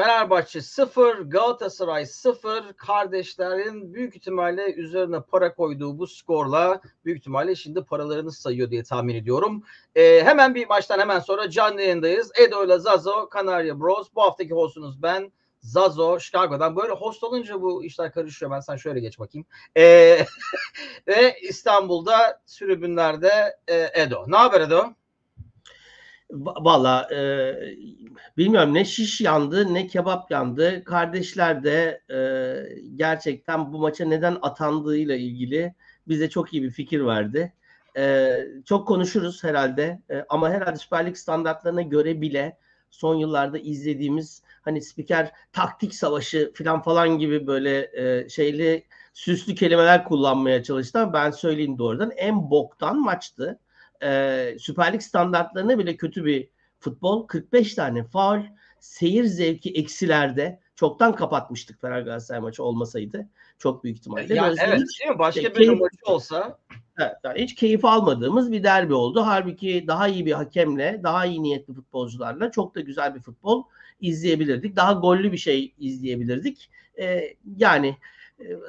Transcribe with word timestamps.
Fenerbahçe 0.00 0.60
0, 0.60 1.18
Galatasaray 1.18 2.06
0. 2.06 2.72
Kardeşlerin 2.76 3.94
büyük 3.94 4.16
ihtimalle 4.16 4.74
üzerine 4.74 5.20
para 5.20 5.54
koyduğu 5.54 5.98
bu 5.98 6.06
skorla 6.06 6.80
büyük 7.04 7.18
ihtimalle 7.18 7.54
şimdi 7.54 7.84
paralarını 7.84 8.32
sayıyor 8.32 8.70
diye 8.70 8.82
tahmin 8.82 9.14
ediyorum. 9.14 9.62
Ee, 9.94 10.22
hemen 10.24 10.54
bir 10.54 10.66
maçtan 10.68 10.98
hemen 10.98 11.18
sonra 11.18 11.50
canlı 11.50 11.82
yayındayız. 11.82 12.32
Edo 12.38 12.64
ile 12.64 12.78
Zazo, 12.78 13.28
Kanarya 13.28 13.80
Bros. 13.80 14.08
Bu 14.14 14.22
haftaki 14.22 14.54
hostunuz 14.54 15.02
ben. 15.02 15.32
Zazo, 15.60 16.20
Chicago'dan. 16.20 16.76
Böyle 16.76 16.92
host 16.92 17.24
olunca 17.24 17.62
bu 17.62 17.84
işler 17.84 18.12
karışıyor. 18.12 18.50
Ben 18.50 18.60
sen 18.60 18.76
şöyle 18.76 19.00
geç 19.00 19.18
bakayım. 19.18 19.46
Ee, 19.76 20.26
ve 21.08 21.36
İstanbul'da 21.42 22.40
sürübünlerde 22.46 23.56
e, 23.68 23.90
Edo. 23.94 24.24
Ne 24.28 24.36
haber 24.36 24.60
Edo? 24.60 24.84
Valla 26.32 27.08
e, 27.14 27.18
bilmiyorum 28.36 28.74
ne 28.74 28.84
şiş 28.84 29.20
yandı 29.20 29.74
ne 29.74 29.86
kebap 29.86 30.30
yandı. 30.30 30.84
Kardeşler 30.84 31.64
de 31.64 32.02
e, 32.10 32.18
gerçekten 32.96 33.72
bu 33.72 33.78
maça 33.78 34.04
neden 34.04 34.38
atandığıyla 34.42 35.16
ilgili 35.16 35.74
bize 36.08 36.30
çok 36.30 36.52
iyi 36.54 36.62
bir 36.62 36.70
fikir 36.70 37.06
verdi. 37.06 37.52
E, 37.96 38.36
çok 38.64 38.88
konuşuruz 38.88 39.44
herhalde 39.44 40.00
e, 40.10 40.24
ama 40.28 40.50
herhalde 40.50 40.76
Süper 40.76 41.06
Lig 41.06 41.16
standartlarına 41.16 41.82
göre 41.82 42.20
bile 42.20 42.58
son 42.90 43.14
yıllarda 43.14 43.58
izlediğimiz 43.58 44.42
hani 44.62 44.82
spiker 44.82 45.32
taktik 45.52 45.94
savaşı 45.94 46.52
falan 46.54 46.82
falan 46.82 47.18
gibi 47.18 47.46
böyle 47.46 47.90
e, 47.92 48.28
şeyli 48.28 48.84
süslü 49.12 49.54
kelimeler 49.54 50.04
kullanmaya 50.04 50.62
çalıştı 50.62 51.10
ben 51.12 51.30
söyleyeyim 51.30 51.78
doğrudan 51.78 52.10
en 52.10 52.50
boktan 52.50 53.00
maçtı 53.00 53.58
e, 54.02 54.56
Süper 54.58 54.92
Lig 54.92 55.02
standartlarına 55.02 55.78
bile 55.78 55.96
kötü 55.96 56.24
bir 56.24 56.48
futbol. 56.78 57.26
45 57.26 57.74
tane 57.74 58.04
faul, 58.04 58.40
seyir 58.80 59.24
zevki 59.24 59.70
eksilerde 59.70 60.60
çoktan 60.76 61.14
kapatmıştık 61.14 61.80
Fener 61.80 62.00
Galatasaray 62.00 62.40
maçı 62.40 62.64
olmasaydı. 62.64 63.28
Çok 63.58 63.84
büyük 63.84 63.98
ihtimalle. 63.98 64.34
Ya, 64.34 64.54
evet 64.64 64.80
hiç, 64.80 65.00
değil 65.00 65.12
mi? 65.12 65.18
Başka 65.18 65.42
bir 65.42 65.54
keyif, 65.54 65.80
maçı 65.80 65.96
olsa. 66.06 66.58
Evet, 66.98 67.16
yani 67.24 67.42
hiç 67.42 67.54
keyif 67.54 67.84
almadığımız 67.84 68.52
bir 68.52 68.62
derbi 68.62 68.94
oldu. 68.94 69.22
Halbuki 69.26 69.84
daha 69.86 70.08
iyi 70.08 70.26
bir 70.26 70.32
hakemle, 70.32 71.00
daha 71.02 71.26
iyi 71.26 71.42
niyetli 71.42 71.74
futbolcularla 71.74 72.50
çok 72.50 72.74
da 72.74 72.80
güzel 72.80 73.14
bir 73.14 73.20
futbol 73.20 73.64
izleyebilirdik. 74.00 74.76
Daha 74.76 74.92
gollü 74.92 75.32
bir 75.32 75.38
şey 75.38 75.74
izleyebilirdik. 75.78 76.70
Ee, 76.98 77.36
yani 77.56 77.96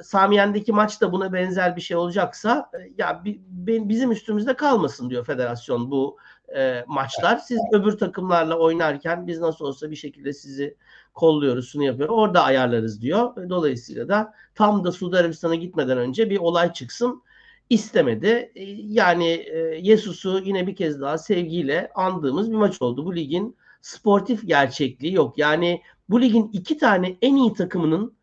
Samiyen'deki 0.02 0.72
maç 0.72 1.00
da 1.00 1.12
buna 1.12 1.32
benzer 1.32 1.76
bir 1.76 1.80
şey 1.80 1.96
olacaksa 1.96 2.70
e, 2.74 2.92
ya 2.98 3.22
bizim 3.24 4.12
üstümüzde 4.12 4.56
kalmasın 4.56 5.10
diyor 5.10 5.24
federasyon 5.26 5.90
bu 5.90 6.16
e, 6.56 6.84
maçlar. 6.86 7.36
Siz 7.36 7.60
öbür 7.72 7.92
takımlarla 7.92 8.58
oynarken 8.58 9.26
biz 9.26 9.40
nasıl 9.40 9.64
olsa 9.64 9.90
bir 9.90 9.96
şekilde 9.96 10.32
sizi 10.32 10.76
kolluyoruz, 11.14 11.68
şunu 11.68 11.84
yapıyoruz. 11.84 12.14
Orada 12.14 12.44
ayarlarız 12.44 13.02
diyor. 13.02 13.48
Dolayısıyla 13.50 14.08
da 14.08 14.34
tam 14.54 14.84
da 14.84 14.92
Suudi 14.92 15.16
Arabistan'a 15.16 15.54
gitmeden 15.54 15.98
önce 15.98 16.30
bir 16.30 16.38
olay 16.38 16.72
çıksın 16.72 17.22
istemedi. 17.70 18.52
E, 18.54 18.62
yani 18.78 19.28
e, 19.28 19.58
Yesus'u 19.80 20.40
yine 20.44 20.66
bir 20.66 20.76
kez 20.76 21.00
daha 21.00 21.18
sevgiyle 21.18 21.90
andığımız 21.94 22.50
bir 22.50 22.56
maç 22.56 22.82
oldu. 22.82 23.06
Bu 23.06 23.16
ligin 23.16 23.56
sportif 23.82 24.46
gerçekliği 24.46 25.14
yok. 25.14 25.38
Yani 25.38 25.82
bu 26.08 26.20
ligin 26.20 26.50
iki 26.52 26.78
tane 26.78 27.16
en 27.22 27.36
iyi 27.36 27.54
takımının 27.54 28.14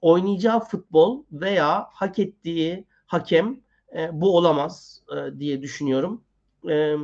oynayacağı 0.00 0.60
futbol 0.60 1.24
veya 1.32 1.88
hak 1.92 2.18
ettiği 2.18 2.84
hakem 3.06 3.60
e, 3.96 4.08
bu 4.12 4.36
olamaz 4.36 5.02
e, 5.16 5.38
diye 5.38 5.62
düşünüyorum. 5.62 6.24
E, 6.70 6.94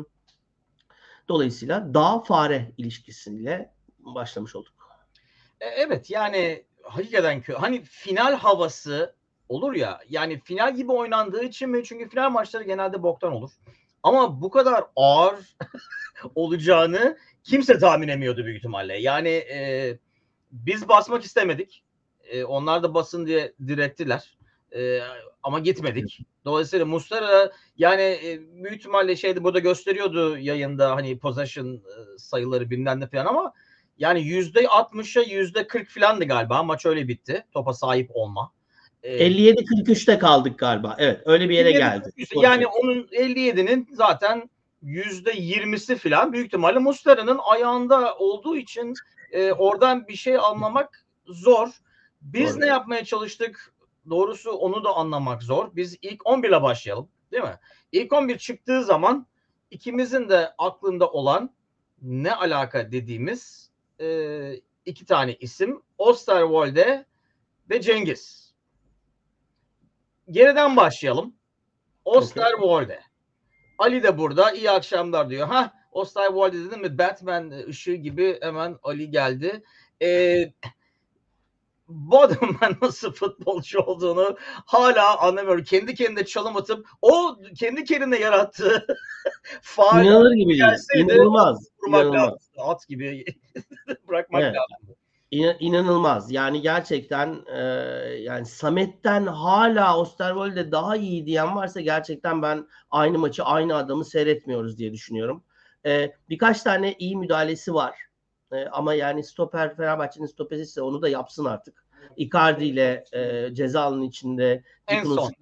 dolayısıyla 1.28 1.94
dağ 1.94 2.20
fare 2.20 2.72
ilişkisiyle 2.78 3.72
başlamış 3.98 4.56
olduk. 4.56 4.74
E, 5.60 5.66
evet 5.66 6.10
yani 6.10 6.64
hakikaten 6.82 7.42
hani 7.58 7.82
final 7.82 8.34
havası 8.34 9.14
olur 9.48 9.74
ya 9.74 10.00
yani 10.08 10.40
final 10.40 10.76
gibi 10.76 10.92
oynandığı 10.92 11.44
için 11.44 11.70
mi? 11.70 11.84
Çünkü 11.84 12.08
final 12.08 12.30
maçları 12.30 12.64
genelde 12.64 13.02
boktan 13.02 13.32
olur. 13.32 13.50
Ama 14.02 14.42
bu 14.42 14.50
kadar 14.50 14.84
ağır 14.96 15.56
olacağını 16.34 17.18
kimse 17.44 17.78
tahmin 17.78 18.08
etmiyordu 18.08 18.44
büyük 18.44 18.58
ihtimalle. 18.58 18.98
Yani 18.98 19.28
e, 19.28 19.98
biz 20.52 20.88
basmak 20.88 21.24
istemedik. 21.24 21.84
E, 22.32 22.44
onlar 22.44 22.82
da 22.82 22.94
basın 22.94 23.26
diye 23.26 23.52
direttiler. 23.66 24.36
E, 24.76 25.00
ama 25.42 25.58
gitmedik. 25.58 26.20
Dolayısıyla 26.44 26.86
Mustara 26.86 27.52
yani 27.78 28.02
e, 28.02 28.40
büyük 28.64 28.76
ihtimalle 28.76 29.16
şeydi 29.16 29.44
burada 29.44 29.58
gösteriyordu 29.58 30.38
yayında 30.38 30.96
hani 30.96 31.18
possession 31.18 31.74
e, 31.74 32.18
sayıları 32.18 32.70
bilmem 32.70 33.00
ne 33.00 33.06
falan 33.06 33.26
ama 33.26 33.52
yani 33.98 34.22
yüzde 34.22 34.64
60'a 34.64 35.22
yüzde 35.22 35.66
40 35.66 35.88
filandı 35.88 36.24
galiba 36.24 36.62
maç 36.62 36.86
öyle 36.86 37.08
bitti. 37.08 37.44
Topa 37.52 37.74
sahip 37.74 38.10
olma. 38.14 38.52
57-43'te 39.04 40.18
kaldık 40.18 40.58
galiba. 40.58 40.96
Evet 40.98 41.20
öyle 41.24 41.48
bir 41.48 41.54
yere 41.54 41.72
geldi. 41.72 42.10
Yani 42.42 42.66
onun 42.66 43.02
57'nin 43.02 43.88
zaten 43.92 44.50
yüzde 44.82 45.32
20'si 45.32 45.96
filan 45.96 46.32
büyük 46.32 46.46
ihtimalle 46.46 46.78
Mustara'nın 46.78 47.40
ayağında 47.42 48.14
olduğu 48.14 48.56
için 48.56 48.94
e, 49.32 49.52
oradan 49.52 50.08
bir 50.08 50.16
şey 50.16 50.36
anlamak 50.36 51.06
zor. 51.26 51.68
Biz 52.22 52.54
Doğru. 52.54 52.60
ne 52.60 52.66
yapmaya 52.66 53.04
çalıştık? 53.04 53.74
Doğrusu 54.10 54.50
onu 54.50 54.84
da 54.84 54.94
anlamak 54.96 55.42
zor. 55.42 55.76
Biz 55.76 55.98
ilk 56.02 56.26
11 56.26 56.48
ile 56.48 56.62
başlayalım. 56.62 57.08
Değil 57.32 57.42
mi? 57.42 57.58
İlk 57.92 58.12
11 58.12 58.38
çıktığı 58.38 58.84
zaman 58.84 59.26
ikimizin 59.70 60.28
de 60.28 60.54
aklında 60.58 61.10
olan 61.10 61.54
ne 62.02 62.34
alaka 62.34 62.92
dediğimiz 62.92 63.70
e, 64.00 64.60
iki 64.84 65.06
tane 65.06 65.34
isim. 65.34 65.82
Osterwolde 65.98 67.06
ve 67.70 67.80
Cengiz. 67.80 68.54
Geriden 70.30 70.76
başlayalım. 70.76 71.34
Osterwolde. 72.04 72.84
Okay. 72.84 72.98
Ali 73.78 74.02
de 74.02 74.18
burada. 74.18 74.52
İyi 74.52 74.70
akşamlar 74.70 75.30
diyor. 75.30 75.48
Ha 75.48 75.74
Osterwolde 75.92 76.64
dedim 76.64 76.80
mi 76.80 76.98
Batman 76.98 77.50
ışığı 77.50 77.94
gibi 77.94 78.38
hemen 78.42 78.78
Ali 78.82 79.10
geldi. 79.10 79.62
Eee 80.00 80.54
bu 81.94 82.20
adamın 82.20 82.56
nasıl 82.82 83.12
futbolcu 83.12 83.80
olduğunu 83.80 84.36
hala 84.46 85.18
anlamıyorum. 85.18 85.64
Kendi 85.64 85.94
kendine 85.94 86.24
çalım 86.24 86.56
atıp 86.56 86.86
o 87.02 87.36
kendi 87.58 87.84
kendine 87.84 88.18
yarattığı 88.18 88.86
faal 89.62 90.04
İnanılır 90.04 90.32
gibi 90.32 90.48
değil. 90.48 90.72
İnanılmaz. 90.96 91.68
İnanılmaz. 91.88 92.50
At 92.58 92.88
gibi 92.88 93.24
bırakmak 94.08 94.42
evet. 94.42 94.54
lazım. 94.54 94.96
İn, 95.30 95.56
inanılmaz. 95.60 96.32
Yani 96.32 96.60
gerçekten 96.60 97.44
e, 97.54 97.60
yani 98.20 98.46
Samet'ten 98.46 99.26
hala 99.26 99.98
Osterwolde 99.98 100.72
daha 100.72 100.96
iyi 100.96 101.26
diyen 101.26 101.56
varsa 101.56 101.80
gerçekten 101.80 102.42
ben 102.42 102.66
aynı 102.90 103.18
maçı 103.18 103.44
aynı 103.44 103.76
adamı 103.76 104.04
seyretmiyoruz 104.04 104.78
diye 104.78 104.92
düşünüyorum. 104.92 105.44
E, 105.86 106.12
birkaç 106.28 106.62
tane 106.62 106.94
iyi 106.98 107.16
müdahalesi 107.16 107.74
var. 107.74 108.11
E, 108.52 108.66
ama 108.66 108.94
yani 108.94 109.24
stoper 109.24 109.76
Fenerbahçe'nin 109.76 110.26
stoperi 110.26 110.60
ise 110.60 110.82
onu 110.82 111.02
da 111.02 111.08
yapsın 111.08 111.44
artık. 111.44 111.84
Icardi 112.16 112.64
ile 112.64 113.04
e, 113.12 113.54
ceza 113.54 113.82
alanının 113.82 114.04
içinde 114.04 114.64
en 114.88 115.04
son 115.04 115.32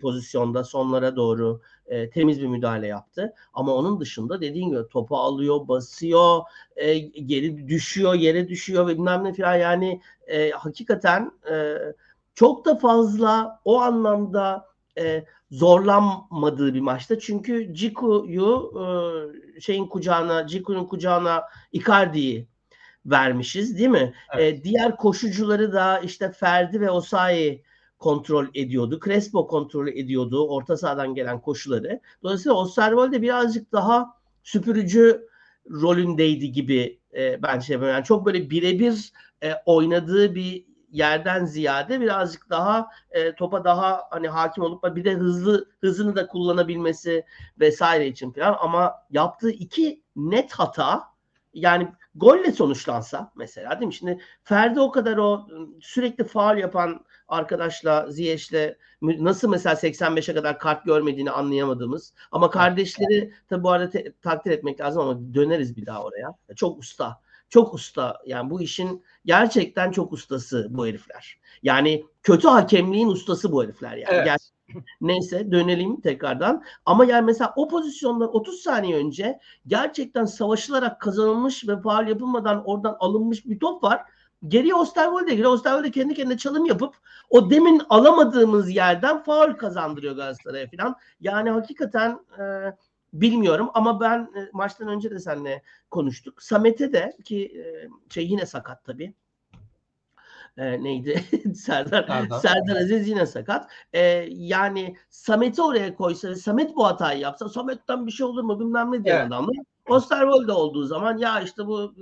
pozisyonda 0.00 0.64
sonlara 0.64 1.16
doğru 1.16 1.60
e, 1.86 2.10
temiz 2.10 2.42
bir 2.42 2.46
müdahale 2.46 2.86
yaptı. 2.86 3.34
Ama 3.52 3.74
onun 3.74 4.00
dışında 4.00 4.40
dediğin 4.40 4.70
gibi 4.70 4.88
topu 4.90 5.16
alıyor, 5.16 5.68
basıyor, 5.68 6.42
e, 6.76 6.98
geri 6.98 7.68
düşüyor, 7.68 8.14
yere 8.14 8.48
düşüyor 8.48 8.86
ve 8.86 8.94
bilmem 8.94 9.24
ne 9.24 9.34
falan 9.34 9.56
yani 9.56 10.00
e, 10.26 10.50
hakikaten 10.50 11.32
e, 11.50 11.76
çok 12.34 12.64
da 12.64 12.76
fazla 12.76 13.60
o 13.64 13.80
anlamda 13.80 14.66
e, 14.98 15.24
zorlanmadığı 15.50 16.74
bir 16.74 16.80
maçta. 16.80 17.18
Çünkü 17.18 17.74
Ciku'yu 17.74 18.72
e, 19.56 19.60
şeyin 19.60 19.86
kucağına, 19.86 20.46
Ciku'nun 20.46 20.84
kucağına 20.84 21.44
Icardi'yi 21.72 22.48
vermişiz 23.10 23.78
değil 23.78 23.88
mi? 23.88 24.14
Evet. 24.34 24.60
E, 24.60 24.64
diğer 24.64 24.96
koşucuları 24.96 25.72
da 25.72 25.98
işte 25.98 26.32
Ferdi 26.32 26.80
ve 26.80 26.90
Osayi 26.90 27.62
kontrol 27.98 28.46
ediyordu. 28.54 29.00
Crespo 29.04 29.46
kontrol 29.46 29.88
ediyordu 29.88 30.48
orta 30.48 30.76
sahadan 30.76 31.14
gelen 31.14 31.40
koşuları. 31.40 32.00
Dolayısıyla 32.22 32.54
Osterwolde 32.54 33.22
birazcık 33.22 33.72
daha 33.72 34.14
süpürücü 34.42 35.28
rolündeydi 35.70 36.52
gibi 36.52 37.00
e, 37.14 37.42
ben 37.42 37.58
şey 37.58 37.78
yani 37.78 38.04
çok 38.04 38.26
böyle 38.26 38.50
birebir 38.50 39.12
e, 39.42 39.52
oynadığı 39.66 40.34
bir 40.34 40.66
yerden 40.90 41.44
ziyade 41.44 42.00
birazcık 42.00 42.50
daha 42.50 42.88
e, 43.10 43.34
topa 43.34 43.64
daha 43.64 44.02
hani 44.10 44.28
hakim 44.28 44.64
olup 44.64 44.96
bir 44.96 45.04
de 45.04 45.12
hızlı 45.14 45.70
hızını 45.80 46.16
da 46.16 46.26
kullanabilmesi 46.26 47.24
vesaire 47.60 48.06
için 48.06 48.30
falan 48.30 48.56
ama 48.60 48.94
yaptığı 49.10 49.50
iki 49.50 50.02
net 50.16 50.52
hata 50.52 51.15
yani 51.56 51.88
golle 52.14 52.52
sonuçlansa 52.52 53.32
mesela 53.36 53.70
değil 53.80 53.86
mi? 53.86 53.94
Şimdi 53.94 54.20
Ferdi 54.44 54.80
o 54.80 54.90
kadar 54.90 55.16
o 55.16 55.46
sürekli 55.80 56.24
faal 56.24 56.58
yapan 56.58 57.04
arkadaşla 57.28 58.10
Ziyech'le 58.10 58.76
nasıl 59.02 59.48
mesela 59.48 59.74
85'e 59.74 60.34
kadar 60.34 60.58
kart 60.58 60.84
görmediğini 60.84 61.30
anlayamadığımız 61.30 62.14
ama 62.32 62.50
kardeşleri 62.50 63.32
tabi 63.48 63.62
bu 63.62 63.70
arada 63.70 63.90
te- 63.90 64.12
takdir 64.22 64.50
etmek 64.50 64.80
lazım 64.80 65.02
ama 65.02 65.34
döneriz 65.34 65.76
bir 65.76 65.86
daha 65.86 66.02
oraya. 66.02 66.34
Çok 66.56 66.78
usta. 66.78 67.20
çok 67.48 67.74
usta. 67.74 68.22
Yani 68.26 68.50
bu 68.50 68.62
işin 68.62 69.04
gerçekten 69.24 69.90
çok 69.90 70.12
ustası 70.12 70.66
bu 70.70 70.86
herifler. 70.86 71.38
Yani 71.62 72.04
kötü 72.22 72.48
hakemliğin 72.48 73.08
ustası 73.08 73.52
bu 73.52 73.64
herifler 73.64 73.96
yani. 73.96 74.06
Evet. 74.08 74.26
Neyse 75.00 75.52
dönelim 75.52 76.00
tekrardan. 76.00 76.62
Ama 76.86 77.04
yani 77.04 77.24
mesela 77.24 77.52
o 77.56 77.68
pozisyonlar 77.68 78.26
30 78.26 78.60
saniye 78.60 78.96
önce 78.96 79.40
gerçekten 79.66 80.24
savaşılarak 80.24 81.00
kazanılmış 81.00 81.68
ve 81.68 81.80
faal 81.80 82.08
yapılmadan 82.08 82.62
oradan 82.64 82.96
alınmış 83.00 83.46
bir 83.46 83.58
top 83.58 83.84
var. 83.84 84.02
Geriye 84.48 84.74
Osterwolde 84.74 85.30
geliyor. 85.30 85.52
Osterwolde 85.52 85.90
kendi 85.90 86.14
kendine 86.14 86.38
çalım 86.38 86.64
yapıp 86.66 86.94
o 87.30 87.50
demin 87.50 87.82
alamadığımız 87.90 88.70
yerden 88.70 89.22
faul 89.22 89.52
kazandırıyor 89.52 90.16
Galatasaray'a 90.16 90.66
falan. 90.76 90.96
Yani 91.20 91.50
hakikaten 91.50 92.18
e, 92.38 92.42
bilmiyorum 93.12 93.70
ama 93.74 94.00
ben 94.00 94.20
e, 94.20 94.48
maçtan 94.52 94.88
önce 94.88 95.10
de 95.10 95.18
seninle 95.18 95.62
konuştuk. 95.90 96.42
Samet'e 96.42 96.92
de 96.92 97.16
ki 97.24 97.44
e, 97.44 97.88
şey 98.10 98.26
yine 98.26 98.46
sakat 98.46 98.84
tabii. 98.84 99.14
E, 100.58 100.82
neydi? 100.82 101.24
Serdar, 101.54 102.06
Serdar. 102.06 102.38
Serdar 102.38 102.76
Aziz 102.76 103.08
yine 103.08 103.26
sakat. 103.26 103.70
E, 103.92 104.00
yani 104.30 104.96
Samet'i 105.10 105.62
oraya 105.62 105.94
koysa 105.94 106.28
ve 106.28 106.34
Samet 106.34 106.76
bu 106.76 106.86
hatayı 106.86 107.20
yapsa 107.20 107.48
Samet'ten 107.48 108.06
bir 108.06 108.12
şey 108.12 108.26
olur 108.26 108.42
mu 108.42 108.60
bilmem 108.60 108.92
ne 108.92 109.04
diyen 109.04 109.16
Evet. 109.16 109.26
adamlar. 109.26 109.56
Osterwolde 109.88 110.52
olduğu 110.52 110.84
zaman 110.86 111.18
ya 111.18 111.40
işte 111.40 111.66
bu 111.66 111.94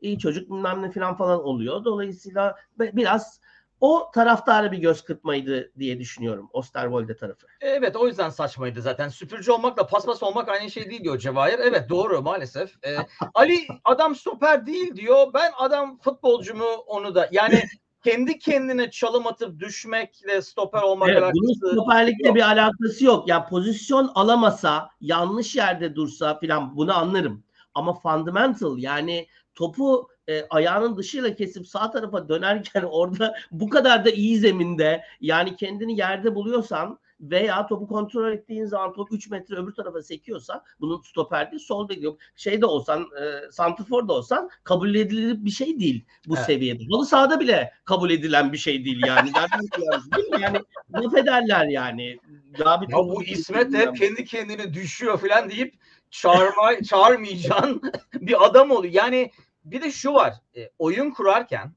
iyi 0.00 0.18
çocuk 0.18 0.50
bilmem 0.50 0.82
ne 0.82 0.90
falan 0.90 1.16
falan 1.16 1.44
oluyor. 1.44 1.84
Dolayısıyla 1.84 2.56
bi- 2.78 2.90
biraz 2.96 3.40
o 3.80 4.10
taraftara 4.14 4.72
bir 4.72 4.78
göz 4.78 5.04
kırpmaydı 5.04 5.72
diye 5.78 5.98
düşünüyorum 5.98 6.48
Osterwolde 6.52 7.16
tarafı. 7.16 7.46
Evet 7.60 7.96
o 7.96 8.06
yüzden 8.06 8.30
saçmaydı 8.30 8.82
zaten. 8.82 9.08
Süpürcü 9.08 9.52
olmakla 9.52 9.86
paspas 9.86 10.22
olmak 10.22 10.48
aynı 10.48 10.70
şey 10.70 10.90
değil 10.90 11.04
diyor 11.04 11.18
Cevahir. 11.18 11.58
Evet 11.58 11.88
doğru 11.88 12.22
maalesef. 12.22 12.84
Ee, 12.84 12.96
Ali 13.34 13.66
adam 13.84 14.14
stoper 14.14 14.66
değil 14.66 14.96
diyor. 14.96 15.26
Ben 15.34 15.52
adam 15.58 15.98
futbolcu 15.98 16.54
mu 16.54 16.68
onu 16.86 17.14
da. 17.14 17.28
Yani 17.32 17.62
kendi 18.04 18.38
kendine 18.38 18.90
çalım 18.90 19.26
atıp 19.26 19.60
düşmekle 19.60 20.42
stoper 20.42 20.82
olmak 20.82 21.08
Evet, 21.08 21.22
alakası. 21.22 21.40
bunun 21.42 21.72
stoperlikle 21.72 22.28
yok. 22.28 22.36
bir 22.36 22.42
alakası 22.42 23.04
yok. 23.04 23.28
Ya 23.28 23.46
pozisyon 23.46 24.10
alamasa, 24.14 24.90
yanlış 25.00 25.56
yerde 25.56 25.94
dursa 25.94 26.38
filan 26.38 26.76
bunu 26.76 26.98
anlarım. 26.98 27.44
Ama 27.74 27.94
fundamental 27.94 28.78
yani 28.78 29.26
topu 29.54 30.08
e, 30.28 30.46
ayağının 30.50 30.96
dışıyla 30.96 31.34
kesip 31.34 31.66
sağ 31.66 31.90
tarafa 31.90 32.28
dönerken 32.28 32.82
orada 32.90 33.34
bu 33.50 33.68
kadar 33.68 34.04
da 34.04 34.10
iyi 34.10 34.38
zeminde 34.38 35.02
yani 35.20 35.56
kendini 35.56 35.98
yerde 35.98 36.34
buluyorsan 36.34 36.98
veya 37.20 37.66
topu 37.66 37.86
kontrol 37.88 38.32
ettiğin 38.32 38.64
zaman 38.64 38.92
top 38.92 39.12
3 39.12 39.30
metre 39.30 39.56
öbür 39.56 39.72
tarafa 39.74 40.02
sekiyorsa 40.02 40.64
bunun 40.80 41.00
stoper 41.00 41.50
değil 41.50 41.62
sol 41.62 41.88
değil. 41.88 42.06
Şeyde 42.36 42.66
olsan 42.66 43.02
e, 43.02 43.52
santrfor 43.52 44.08
da 44.08 44.12
olsan 44.12 44.50
kabul 44.64 44.94
edilir 44.94 45.44
bir 45.44 45.50
şey 45.50 45.80
değil 45.80 46.04
bu 46.26 46.34
Evet. 46.36 46.46
seviyede. 46.46 46.84
Halı 46.92 47.06
sahada 47.06 47.40
bile 47.40 47.72
kabul 47.84 48.10
edilen 48.10 48.52
bir 48.52 48.58
şey 48.58 48.84
değil 48.84 49.06
yani. 49.06 49.30
Değil 50.16 50.28
mi? 50.28 50.40
Yani 50.40 50.58
laf 50.94 51.14
ederler 51.14 51.66
yani. 51.66 52.18
Ya, 52.58 52.80
bir 52.80 52.88
Ya 52.92 52.98
bu 52.98 53.24
İsmet 53.24 53.72
de 53.72 53.78
hep 53.78 53.96
kendi 53.96 54.24
kendine 54.24 54.74
düşüyor 54.74 55.18
falan 55.18 55.50
deyip 55.50 55.74
çağırma, 56.10 56.82
çağırmayacağın 56.88 57.82
bir 58.14 58.46
adam 58.46 58.70
oluyor. 58.70 58.94
Yani 58.94 59.30
bir 59.64 59.82
de 59.82 59.90
şu 59.90 60.12
var. 60.14 60.34
e, 60.56 60.70
oyun 60.78 61.10
kurarken 61.10 61.72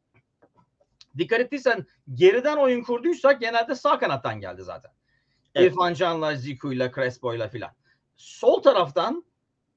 dikkat 1.17 1.39
ettiysen 1.39 1.85
geriden 2.13 2.57
oyun 2.57 2.83
kurduysak 2.83 3.41
genelde 3.41 3.75
sağ 3.75 3.99
kanattan 3.99 4.39
geldi 4.39 4.63
zaten. 4.63 4.91
Evet. 5.55 5.71
İrfan 5.71 5.93
Can'la, 5.93 6.35
Ziku'yla, 6.35 6.91
Crespo'yla 6.91 7.47
filan. 7.47 7.71
Sol 8.15 8.61
taraftan 8.61 9.25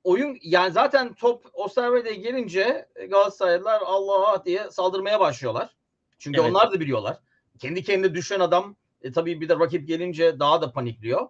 oyun 0.05 0.39
yani 0.43 0.73
zaten 0.73 1.15
top 1.15 1.47
Osterwolde'ye 1.53 2.15
gelince 2.15 2.89
e, 2.97 3.07
Galatasaraylılar 3.07 3.83
Allah 3.85 4.45
diye 4.45 4.71
saldırmaya 4.71 5.21
başlıyorlar. 5.21 5.77
Çünkü 6.19 6.41
Evet. 6.41 6.51
onlar 6.51 6.73
da 6.73 6.81
biliyorlar. 6.81 7.19
Kendi 7.59 7.83
kendine 7.83 8.15
düşen 8.15 8.41
adam 8.41 8.77
e, 9.03 9.13
tabii 9.13 9.41
bir 9.41 9.49
de 9.49 9.55
rakip 9.55 9.89
gelince 9.89 10.39
daha 10.39 10.63
da 10.63 10.73
panikliyor. 10.73 11.29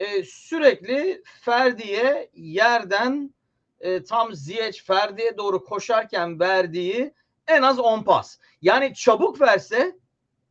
E, 0.00 0.22
sürekli 0.22 1.22
Ferdi'ye 1.40 2.30
yerden 2.34 3.34
e, 3.80 4.02
tam 4.02 4.34
Ziyech 4.34 4.82
Ferdi'ye 4.82 5.38
doğru 5.38 5.64
koşarken 5.64 6.40
verdiği 6.40 7.14
en 7.46 7.62
az 7.62 7.78
10 7.78 8.02
pas. 8.02 8.38
Yani 8.62 8.94
çabuk 8.94 9.40
verse 9.40 9.98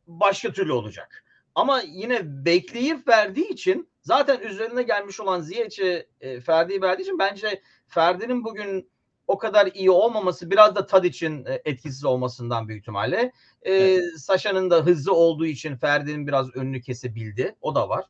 başka 0.06 0.52
türlü 0.52 0.72
olacak. 0.72 1.25
Ama 1.56 1.80
yine 1.80 2.44
bekleyip 2.44 3.08
verdiği 3.08 3.48
için 3.48 3.88
zaten 4.02 4.40
üzerine 4.40 4.82
gelmiş 4.82 5.20
olan 5.20 5.40
Ziyech'e 5.40 6.06
e, 6.20 6.40
Ferdi'yi 6.40 6.82
verdiği 6.82 7.02
için 7.02 7.18
bence 7.18 7.62
Ferdi'nin 7.86 8.44
bugün 8.44 8.90
o 9.26 9.38
kadar 9.38 9.66
iyi 9.74 9.90
olmaması 9.90 10.50
biraz 10.50 10.74
da 10.76 10.86
Tadic'in 10.86 11.44
e, 11.46 11.62
etkisiz 11.64 12.04
olmasından 12.04 12.68
büyük 12.68 12.80
ihtimalle. 12.80 13.32
E, 13.62 13.74
Evet. 13.74 14.20
Saşa'nın 14.20 14.70
da 14.70 14.76
hızlı 14.76 15.14
olduğu 15.14 15.46
için 15.46 15.76
Ferdi'nin 15.76 16.26
biraz 16.26 16.56
önünü 16.56 16.80
kesebildi. 16.80 17.56
O 17.60 17.74
da 17.74 17.88
var. 17.88 18.04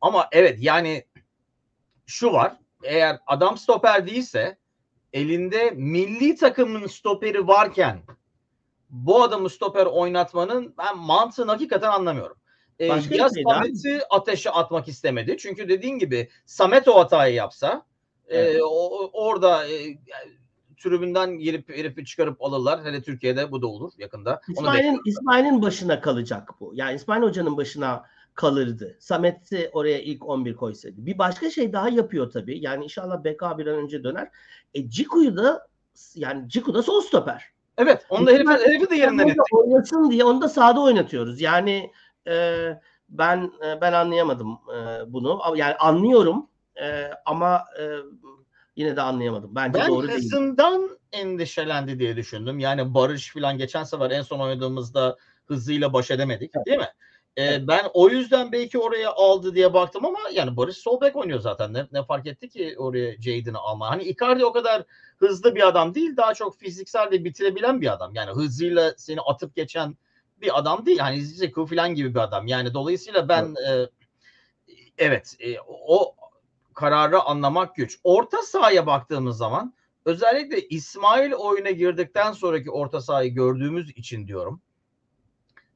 Ama 0.00 0.28
evet 0.32 0.58
yani 0.62 1.04
şu 2.06 2.32
var. 2.32 2.56
Eğer 2.82 3.18
adam 3.26 3.58
stoper 3.58 4.06
değilse 4.06 4.58
elinde 5.12 5.70
milli 5.70 6.36
takımın 6.36 6.86
stoperi 6.86 7.46
varken 7.46 8.02
bu 8.90 9.22
adamı 9.22 9.50
stoper 9.50 9.86
oynatmanın 9.86 10.74
ben 10.78 10.98
mantığını 10.98 11.50
hakikaten 11.50 11.90
anlamıyorum. 11.90 12.41
Ee, 12.82 12.88
Başka 12.88 13.14
ya 13.14 13.28
şey. 13.34 13.42
Samet'i 13.42 14.00
ateşe 14.10 14.50
atmak 14.50 14.88
istemedi. 14.88 15.36
Çünkü 15.38 15.68
dediğin 15.68 15.98
gibi 15.98 16.28
Samet 16.46 16.88
o 16.88 16.98
hatayı 16.98 17.34
yapsa 17.34 17.86
e, 18.28 18.38
Evet. 18.38 18.62
o- 18.62 18.88
o- 19.04 19.10
orada 19.12 19.66
e, 19.68 19.98
tribünden 20.82 21.38
gelip 21.38 21.68
herifi 21.68 22.04
çıkarıp 22.04 22.42
alırlar. 22.42 22.84
Hele 22.84 23.02
Türkiye'de 23.02 23.50
bu 23.52 23.62
da 23.62 23.66
olur 23.66 23.92
yakında. 23.98 24.40
İsmail'in. 24.48 25.00
İsmail'in 25.06 25.62
başına 25.62 26.00
kalacak 26.00 26.48
bu. 26.60 26.72
Yani 26.74 26.96
İsmail 26.96 27.22
Hoca'nın 27.22 27.56
başına 27.56 28.02
kalırdı. 28.34 28.96
Samet'i 29.00 29.70
oraya 29.72 29.98
ilk 29.98 30.28
11 30.28 30.56
koysaydı. 30.56 30.96
Bir 31.06 31.18
başka 31.18 31.50
şey 31.50 31.72
daha 31.72 31.88
yapıyor 31.88 32.30
tabii. 32.30 32.58
Yani 32.64 32.84
inşallah 32.84 33.24
BK 33.24 33.58
bir 33.58 33.66
an 33.66 33.76
önce 33.78 34.04
döner. 34.04 34.28
E 34.74 34.90
Ciku'yu 34.90 35.36
da 35.36 35.66
yani 36.14 36.48
Ciku 36.48 36.74
da 36.74 36.82
sol 36.82 37.00
stoper. 37.00 37.44
Evet 37.78 38.06
onu 38.10 38.26
da 38.26 38.30
herifi, 38.30 38.50
herifi 38.52 38.90
de 38.90 38.96
yerinden 38.96 39.28
etti. 39.28 39.40
oynasın 39.52 40.10
diye 40.10 40.24
onu 40.24 40.42
da 40.42 40.48
sahada 40.48 40.80
oynatıyoruz. 40.80 41.40
Yani 41.40 41.90
e, 42.28 42.68
ben 43.08 43.52
e, 43.66 43.80
ben 43.80 43.92
anlayamadım 43.92 44.58
e, 44.74 45.12
bunu. 45.12 45.40
Yani 45.56 45.74
anlıyorum 45.74 46.46
e, 46.82 47.10
ama 47.24 47.64
e, 47.80 47.84
yine 48.76 48.96
de 48.96 49.02
anlayamadım. 49.02 49.54
Bence 49.54 49.78
Ben 49.78 49.88
doğru 49.88 50.08
değil. 50.08 50.18
hızından 50.18 50.98
endişelendi 51.12 51.98
diye 51.98 52.16
düşündüm. 52.16 52.58
Yani 52.58 52.94
Barış 52.94 53.32
falan 53.32 53.58
geçen 53.58 53.84
sefer 53.84 54.10
en 54.10 54.22
son 54.22 54.40
oynadığımızda 54.40 55.16
hızıyla 55.46 55.92
baş 55.92 56.10
edemedik 56.10 56.52
değil 56.66 56.78
mi? 56.78 56.88
Ee, 57.36 57.44
Evet. 57.44 57.62
Ben 57.68 57.84
o 57.94 58.08
yüzden 58.08 58.52
belki 58.52 58.78
oraya 58.78 59.12
aldı 59.12 59.54
diye 59.54 59.74
baktım 59.74 60.06
ama 60.06 60.18
yani 60.32 60.56
Barış 60.56 60.76
sol 60.76 61.00
bek 61.00 61.16
oynuyor 61.16 61.40
zaten. 61.40 61.74
Ne, 61.74 61.86
ne 61.92 62.02
fark 62.02 62.26
etti 62.26 62.48
ki 62.48 62.74
oraya 62.78 63.20
Jaden'ı 63.20 63.58
alma. 63.58 63.90
Hani 63.90 64.02
Icardi 64.04 64.44
o 64.44 64.52
kadar 64.52 64.82
hızlı 65.18 65.54
bir 65.54 65.68
adam 65.68 65.94
değil. 65.94 66.16
Daha 66.16 66.34
çok 66.34 66.58
fiziksel 66.58 67.10
de 67.10 67.24
bitirebilen 67.24 67.80
bir 67.80 67.92
adam. 67.92 68.14
Yani 68.14 68.30
hızıyla 68.30 68.94
seni 68.96 69.20
atıp 69.20 69.56
geçen 69.56 69.96
bir 70.42 70.58
adam 70.58 70.86
değil. 70.86 70.98
Hani 70.98 71.22
Zico 71.22 71.66
falan 71.66 71.94
gibi 71.94 72.14
bir 72.14 72.20
adam. 72.20 72.46
Yani 72.46 72.74
dolayısıyla 72.74 73.28
ben 73.28 73.54
e, 73.68 73.88
evet 74.98 75.36
e, 75.40 75.56
o 75.68 76.14
kararı 76.74 77.22
anlamak 77.22 77.76
güç. 77.76 77.98
Orta 78.04 78.42
sahaya 78.42 78.86
baktığımız 78.86 79.36
zaman 79.36 79.74
özellikle 80.04 80.68
İsmail 80.68 81.32
oyuna 81.32 81.70
girdikten 81.70 82.32
sonraki 82.32 82.70
orta 82.70 83.00
sahayı 83.00 83.34
gördüğümüz 83.34 83.90
için 83.90 84.26
diyorum. 84.26 84.60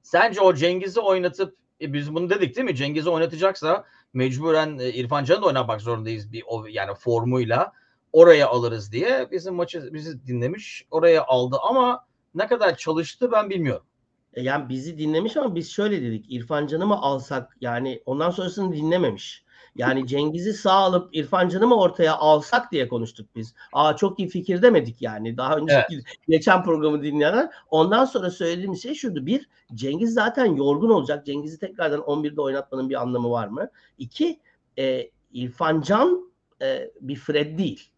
Sence 0.02 0.40
o 0.40 0.54
Cengiz'i 0.54 1.00
oynatıp 1.00 1.56
e, 1.80 1.92
biz 1.92 2.14
bunu 2.14 2.30
dedik 2.30 2.56
değil 2.56 2.64
mi? 2.64 2.76
Cengiz'i 2.76 3.11
oynatacaksa 3.11 3.85
mecburen 4.14 4.78
e, 4.78 4.88
İrfan 4.88 5.25
Can'ı 5.25 5.42
da 5.42 5.46
oynatmak 5.46 5.80
zorundayız 5.80 6.32
bir 6.32 6.42
o 6.46 6.66
yani 6.66 6.94
formuyla 6.94 7.73
oraya 8.12 8.49
alırız 8.49 8.92
diye 8.92 9.28
bizim 9.30 9.54
maçı 9.54 9.92
bizi 9.92 10.26
dinlemiş 10.26 10.87
oraya 10.90 11.25
aldı 11.25 11.56
ama 11.62 12.06
ne 12.35 12.46
kadar 12.46 12.76
çalıştı 12.76 13.32
ben 13.32 13.50
bilmiyorum. 13.50 13.87
E, 14.36 14.42
Yani 14.42 14.68
bizi 14.68 14.98
dinlemiş 14.98 15.36
ama 15.36 15.54
biz 15.54 15.70
şöyle 15.70 16.02
dedik. 16.02 16.26
İrfan 16.28 16.66
Can'ı 16.66 16.86
mı 16.86 16.96
alsak 16.96 17.56
yani 17.60 18.02
ondan 18.06 18.30
sonrasını 18.30 18.72
dinlememiş. 18.72 19.46
Yani 19.76 20.06
Cengiz'i 20.06 20.52
sağ 20.52 20.72
alıp 20.72 21.16
İrfan 21.16 21.48
Can'ı 21.48 21.66
mı 21.66 21.76
ortaya 21.76 22.16
alsak 22.16 22.72
diye 22.72 22.88
konuştuk 22.88 23.28
biz. 23.36 23.54
Aa 23.72 23.96
çok 23.96 24.18
iyi 24.18 24.28
fikir 24.28 24.62
demedik 24.62 25.02
yani. 25.02 25.36
Daha 25.36 25.56
önceki 25.56 26.02
geçen 26.28 26.64
programı 26.64 27.02
dinleyenler. 27.02 27.50
Ondan 27.70 28.04
sonra 28.04 28.30
söylediğimiz 28.30 28.82
şey 28.82 28.94
şuydu. 28.94 29.26
Bir, 29.26 29.48
Cengiz 29.74 30.14
zaten 30.14 30.56
yorgun 30.56 30.90
olacak. 30.90 31.26
Cengiz'i 31.26 31.58
tekrardan 31.58 32.00
11'de 32.00 32.40
oynatmanın 32.40 32.90
bir 32.90 33.02
anlamı 33.02 33.30
var 33.30 33.48
mı? 33.48 33.70
İki, 33.98 34.40
e, 34.78 35.10
İrfan 35.32 35.80
Can 35.80 36.32
e, 36.62 36.90
bir 37.00 37.16
Fred 37.16 37.58
değil. 37.58 37.90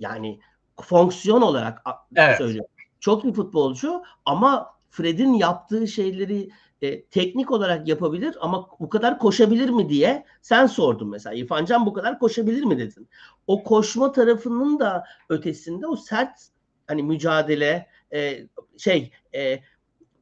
Yani 0.00 0.40
fonksiyon 0.82 1.42
olarak 1.42 1.82
Evet. 2.16 2.38
söylüyorum. 2.38 2.70
Çok 3.00 3.24
iyi 3.24 3.32
futbolcu 3.32 4.02
ama 4.24 4.77
Fred'in 4.90 5.32
yaptığı 5.32 5.88
şeyleri 5.88 6.50
e, 6.82 7.02
teknik 7.02 7.50
olarak 7.50 7.88
yapabilir 7.88 8.36
ama 8.40 8.68
bu 8.80 8.88
kadar 8.88 9.18
koşabilir 9.18 9.68
mi 9.68 9.88
diye 9.88 10.24
sen 10.42 10.66
sordun 10.66 11.08
mesela. 11.08 11.34
İrfan 11.34 11.64
Can 11.64 11.86
bu 11.86 11.92
kadar 11.92 12.18
koşabilir 12.18 12.64
mi 12.64 12.78
dedin. 12.78 13.08
O 13.46 13.64
koşma 13.64 14.12
tarafının 14.12 14.78
da 14.78 15.04
ötesinde 15.28 15.86
o 15.86 15.96
sert 15.96 16.48
hani 16.86 17.02
mücadele 17.02 17.86
e, 18.12 18.46
şey 18.78 19.10
e, 19.34 19.60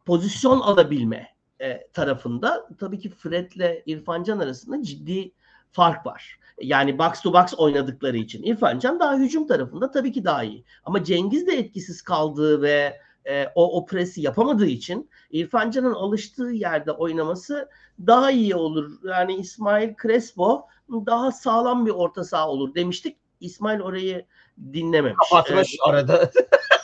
pozisyon 0.06 0.60
alabilme 0.60 1.28
e, 1.60 1.86
tarafında 1.92 2.68
tabii 2.78 2.98
ki 2.98 3.10
Fred'le 3.10 3.82
İrfancan 3.86 4.38
arasında 4.38 4.82
ciddi 4.82 5.32
fark 5.72 6.06
var. 6.06 6.38
Yani 6.60 6.98
box 6.98 7.20
to 7.20 7.32
box 7.32 7.54
oynadıkları 7.54 8.16
için. 8.16 8.42
İrfancan 8.42 9.00
daha 9.00 9.16
hücum 9.16 9.46
tarafında 9.46 9.90
tabii 9.90 10.12
ki 10.12 10.24
daha 10.24 10.44
iyi. 10.44 10.64
Ama 10.84 11.04
Cengiz 11.04 11.46
de 11.46 11.52
etkisiz 11.52 12.02
kaldığı 12.02 12.62
ve 12.62 13.00
e, 13.28 13.52
o, 13.54 13.78
o 13.78 13.86
presi 13.86 14.20
yapamadığı 14.20 14.66
için 14.66 15.10
İrfancan'ın 15.30 15.94
alıştığı 15.94 16.50
yerde 16.50 16.92
oynaması 16.92 17.68
daha 18.06 18.30
iyi 18.30 18.54
olur. 18.54 18.90
Yani 19.04 19.34
İsmail 19.34 19.94
Crespo 20.02 20.66
daha 20.90 21.32
sağlam 21.32 21.86
bir 21.86 21.90
orta 21.90 22.24
saha 22.24 22.48
olur 22.48 22.74
demiştik. 22.74 23.16
İsmail 23.40 23.80
orayı 23.80 24.26
dinlememiş. 24.72 25.18
Kapatmış 25.30 25.74
Ee, 25.74 25.90
arada. 25.90 26.30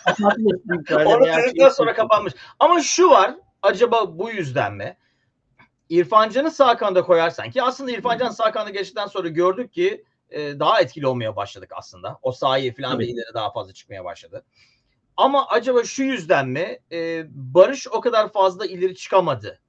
kapatmış 0.89 1.31
şey- 1.59 1.71
sonra 1.71 1.95
kapanmış. 1.95 2.35
Ama 2.59 2.81
şu 2.81 3.11
var. 3.11 3.35
Acaba 3.63 4.19
bu 4.19 4.31
yüzden 4.31 4.75
mi? 4.75 4.97
İrfancan'ı 5.89 6.51
sağ 6.51 6.77
kanada 6.77 7.03
koyarsan 7.03 7.51
ki 7.51 7.63
aslında 7.63 7.91
İrfancan 7.91 8.31
sağ 8.31 8.53
kanada 8.53 8.71
geçtikten 8.71 9.07
sonra 9.07 9.29
gördük 9.29 9.73
ki 9.73 10.05
e, 10.31 10.61
daha 10.61 10.81
etkili 10.81 11.07
olmaya 11.07 11.37
başladık 11.37 11.71
aslında. 11.77 12.19
O 12.23 12.33
sahayı 12.33 12.77
falan 12.77 12.99
da 12.99 13.05
ileri 13.05 13.35
daha 13.35 13.53
fazla 13.53 13.73
çıkmaya 13.73 14.05
başladı. 14.05 14.45
Ama 15.17 15.47
acaba 15.49 15.85
şu 15.85 16.03
yüzden 16.03 16.49
mi? 16.49 16.79
E, 16.93 17.25
Barış 17.31 17.89
o 17.89 18.01
kadar 18.01 18.33
fazla 18.33 18.67
ileri 18.67 18.95
çıkamadı. 18.95 19.61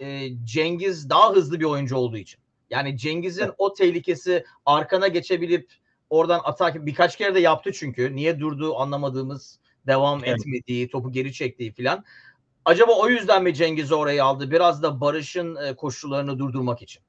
E, 0.00 0.28
Cengiz 0.44 1.10
daha 1.10 1.32
hızlı 1.32 1.60
bir 1.60 1.64
oyuncu 1.64 1.96
olduğu 1.96 2.16
için. 2.16 2.40
Yani 2.70 2.98
Cengiz'in 2.98 3.42
Evet. 3.42 3.54
o 3.58 3.72
tehlikesi 3.72 4.44
arkana 4.66 5.08
geçebilip 5.08 5.72
oradan 6.10 6.40
atak 6.44 6.86
birkaç 6.86 7.16
kere 7.16 7.34
de 7.34 7.40
yaptı 7.40 7.72
çünkü. 7.72 8.16
Niye 8.16 8.40
durduğu 8.40 8.76
anlamadığımız 8.76 9.58
devam 9.86 10.24
Evet. 10.24 10.40
etmediği, 10.40 10.88
topu 10.88 11.12
geri 11.12 11.32
çektiği 11.32 11.72
filan. 11.72 12.04
Acaba 12.64 12.92
o 12.98 13.08
yüzden 13.08 13.42
mi 13.42 13.54
Cengiz'i 13.54 13.94
oraya 13.94 14.24
aldı? 14.24 14.50
Biraz 14.50 14.82
da 14.82 15.00
Barış'ın 15.00 15.56
e, 15.56 15.76
koşullarını 15.76 16.38
durdurmak 16.38 16.82
için. 16.82 17.02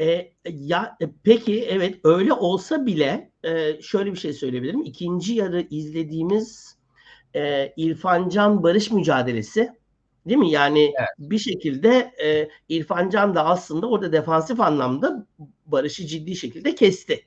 E, 0.00 0.32
ya 0.46 0.96
e, 1.02 1.04
peki 1.22 1.64
evet 1.64 2.00
öyle 2.04 2.32
olsa 2.32 2.86
bile 2.86 3.30
e, 3.44 3.82
şöyle 3.82 4.12
bir 4.12 4.18
şey 4.18 4.32
söyleyebilirim. 4.32 4.82
İkinci 4.82 5.34
yarı 5.34 5.66
izlediğimiz 5.70 6.78
e, 7.34 7.72
İrfan 7.76 8.28
Can 8.28 8.62
Barış 8.62 8.90
mücadelesi 8.90 9.72
değil 10.28 10.38
mi? 10.38 10.50
Yani 10.50 10.94
Evet. 10.98 11.08
bir 11.18 11.38
şekilde 11.38 12.12
e, 12.24 12.48
İrfan 12.68 13.10
Can 13.10 13.34
da 13.34 13.44
aslında 13.44 13.88
orada 13.88 14.12
defansif 14.12 14.60
anlamda 14.60 15.26
Barış'ı 15.66 16.06
ciddi 16.06 16.36
şekilde 16.36 16.74
kesti. 16.74 17.24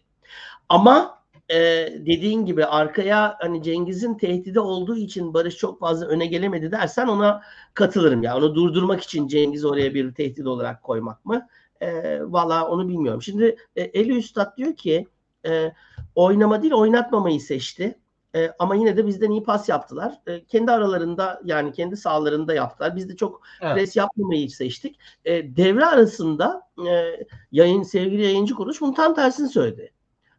Ama 0.69 1.19
e, 1.49 1.55
dediğin 1.99 2.45
gibi 2.45 2.65
arkaya 2.65 3.37
hani 3.39 3.63
Cengiz'in 3.63 4.17
tehdidi 4.17 4.59
olduğu 4.59 4.95
için 4.95 5.33
Barış 5.33 5.57
çok 5.57 5.79
fazla 5.79 6.05
öne 6.05 6.25
gelemedi 6.25 6.71
dersen 6.71 7.07
ona 7.07 7.41
katılırım. 7.73 8.23
Ya 8.23 8.37
onu 8.37 8.55
durdurmak 8.55 9.03
için 9.03 9.27
Cengiz 9.27 9.65
oraya 9.65 9.93
bir 9.93 10.13
tehdit 10.13 10.47
olarak 10.47 10.83
koymak 10.83 11.25
mı? 11.25 11.47
E, 11.81 12.19
Valla 12.21 12.67
onu 12.67 12.89
bilmiyorum. 12.89 13.21
Şimdi 13.21 13.55
e, 13.75 13.81
Eli 13.81 14.17
Üstad 14.17 14.57
diyor 14.57 14.75
ki 14.75 15.07
e, 15.47 15.71
oynama 16.15 16.61
değil 16.61 16.73
oynatmamayı 16.73 17.39
seçti. 17.41 17.99
E, 18.35 18.51
ama 18.59 18.75
yine 18.75 18.97
de 18.97 19.07
bizden 19.07 19.31
iyi 19.31 19.43
pas 19.43 19.69
yaptılar. 19.69 20.21
E, 20.27 20.45
kendi 20.45 20.71
aralarında 20.71 21.41
yani 21.43 21.71
kendi 21.71 21.97
sahalarında 21.97 22.53
yaptılar. 22.53 22.95
Biz 22.95 23.09
de 23.09 23.15
çok 23.15 23.41
Evet. 23.61 23.75
pres 23.75 23.95
yapmamayı 23.95 24.49
seçtik. 24.49 24.99
E, 25.25 25.55
devre 25.57 25.85
arasında 25.85 26.61
e, 26.87 27.19
yayın 27.51 27.83
sevgili 27.83 28.23
yayıncı 28.23 28.55
kuruluş 28.55 28.81
bunun 28.81 28.93
tam 28.93 29.15
tersini 29.15 29.49
söyledi. 29.49 29.91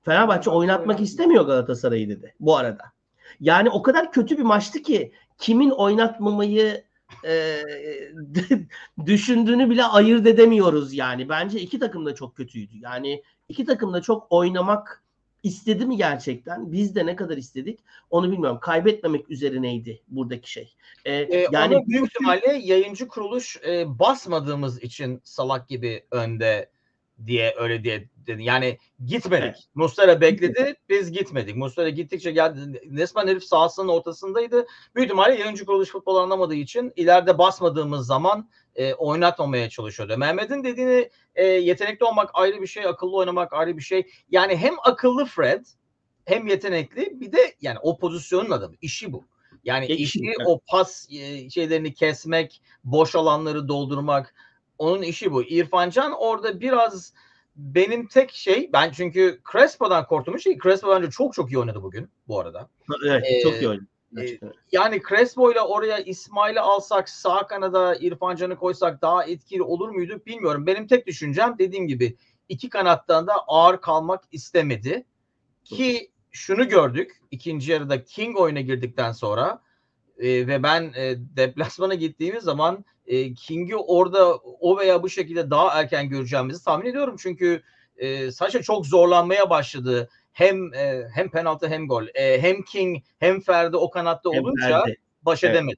Fenerbahçe 0.02 0.50
oynatmak 0.50 1.00
istemiyor 1.00 1.44
Galatasaray'ı 1.44 2.08
dedi 2.08 2.34
bu 2.40 2.56
arada. 2.56 2.84
Yani 3.40 3.70
o 3.70 3.82
kadar 3.82 4.12
kötü 4.12 4.38
bir 4.38 4.42
maçtı 4.42 4.82
ki 4.82 5.12
kimin 5.38 5.70
oynatmamayı 5.70 6.84
e, 7.24 7.62
düşündüğünü 9.06 9.70
bile 9.70 9.84
ayırt 9.84 10.26
edemiyoruz 10.26 10.94
yani. 10.94 11.28
Bence 11.28 11.60
iki 11.60 11.78
takım 11.78 12.06
da 12.06 12.14
çok 12.14 12.36
kötüydü. 12.36 12.78
Yani 12.78 13.22
iki 13.48 13.64
takım 13.64 13.92
da 13.92 14.02
çok 14.02 14.26
oynamak 14.30 15.05
istedi 15.46 15.86
mi 15.86 15.96
gerçekten? 15.96 16.72
Biz 16.72 16.94
de 16.94 17.06
ne 17.06 17.16
kadar 17.16 17.36
istedik 17.36 17.78
onu 18.10 18.32
bilmiyorum. 18.32 18.58
Kaybetmemek 18.60 19.30
üzerineydi 19.30 20.02
buradaki 20.08 20.50
şey. 20.50 20.74
E, 21.04 21.12
E, 21.14 21.48
yani 21.52 21.84
büyük 21.86 22.06
ihtimalle 22.06 22.52
yayıncı 22.62 23.08
kuruluş 23.08 23.56
e, 23.66 23.98
basmadığımız 23.98 24.82
için 24.82 25.20
salak 25.24 25.68
gibi 25.68 26.04
önde 26.10 26.70
diye 27.26 27.54
öyle 27.58 27.84
diye 27.84 28.08
dedi. 28.26 28.42
Yani 28.42 28.78
gitmedik. 29.06 29.44
Evet. 29.44 29.64
Muslera 29.74 30.20
bekledi, 30.20 30.74
biz 30.88 31.12
gitmedik. 31.12 31.56
Muslera 31.56 31.88
gittikçe 31.88 32.32
geldi. 32.32 32.82
Resmen 32.96 33.26
herif 33.26 33.44
sahasının 33.44 33.88
ortasındaydı. 33.88 34.66
Büyük 34.94 35.06
ihtimalle 35.06 35.34
yayıncı 35.38 35.66
kuruluş 35.66 35.90
futbol 35.90 36.16
anlamadığı 36.16 36.54
için 36.54 36.92
ileride 36.96 37.38
basmadığımız 37.38 38.06
zaman 38.06 38.48
e, 38.76 38.94
oynatmamaya 38.94 39.68
çalışıyordu. 39.68 40.18
Mehmet'in 40.18 40.64
dediğini 40.64 41.10
e, 41.34 41.46
yetenekli 41.46 42.04
olmak 42.04 42.30
ayrı 42.34 42.62
bir 42.62 42.66
şey, 42.66 42.86
akıllı 42.86 43.16
oynamak 43.16 43.52
ayrı 43.52 43.76
bir 43.76 43.82
şey. 43.82 44.10
Yani 44.30 44.56
hem 44.56 44.74
akıllı 44.84 45.24
Fred 45.24 45.64
hem 46.24 46.46
yetenekli 46.46 47.20
bir 47.20 47.32
de 47.32 47.54
yani 47.60 47.78
o 47.82 47.98
pozisyonun 47.98 48.50
adamı. 48.50 48.74
İşi 48.82 49.12
bu. 49.12 49.24
Yani 49.64 49.86
İşi, 49.86 50.02
işi 50.02 50.20
evet. 50.26 50.46
o 50.46 50.60
pas 50.66 51.06
e, 51.10 51.50
şeylerini 51.50 51.94
kesmek, 51.94 52.62
boş 52.84 53.14
alanları 53.14 53.68
doldurmak. 53.68 54.34
Onun 54.78 55.02
işi 55.02 55.32
bu. 55.32 55.42
İrfan 55.42 55.90
Can 55.90 56.12
orada 56.12 56.60
biraz 56.60 57.12
benim 57.56 58.06
tek 58.06 58.30
şey 58.30 58.70
ben 58.72 58.90
çünkü 58.90 59.40
Crespo'dan 59.52 60.06
korktuğum 60.06 60.38
şey 60.38 60.58
Crespo 60.58 60.90
bence 60.90 61.10
çok 61.10 61.34
çok 61.34 61.52
iyi 61.52 61.58
oynadı 61.58 61.82
bugün 61.82 62.10
bu 62.28 62.40
arada. 62.40 62.68
evet 63.06 63.24
e, 63.24 63.40
çok 63.42 63.62
iyi 63.62 63.68
oynadı. 63.68 63.86
Gerçekten. 64.16 64.52
Yani 64.72 65.02
Crespo 65.08 65.52
ile 65.52 65.60
oraya 65.60 65.98
İsmail'i 65.98 66.60
alsak 66.60 67.08
sağ 67.08 67.46
kanada 67.46 67.96
İrfan 67.96 68.36
Can'ı 68.36 68.56
koysak 68.56 69.02
daha 69.02 69.24
etkili 69.24 69.62
olur 69.62 69.88
muydu 69.88 70.20
bilmiyorum. 70.26 70.66
Benim 70.66 70.86
tek 70.86 71.06
düşüncem 71.06 71.54
dediğim 71.58 71.86
gibi 71.86 72.16
iki 72.48 72.68
kanattan 72.68 73.26
da 73.26 73.34
ağır 73.46 73.80
kalmak 73.80 74.24
istemedi. 74.32 75.04
Ki 75.64 76.10
şunu 76.30 76.68
gördük 76.68 77.20
ikinci 77.30 77.72
yarıda 77.72 78.04
King 78.04 78.40
oyuna 78.40 78.60
girdikten 78.60 79.12
sonra 79.12 79.62
e, 80.18 80.46
ve 80.46 80.62
ben 80.62 80.92
e, 80.96 81.16
deplasmana 81.36 81.94
gittiğimiz 81.94 82.44
zaman 82.44 82.84
e, 83.06 83.34
King'i 83.34 83.76
orada 83.76 84.36
o 84.36 84.78
veya 84.78 85.02
bu 85.02 85.08
şekilde 85.08 85.50
daha 85.50 85.80
erken 85.80 86.08
göreceğimizi 86.08 86.64
tahmin 86.64 86.86
ediyorum. 86.86 87.16
Çünkü 87.18 87.62
e, 87.96 88.30
Saşa 88.30 88.62
çok 88.62 88.86
zorlanmaya 88.86 89.50
başladı. 89.50 90.08
Hem 90.36 90.74
e, 90.74 91.08
hem 91.14 91.30
penaltı 91.30 91.68
hem 91.68 91.88
gol. 91.88 92.04
E, 92.14 92.42
hem 92.42 92.62
King 92.62 93.02
hem 93.18 93.40
Ferdi 93.40 93.76
o 93.76 93.90
kanatta 93.90 94.32
Hem 94.32 94.42
olunca 94.44 94.68
Ferdi. 94.68 94.96
baş 95.22 95.44
Evet. 95.44 95.54
edemedi. 95.54 95.76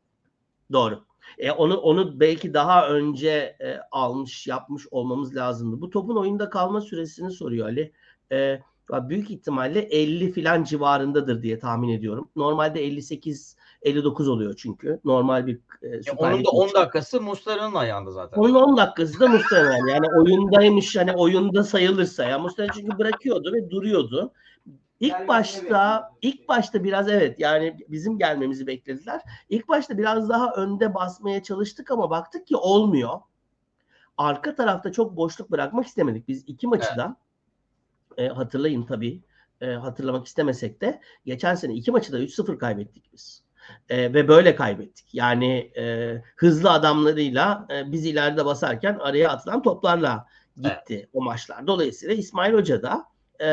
Doğru. 0.73 1.05
E, 1.39 1.51
onu 1.51 1.77
onu 1.77 2.21
belki 2.21 2.55
daha 2.55 2.89
önce 2.89 3.57
e, 3.61 3.79
almış 3.91 4.47
yapmış 4.47 4.87
olmamız 4.91 5.37
lazımdı. 5.37 5.81
Bu 5.81 5.91
topun 5.91 6.17
oyunda 6.17 6.51
kalma 6.51 6.81
süresini 6.81 7.31
soruyor 7.31 7.67
Ali. 7.67 7.93
E, 8.33 8.61
büyük 8.91 9.31
ihtimalle 9.31 9.81
50 9.81 10.33
filan 10.33 10.65
civarındadır 10.65 11.43
diye 11.43 11.59
tahmin 11.59 11.89
ediyorum. 11.89 12.29
Normalde 12.37 12.85
58 12.85 13.57
59 13.83 14.29
oluyor 14.29 14.55
çünkü. 14.57 15.01
Normal 15.05 15.47
bir 15.47 15.61
e, 15.83 15.89
E, 15.89 16.03
Süper 16.03 16.31
onun 16.31 16.39
Lig 16.39 16.47
da 16.47 16.51
10 16.51 16.63
maçı. 16.65 16.75
dakikası 16.75 17.21
Muslera'nın 17.21 17.75
ayağında 17.75 18.11
zaten. 18.11 18.41
Onun 18.41 18.55
10 18.55 18.77
dakikası 18.77 19.21
da 19.21 19.29
muhtemelen. 19.29 19.87
Yani 19.87 20.07
oyundaymış 20.17 20.97
hani 20.97 21.13
oyunda 21.13 21.65
sayılırsa. 21.65 22.25
Ya 22.25 22.39
Muslera 22.39 22.73
çünkü 22.75 22.99
bırakıyordu 22.99 23.53
ve 23.53 23.71
duruyordu. 23.71 24.33
İlk 25.01 25.29
başta 25.29 26.11
evet. 26.11 26.19
ilk 26.23 26.49
başta 26.49 26.85
biraz 26.85 27.09
evet 27.09 27.41
yani 27.41 27.77
bizim 27.89 28.19
gelmemizi 28.19 28.67
beklediler. 28.67 29.21
İlk 29.49 29.69
başta 29.69 29.99
biraz 29.99 30.29
daha 30.29 30.53
önde 30.53 30.95
basmaya 30.95 31.43
çalıştık 31.43 31.91
ama 31.91 32.11
baktık 32.11 32.47
ki 32.47 32.57
olmuyor. 32.57 33.21
Arka 34.17 34.55
tarafta 34.55 34.93
çok 34.93 35.17
boşluk 35.17 35.51
bırakmak 35.51 35.87
istemedik. 35.87 36.29
Biz 36.29 36.45
iki 36.47 36.67
maçı 36.67 36.97
da 36.97 37.17
e, 38.17 38.29
hatırlayın 38.29 38.83
tabii. 38.83 39.23
E, 39.61 39.67
hatırlamak 39.67 40.27
istemesek 40.27 40.81
de 40.81 41.01
geçen 41.27 41.55
sene 41.55 41.75
iki 41.75 41.91
maçı 41.91 42.13
da 42.13 42.21
3-0 42.21 42.59
kaybettik 42.59 43.13
biz. 43.13 43.43
E, 43.89 44.15
ve 44.15 44.29
böyle 44.29 44.57
kaybettik. 44.57 45.07
Yani 45.13 45.73
e, 45.77 46.15
hızlı 46.37 46.71
adamlarıyla 46.71 47.67
e, 47.71 47.93
biz 47.93 48.07
ileride 48.07 48.45
basarken 48.45 48.99
araya 49.01 49.31
atılan 49.31 49.63
toplarla 49.63 50.27
gitti 50.57 51.09
o 51.13 51.23
maçlar. 51.23 51.67
Dolayısıyla 51.67 52.15
İsmail 52.15 52.55
Hoca 52.55 52.83
da 52.83 53.05
e, 53.41 53.47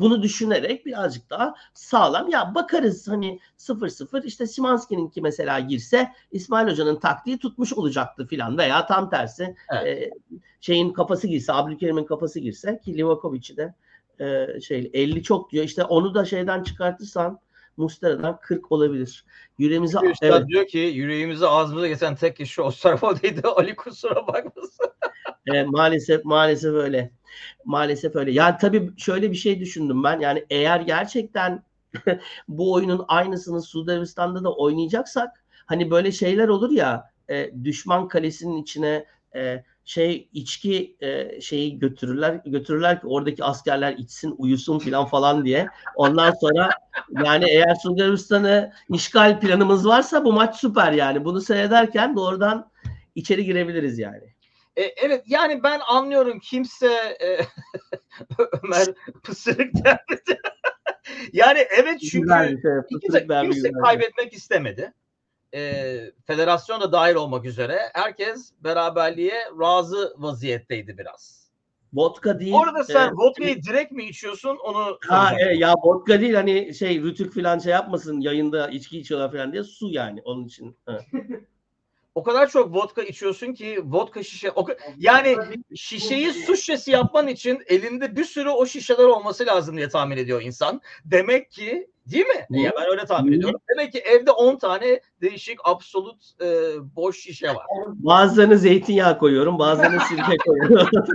bunu 0.00 0.22
düşünerek 0.22 0.86
birazcık 0.86 1.30
daha 1.30 1.54
sağlam. 1.74 2.30
Ya 2.30 2.54
bakarız 2.54 3.08
hani 3.08 3.40
0-0 3.58 4.26
işte 4.26 4.46
Simanski'ninki 4.46 5.20
mesela 5.20 5.60
girse 5.60 6.12
İsmail 6.32 6.68
Hoca'nın 6.68 6.96
taktiği 6.96 7.38
tutmuş 7.38 7.72
olacaktı 7.72 8.26
filan 8.26 8.58
veya 8.58 8.86
tam 8.86 9.10
tersi 9.10 9.56
Evet. 9.70 10.02
e, 10.02 10.10
şeyin 10.60 10.92
kafası 10.92 11.26
girse 11.26 11.52
Abdülkerim'in 11.52 12.04
kafası 12.04 12.40
girse 12.40 12.80
ki 12.84 12.96
Livakovic'i 12.96 13.56
de 13.56 13.74
e, 14.20 14.60
şey 14.60 14.90
50 14.94 15.22
çok 15.22 15.50
diyor. 15.50 15.64
İşte 15.64 15.84
onu 15.84 16.14
da 16.14 16.24
şeyden 16.24 16.62
çıkartırsan 16.62 17.40
Mustera'dan 17.76 18.38
40 18.40 18.72
olabilir. 18.72 19.24
Yüreğimize 19.58 19.98
evet, 20.22 20.48
diyor 20.48 20.66
ki 20.66 20.78
yüreğimizi 20.78 21.46
ağzımıza 21.46 21.88
getiren 21.88 22.14
tek 22.14 22.36
kişi 22.36 22.62
Osterwold'ydı. 22.62 23.48
Ali 23.56 23.76
kusura 23.76 24.26
bakmasın. 24.26 24.86
E, 25.46 25.62
maalesef 25.62 26.24
maalesef 26.24 26.74
öyle. 26.74 27.10
Maalesef 27.64 28.16
öyle. 28.16 28.32
Yani 28.32 28.56
tabii 28.60 28.90
şöyle 28.96 29.30
bir 29.30 29.36
şey 29.36 29.60
düşündüm 29.60 30.04
ben. 30.04 30.20
Yani 30.20 30.46
eğer 30.50 30.80
gerçekten 30.80 31.62
bu 32.48 32.72
oyunun 32.72 33.04
aynısını 33.08 33.62
Suudi 33.62 33.92
Arabistan'da 33.92 34.44
da 34.44 34.52
oynayacaksak 34.52 35.44
hani 35.66 35.90
böyle 35.90 36.12
şeyler 36.12 36.48
olur 36.48 36.70
ya 36.70 37.10
e, 37.30 37.64
düşman 37.64 38.08
kalesinin 38.08 38.62
içine 38.62 39.04
e, 39.34 39.64
şey 39.84 40.28
içki 40.32 40.96
e, 41.00 41.40
şeyi 41.40 41.78
götürürler 41.78 42.40
götürürler 42.46 43.00
ki 43.00 43.06
oradaki 43.06 43.44
askerler 43.44 43.92
içsin 43.92 44.34
uyusun 44.38 44.78
falan 44.78 45.06
falan 45.06 45.44
diye. 45.44 45.66
Ondan 45.96 46.32
sonra 46.40 46.70
yani 47.24 47.44
eğer 47.50 47.74
Suudi 47.74 48.04
Arabistan'ı 48.04 48.72
işgal 48.88 49.40
planımız 49.40 49.86
varsa 49.86 50.24
bu 50.24 50.32
maç 50.32 50.56
süper 50.56 50.92
yani. 50.92 51.24
Bunu 51.24 51.40
seyrederken 51.40 52.16
doğrudan 52.16 52.70
içeri 53.14 53.44
girebiliriz 53.44 53.98
yani. 53.98 54.35
E, 54.76 54.82
evet 54.82 55.24
yani 55.26 55.62
ben 55.62 55.80
anlıyorum 55.88 56.38
kimse 56.40 56.92
e, 57.20 57.38
Ömer 58.62 58.86
pısırık 59.22 59.84
derdi. 59.84 60.40
yani 61.32 61.58
evet 61.58 62.00
çünkü 62.00 62.28
şey, 62.28 62.48
kimse, 62.88 63.26
kimse 63.42 63.72
kaybetmek 63.72 64.32
istemedi. 64.32 64.92
E, 65.54 66.00
federasyon 66.26 66.80
da 66.80 66.92
dahil 66.92 67.14
olmak 67.14 67.44
üzere 67.44 67.78
herkes 67.94 68.52
beraberliğe 68.60 69.34
razı 69.60 70.14
vaziyetteydi 70.16 70.98
biraz. 70.98 71.46
Vodka 71.92 72.40
değil. 72.40 72.52
Orada 72.52 72.84
sen 72.84 73.08
e, 73.08 73.12
vodkayı 73.12 73.62
direkt 73.62 73.92
mi 73.92 74.04
içiyorsun 74.04 74.56
onu 74.56 74.98
Ha 75.08 75.34
e, 75.40 75.56
ya 75.56 75.74
vodka 75.84 76.20
değil 76.20 76.34
hani 76.34 76.74
şey 76.74 77.02
rütük 77.02 77.34
falan 77.34 77.58
şey 77.58 77.72
yapmasın 77.72 78.20
yayında 78.20 78.68
içki 78.68 78.98
içiyorlar 78.98 79.32
falan 79.32 79.52
diye 79.52 79.64
su 79.64 79.88
yani 79.88 80.22
onun 80.24 80.44
için. 80.44 80.76
O 82.16 82.22
kadar 82.22 82.50
çok 82.50 82.74
vodka 82.74 83.02
içiyorsun 83.02 83.52
ki 83.52 83.80
vodka 83.84 84.22
şişe 84.22 84.50
o 84.50 84.66
yani 84.98 85.36
şişeyi 85.74 86.32
su 86.32 86.56
şişesi 86.56 86.90
yapman 86.90 87.28
için 87.28 87.62
elinde 87.66 88.16
bir 88.16 88.24
sürü 88.24 88.48
o 88.48 88.66
şişeler 88.66 89.04
olması 89.04 89.46
lazım 89.46 89.76
diye 89.76 89.88
tahmin 89.88 90.16
ediyor 90.16 90.42
insan. 90.42 90.80
Demek 91.04 91.50
ki 91.50 91.88
değil 92.06 92.26
mi? 92.26 92.62
Ya 92.62 92.72
ben 92.76 92.90
öyle 92.90 93.04
tahmin 93.04 93.32
ediyorum. 93.32 93.60
Demek 93.70 93.92
ki 93.92 93.98
evde 93.98 94.30
10 94.30 94.56
tane 94.56 95.00
değişik 95.20 95.58
absolut 95.64 96.42
e, 96.42 96.46
boş 96.96 97.20
şişe 97.20 97.48
var. 97.48 97.66
Bazılarını 97.86 98.58
zeytinyağı 98.58 99.18
koyuyorum, 99.18 99.58
bazılarını 99.58 100.00
sirke 100.00 100.36
koyuyorum. 100.46 100.88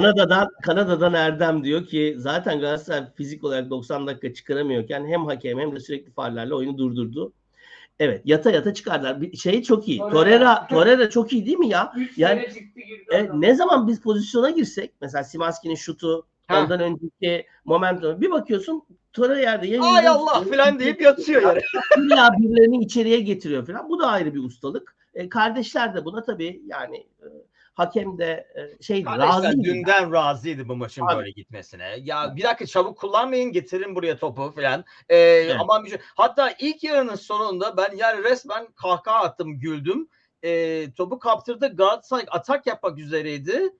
Kanada'dan 0.00 0.48
Kanada'dan 0.62 1.14
Erdem 1.14 1.64
diyor 1.64 1.86
ki 1.86 2.14
zaten 2.18 2.60
Galatasaray 2.60 3.04
fizik 3.14 3.44
olarak 3.44 3.70
90 3.70 4.06
dakika 4.06 4.34
çıkaramıyorken 4.34 5.06
hem 5.06 5.24
hakem 5.26 5.58
hem 5.58 5.74
de 5.74 5.80
sürekli 5.80 6.10
faullerle 6.12 6.54
oyunu 6.54 6.78
durdurdu. 6.78 7.32
Evet 7.98 8.22
yata 8.24 8.50
yata 8.50 8.74
çıkardılar. 8.74 9.20
Bir 9.20 9.36
şey 9.36 9.62
çok 9.62 9.88
iyi. 9.88 9.98
Torreira. 9.98 10.66
Torreira, 10.66 11.10
çok 11.10 11.32
iyi 11.32 11.46
değil 11.46 11.56
mi 11.58 11.68
ya? 11.68 11.92
Üç 11.96 12.18
Yani- 12.18 12.42
çıktı 12.42 12.80
adam. 13.24 13.40
ne 13.40 13.54
zaman 13.54 13.88
biz 13.88 14.00
pozisyona 14.00 14.50
girsek 14.50 14.92
mesela 15.00 15.24
Simanski'nin 15.24 15.74
şutu 15.74 16.26
Ha. 16.48 16.60
ondan 16.62 16.80
önceki 16.80 17.46
momentum 17.64 18.20
bir 18.20 18.30
bakıyorsun 18.30 18.82
Torreira 19.12 19.40
yerde 19.40 19.66
ya 19.66 19.82
Ay 19.82 20.08
Allah 20.08 20.42
falan 20.44 20.78
deyip 20.78 21.00
yatıyor 21.00 21.42
yere. 21.42 21.60
ya 22.16 22.28
birilerini 22.38 22.84
içeriye 22.84 23.20
getiriyor 23.20 23.66
falan. 23.66 23.88
Bu 23.88 24.00
da 24.00 24.06
ayrı 24.06 24.34
bir 24.34 24.44
ustalık. 24.44 24.96
E, 25.14 25.28
kardeşler 25.28 25.94
de 25.94 26.04
buna 26.04 26.22
tabii 26.22 26.62
yani 26.66 26.96
e, 26.96 27.26
hakem 27.76 28.18
de 28.18 28.46
e, 28.88 29.04
Kardeşler 29.04 29.28
razıydı. 29.28 29.62
dünden 29.64 30.12
razıydı 30.12 30.68
bu 30.68 30.76
maçın 30.76 31.06
Abi. 31.06 31.16
böyle 31.16 31.30
gitmesine. 31.30 31.96
Ya 32.00 32.36
bir 32.36 32.42
dakika 32.42 32.66
çabuk 32.66 32.98
kullanmayın 32.98 33.52
getirin 33.52 33.94
buraya 33.94 34.16
topu 34.18 34.52
falan. 34.56 34.84
Ee, 35.08 35.54
Aman 35.54 35.84
bir 35.84 35.90
şey. 35.90 35.98
Hatta 36.16 36.54
ilk 36.58 36.84
yarının 36.84 37.14
sonunda 37.14 37.76
ben 37.76 37.96
yani 37.96 38.24
resmen 38.24 38.66
kahkaha 38.66 39.18
attım 39.22 39.58
güldüm. 39.58 40.08
Ee, 40.42 40.92
topu 40.94 41.18
kaptırdı 41.18 41.76
Galatasaray 41.76 42.24
atak 42.30 42.66
yapmak 42.66 42.98
üzereydi. 42.98 43.70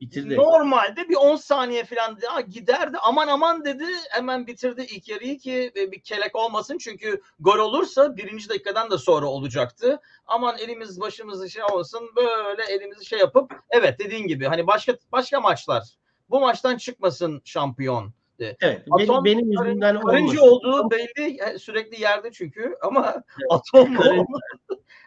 Bitirdi. 0.00 0.36
Normalde 0.36 1.08
bir 1.08 1.16
10 1.16 1.36
saniye 1.36 1.84
falan 1.84 2.20
daha 2.20 2.40
giderdi. 2.40 2.96
Aman 3.02 3.28
aman 3.28 3.64
dedi 3.64 3.84
hemen 4.10 4.46
bitirdi 4.46 4.86
ilk 4.90 5.08
yarıyı 5.08 5.38
ki 5.38 5.72
e, 5.76 5.92
bir 5.92 6.00
kelek 6.00 6.36
olmasın. 6.36 6.78
Çünkü 6.78 7.22
gol 7.40 7.58
olursa 7.58 8.16
birinci 8.16 8.48
dakikadan 8.48 8.90
da 8.90 8.98
sonra 8.98 9.26
olacaktı. 9.26 10.00
Aman 10.26 10.58
elimiz 10.58 11.00
başımız 11.00 11.52
şey 11.52 11.62
olsun 11.62 12.10
böyle 12.16 12.62
elimizi 12.68 13.04
şey 13.04 13.18
yapıp 13.18 13.54
evet 13.70 13.98
dediğin 13.98 14.26
gibi 14.26 14.46
hani 14.46 14.66
başka 14.66 14.96
başka 15.12 15.40
maçlar 15.40 15.82
bu 16.30 16.40
maçtan 16.40 16.76
çıkmasın 16.76 17.42
şampiyon. 17.44 18.12
Evet. 18.38 18.86
Atom- 18.88 19.24
benim, 19.24 19.24
benim 19.24 19.52
yüzümden 19.52 20.00
Karınca 20.00 20.42
olduğu 20.42 20.90
belli 20.90 21.38
e, 21.40 21.58
sürekli 21.58 22.00
yerde 22.00 22.32
çünkü 22.32 22.74
ama 22.82 23.12
Evet. 23.12 23.22
atom 23.50 23.96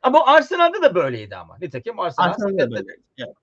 ama 0.02 0.26
Arsenal'de 0.26 0.82
de 0.82 0.96
böyleydi 0.96 1.36
ama. 1.36 1.58
Nitekim 1.62 2.00
Arsenal. 2.00 2.28
Arsenal'de 2.28 2.72
böyle. 2.72 2.96
Evet. 3.18 3.36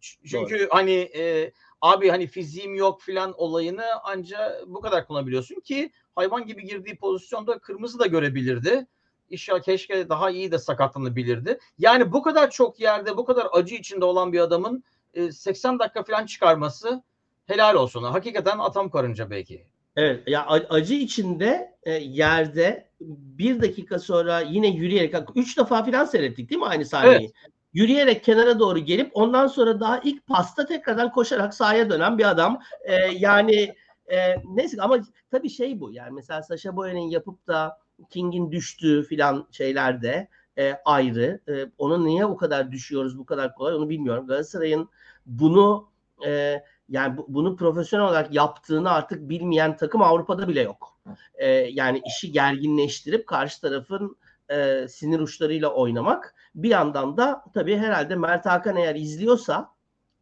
Çünkü 0.00 0.68
hani 0.70 1.10
e, 1.16 1.52
abi 1.80 2.08
hani 2.08 2.26
fiziğim 2.26 2.74
yok 2.74 3.02
filan 3.02 3.34
olayını 3.36 3.84
anca 4.04 4.60
bu 4.66 4.80
kadar 4.80 5.06
kullanabiliyorsun 5.06 5.60
ki 5.60 5.92
hayvan 6.16 6.46
gibi 6.46 6.64
girdiği 6.64 6.96
pozisyonda 6.96 7.58
kırmızı 7.58 7.98
da 7.98 8.06
görebilirdi. 8.06 8.86
İnşallah 9.30 9.62
keşke 9.62 10.08
daha 10.08 10.30
iyi 10.30 10.52
de 10.52 10.58
sakatlanabilirdi. 10.58 11.58
Yani 11.78 12.12
bu 12.12 12.22
kadar 12.22 12.50
çok 12.50 12.80
yerde 12.80 13.16
bu 13.16 13.24
kadar 13.24 13.46
acı 13.52 13.74
içinde 13.74 14.04
olan 14.04 14.32
bir 14.32 14.40
adamın 14.40 14.84
e, 15.14 15.32
80 15.32 15.78
dakika 15.78 16.02
falan 16.02 16.26
çıkarması 16.26 17.02
helal 17.46 17.74
olsun. 17.74 18.02
Hakikaten 18.02 18.58
atam 18.58 18.90
karınca 18.90 19.30
belki. 19.30 19.66
Evet 19.96 20.28
ya 20.28 20.46
acı 20.46 20.94
içinde 20.94 21.76
e, 21.82 21.92
yerde 21.92 22.88
bir 23.00 23.62
dakika 23.62 23.98
sonra 23.98 24.40
yine 24.40 24.68
yürüyerek 24.68 25.14
üç 25.34 25.58
defa 25.58 25.84
falan 25.84 26.04
seyrettik 26.04 26.50
değil 26.50 26.60
mi 26.60 26.66
aynı 26.66 26.84
sahneyi? 26.84 27.32
Yürüyerek 27.74 28.24
kenara 28.24 28.58
doğru 28.58 28.78
gelip 28.78 29.10
ondan 29.14 29.46
sonra 29.46 29.80
daha 29.80 29.98
ilk 29.98 30.26
pasta 30.26 30.66
tekrardan 30.66 31.12
koşarak 31.12 31.54
sahaya 31.54 31.90
dönen 31.90 32.18
bir 32.18 32.30
adam. 32.30 32.60
E, 32.82 32.94
yani 32.94 33.74
e, 34.12 34.36
neyse 34.44 34.76
ama 34.82 34.98
tabii 35.30 35.50
şey 35.50 35.80
bu 35.80 35.92
yani 35.92 36.12
mesela 36.12 36.42
Sasha 36.42 36.76
Boyan'ın 36.76 36.98
yapıp 37.10 37.46
da 37.46 37.78
King'in 38.10 38.52
düştüğü 38.52 39.02
filan 39.02 39.48
şeylerde 39.50 40.28
e, 40.58 40.74
ayrı. 40.84 41.40
E, 41.48 41.66
ona 41.78 41.98
niye 41.98 42.26
o 42.26 42.36
kadar 42.36 42.72
düşüyoruz 42.72 43.18
bu 43.18 43.26
kadar 43.26 43.54
kolay 43.54 43.74
onu 43.74 43.88
bilmiyorum. 43.88 44.26
Galatasaray'ın 44.26 44.88
bunu 45.26 45.88
e, 46.26 46.62
yani 46.88 47.16
bu- 47.16 47.26
bunu 47.28 47.56
profesyonel 47.56 48.06
olarak 48.06 48.34
yaptığını 48.34 48.90
artık 48.90 49.28
bilmeyen 49.28 49.76
takım 49.76 50.02
Avrupa'da 50.02 50.48
bile 50.48 50.60
yok. 50.62 50.98
Ee, 51.34 51.46
yani 51.48 52.02
işi 52.06 52.32
gerginleştirip 52.32 53.26
karşı 53.26 53.60
tarafın 53.60 54.16
e, 54.50 54.88
sinir 54.88 55.20
uçlarıyla 55.20 55.68
oynamak. 55.68 56.34
Bir 56.54 56.68
yandan 56.68 57.16
da 57.16 57.44
tabii 57.54 57.76
herhalde 57.76 58.16
Mert 58.16 58.46
Hakan 58.46 58.76
eğer 58.76 58.94
izliyorsa 58.94 59.70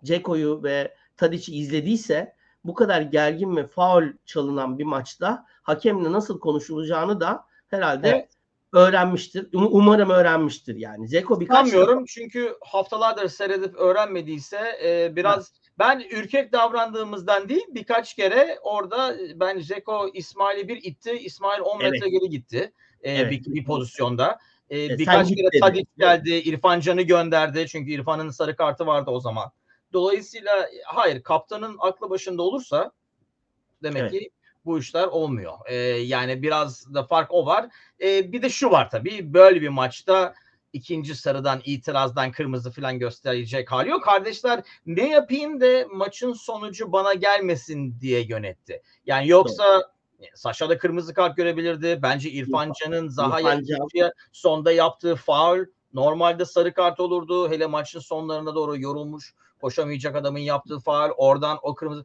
Ceko'yu 0.05 0.63
ve 0.63 0.95
Tadic'i 1.17 1.57
izlediyse 1.57 2.35
bu 2.65 2.75
kadar 2.75 3.01
gergin 3.01 3.57
ve 3.57 3.67
faul 3.67 4.05
çalınan 4.27 4.79
bir 4.79 4.85
maçta 4.85 5.47
hakemle 5.63 6.13
nasıl 6.13 6.41
konuşulacağını 6.41 7.21
da 7.21 7.45
herhalde 7.69 8.09
Evet. 8.09 8.31
öğrenmiştir. 8.73 9.53
Um- 9.53 9.69
Umarım 9.71 10.11
öğrenmiştir 10.11 10.77
yani. 10.77 11.09
Ceko 11.09 11.41
birkaç 11.41 11.57
Sanmıyorum 11.57 12.05
çünkü 12.05 12.57
haftalardır 12.61 13.29
seyredip 13.29 13.75
öğrenmediyse 13.75 14.79
e, 14.85 15.17
biraz 15.17 15.53
ben 15.79 16.03
ürkek 16.11 16.53
davrandığımızdan 16.53 17.49
değil 17.49 17.67
birkaç 17.69 18.15
kere 18.15 18.59
orada 18.63 19.17
ben 19.35 19.59
Zeko 19.61 20.11
İsmail'i 20.15 20.69
bir 20.69 20.83
itti. 20.83 21.11
İsmail 21.13 21.61
10 21.61 21.81
Evet. 21.81 21.93
metre 21.93 22.09
geri 22.09 22.31
gitti 22.31 22.73
e, 23.03 23.13
Evet. 23.13 23.31
bir, 23.31 23.55
bir 23.55 23.65
pozisyonda. 23.65 24.39
E, 24.71 24.89
sen 24.89 24.99
birkaç 24.99 25.29
kere. 25.29 25.61
Tadic 25.61 25.87
geldi. 25.99 26.31
İrfan 26.31 26.81
Can'ı 26.81 27.03
gönderdi. 27.03 27.67
Çünkü 27.69 27.91
İrfan'ın 27.91 28.31
sarı 28.31 28.57
kartı 28.57 28.87
vardı 28.87 29.11
o 29.11 29.21
zaman. 29.21 29.51
Dolayısıyla 29.93 30.69
hayır 30.85 31.23
kaptanın 31.23 31.77
aklı 31.79 32.11
başında 32.11 32.43
olursa 32.43 32.93
demek 33.83 34.03
Evet. 34.03 34.13
ki 34.13 34.31
bu 34.65 34.79
işler 34.79 35.07
olmuyor. 35.07 35.53
E, 35.67 35.75
yani 35.87 36.43
biraz 36.43 36.95
da 36.95 37.05
fark 37.05 37.33
o 37.33 37.47
var. 37.47 37.69
E, 38.03 38.33
bir 38.33 38.43
de 38.43 38.51
şu 38.51 38.71
var 38.71 38.91
tabii 38.91 39.35
böyle 39.35 39.61
bir 39.61 39.69
maçta 39.69 40.35
ikinci 40.73 41.15
sarıdan 41.15 41.61
itirazdan 41.65 42.33
kırmızı 42.33 42.71
falan 42.71 42.99
gösterecek 42.99 43.73
hali 43.73 43.91
yok. 43.91 44.05
Kardeşler 44.05 44.63
ne 44.87 45.09
yapayım 45.09 45.61
da 45.61 45.87
maçın 45.93 46.33
sonucu 46.33 46.93
bana 46.93 47.15
gelmesin 47.15 48.01
diye 48.01 48.21
yönetti. 48.21 48.83
Yani 49.07 49.29
yoksa 49.29 49.65
Saşa 49.65 49.93
da 50.69 50.79
kırmızı 50.79 51.15
kart 51.15 51.37
görebilirdi. 51.37 51.99
Bence 52.03 52.31
İrfan 52.31 52.73
Can'ın 52.83 53.09
Zaha'ya 53.09 53.61
sonda 54.33 54.73
yaptığı 54.73 55.17
faul 55.17 55.65
normalde 55.95 56.45
sarı 56.45 56.75
kart 56.75 57.01
olurdu. 57.01 57.51
Hele 57.51 57.67
maçın 57.67 58.01
sonlarına 58.01 58.55
doğru 58.55 58.81
yorulmuş 58.81 59.35
koşamayacak 59.61 60.17
adamın 60.17 60.39
yaptığı 60.39 60.79
faul 60.79 61.11
oradan 61.17 61.59
o 61.63 61.75
kırmızı 61.75 62.05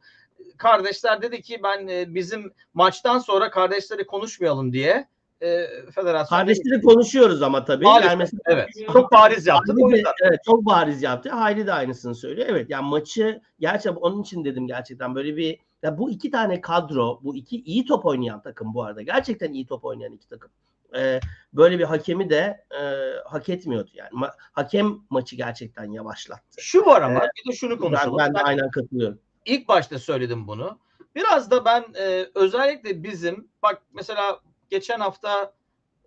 kardeşler 0.56 1.22
dedi 1.22 1.42
ki 1.42 1.60
ben 1.62 1.88
e, 1.88 2.14
bizim 2.14 2.52
maçtan 2.74 3.18
sonra 3.18 3.50
kardeşleri 3.50 4.06
konuşmayalım 4.06 4.72
diye 4.72 5.08
e, 5.42 5.66
federasyon 5.94 6.38
Kardeşleri 6.38 6.82
konuşuyoruz 6.82 7.42
ama 7.42 7.64
tabii. 7.64 7.84
Maalesef. 7.84 8.10
Yani 8.10 8.18
mesela 8.18 8.40
evet 8.46 8.68
çok 8.92 9.12
bariz 9.12 9.46
yaptı. 9.46 9.72
Hayri 9.82 10.04
de, 10.04 10.12
evet, 10.24 10.40
çok 10.44 10.66
bariz 10.66 11.02
yaptı. 11.02 11.30
Hayri 11.30 11.66
de 11.66 11.72
aynısını 11.72 12.14
söylüyor. 12.14 12.46
Evet 12.50 12.70
yani 12.70 12.88
maçı 12.88 13.40
gerçekten 13.60 14.00
onun 14.00 14.22
için 14.22 14.44
dedim 14.44 14.66
gerçekten 14.66 15.14
böyle 15.14 15.36
bir 15.36 15.58
ya 15.82 15.98
bu 15.98 16.10
iki 16.10 16.30
tane 16.30 16.60
kadro, 16.60 17.20
bu 17.22 17.36
iki 17.36 17.62
iyi 17.62 17.84
top 17.84 18.06
oynayan 18.06 18.42
takım 18.42 18.74
bu 18.74 18.84
arada. 18.84 19.02
Gerçekten 19.02 19.52
iyi 19.52 19.66
top 19.66 19.84
oynayan 19.84 20.12
iki 20.12 20.28
takım. 20.28 20.50
Ee, 20.96 21.20
böyle 21.52 21.78
bir 21.78 21.84
hakemi 21.84 22.30
de 22.30 22.64
e, 22.70 22.82
hak 23.24 23.48
etmiyordu 23.48 23.90
yani. 23.94 24.10
Ma- 24.10 24.32
hakem 24.52 24.98
maçı 25.10 25.36
gerçekten 25.36 25.84
yavaşlattı. 25.84 26.56
Şu 26.58 26.86
var 26.86 27.02
ama 27.02 27.20
bir 27.20 27.52
de 27.52 27.56
şunu 27.56 27.78
konuşalım. 27.78 28.18
ben 28.18 28.30
de 28.30 28.34
Ben 28.34 28.44
aynen 28.44 28.70
katılıyorum. 28.70 29.18
ilk 29.44 29.68
başta 29.68 29.98
söyledim 29.98 30.46
bunu. 30.48 30.78
Biraz 31.14 31.50
da 31.50 31.64
ben 31.64 31.84
e, 32.00 32.26
özellikle 32.34 33.02
bizim 33.02 33.48
bak 33.62 33.82
mesela 33.94 34.40
geçen 34.70 35.00
hafta 35.00 35.52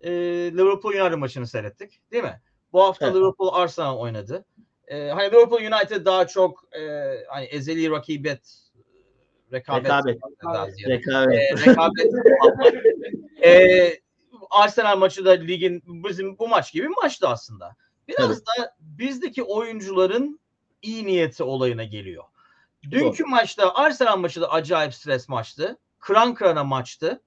e, 0.02 0.10
Liverpool 0.52 0.92
United 0.92 1.18
maçını 1.18 1.46
seyrettik 1.46 2.00
değil 2.12 2.24
mi? 2.24 2.40
Bu 2.72 2.82
hafta 2.82 3.06
Evet. 3.06 3.16
Liverpool 3.16 3.48
Arsenal 3.52 3.98
oynadı. 3.98 4.44
E, 4.86 5.08
hani 5.08 5.30
Liverpool 5.30 5.60
United 5.60 6.04
daha 6.04 6.26
çok 6.26 6.64
e, 6.76 6.80
hani 7.28 7.44
ezeli 7.44 7.90
rakibet 7.90 8.62
rekabet, 9.52 9.84
Rekabet. 9.84 10.18
Rekabet. 10.88 11.34
E, 11.34 11.66
rekabet 11.66 12.12
e, 13.44 14.02
Arsenal 14.50 14.98
maçı 14.98 15.24
da 15.24 15.30
ligin 15.30 15.82
bizim 15.86 16.38
bu 16.38 16.48
maç 16.48 16.72
gibi 16.72 16.84
bir 16.88 17.02
maçtı 17.02 17.28
aslında. 17.28 17.76
Biraz 18.08 18.40
da 18.40 18.74
bizdeki 18.80 19.42
oyuncuların 19.42 20.40
iyi 20.82 21.06
niyeti 21.06 21.42
olayına 21.42 21.84
geliyor. 21.84 22.24
Dünkü 22.90 23.24
maçta 23.24 23.74
Arsenal 23.74 24.16
maçı 24.16 24.40
da 24.40 24.50
acayip 24.50 24.94
stres 24.94 25.28
maçtı. 25.28 25.78
Kıran 25.98 26.34
kırana 26.34 26.64
maçtı. 26.64 27.22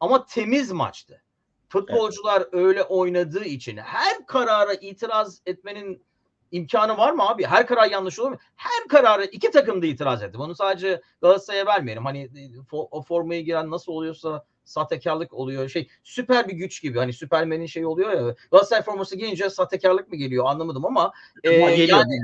Ama 0.00 0.26
temiz 0.26 0.72
maçtı. 0.72 1.22
Futbolcular 1.68 2.46
öyle 2.52 2.82
oynadığı 2.82 3.44
için 3.44 3.76
her 3.76 4.26
karara 4.26 4.74
itiraz 4.74 5.42
etmenin 5.46 6.04
imkanı 6.52 6.96
var 6.96 7.12
mı 7.12 7.28
abi? 7.28 7.44
Her 7.44 7.66
karar 7.66 7.90
yanlış 7.90 8.18
olur 8.20 8.30
mu? 8.30 8.38
Her 8.56 8.88
kararı 8.88 9.24
iki 9.24 9.50
takım 9.50 9.82
da 9.82 9.86
itiraz 9.86 10.22
etti. 10.22 10.38
Bunu 10.38 10.54
sadece 10.54 11.02
Galatasaray'a 11.20 11.66
vermeyelim. 11.66 12.04
Hani 12.04 12.24
fo- 12.70 12.88
o 12.90 13.02
formaya 13.02 13.40
giren 13.40 13.70
nasıl 13.70 13.92
oluyorsa 13.92 14.44
sahtekarlık 14.66 15.34
oluyor. 15.34 15.68
Şey 15.68 15.88
süper 16.02 16.48
bir 16.48 16.52
güç 16.52 16.82
gibi. 16.82 16.98
Hani 16.98 17.12
Süpermen'in 17.12 17.66
şeyi 17.66 17.86
oluyor 17.86 18.12
ya. 18.12 18.34
Galatasaray 18.50 18.82
forması 18.82 19.16
giyince 19.16 19.50
sahtekarlık 19.50 20.12
mı 20.12 20.16
geliyor 20.16 20.44
anlamadım 20.46 20.84
ama 20.86 21.12
e, 21.44 21.50
geliyor. 21.50 21.98
yani 21.98 22.20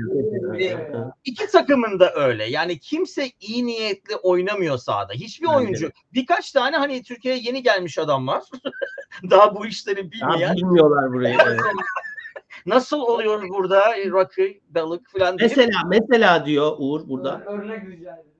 Evet. 0.59 0.95
iki 1.25 1.47
takımın 1.47 1.99
da 1.99 2.13
öyle. 2.13 2.43
Yani 2.45 2.79
kimse 2.79 3.31
iyi 3.39 3.65
niyetli 3.65 4.15
oynamıyor 4.15 4.77
sahada. 4.77 5.13
Hiçbir 5.13 5.47
Bence 5.47 5.57
oyuncu. 5.57 5.91
Birkaç 6.13 6.51
tane 6.51 6.77
hani 6.77 7.03
Türkiye'ye 7.03 7.41
yeni 7.43 7.63
gelmiş 7.63 7.97
adam 7.97 8.27
var. 8.27 8.43
Daha 9.29 9.55
bu 9.55 9.65
işleri 9.65 10.11
Daha 10.21 10.31
bilmeyen. 10.33 10.55
bilmiyorlar 10.55 11.13
burayı. 11.13 11.37
evet. 11.45 11.59
Nasıl 12.65 12.99
oluyor 12.99 13.49
burada 13.49 13.81
rakı, 13.97 14.47
balık 14.69 15.09
falan 15.09 15.37
diye. 15.37 15.47
Mesela 15.49 15.79
mesela 15.87 16.45
diyor 16.45 16.75
Uğur 16.77 17.09
burada. 17.09 17.43
Örnek 17.45 17.83
rica 17.87 18.13
ederim. 18.13 18.31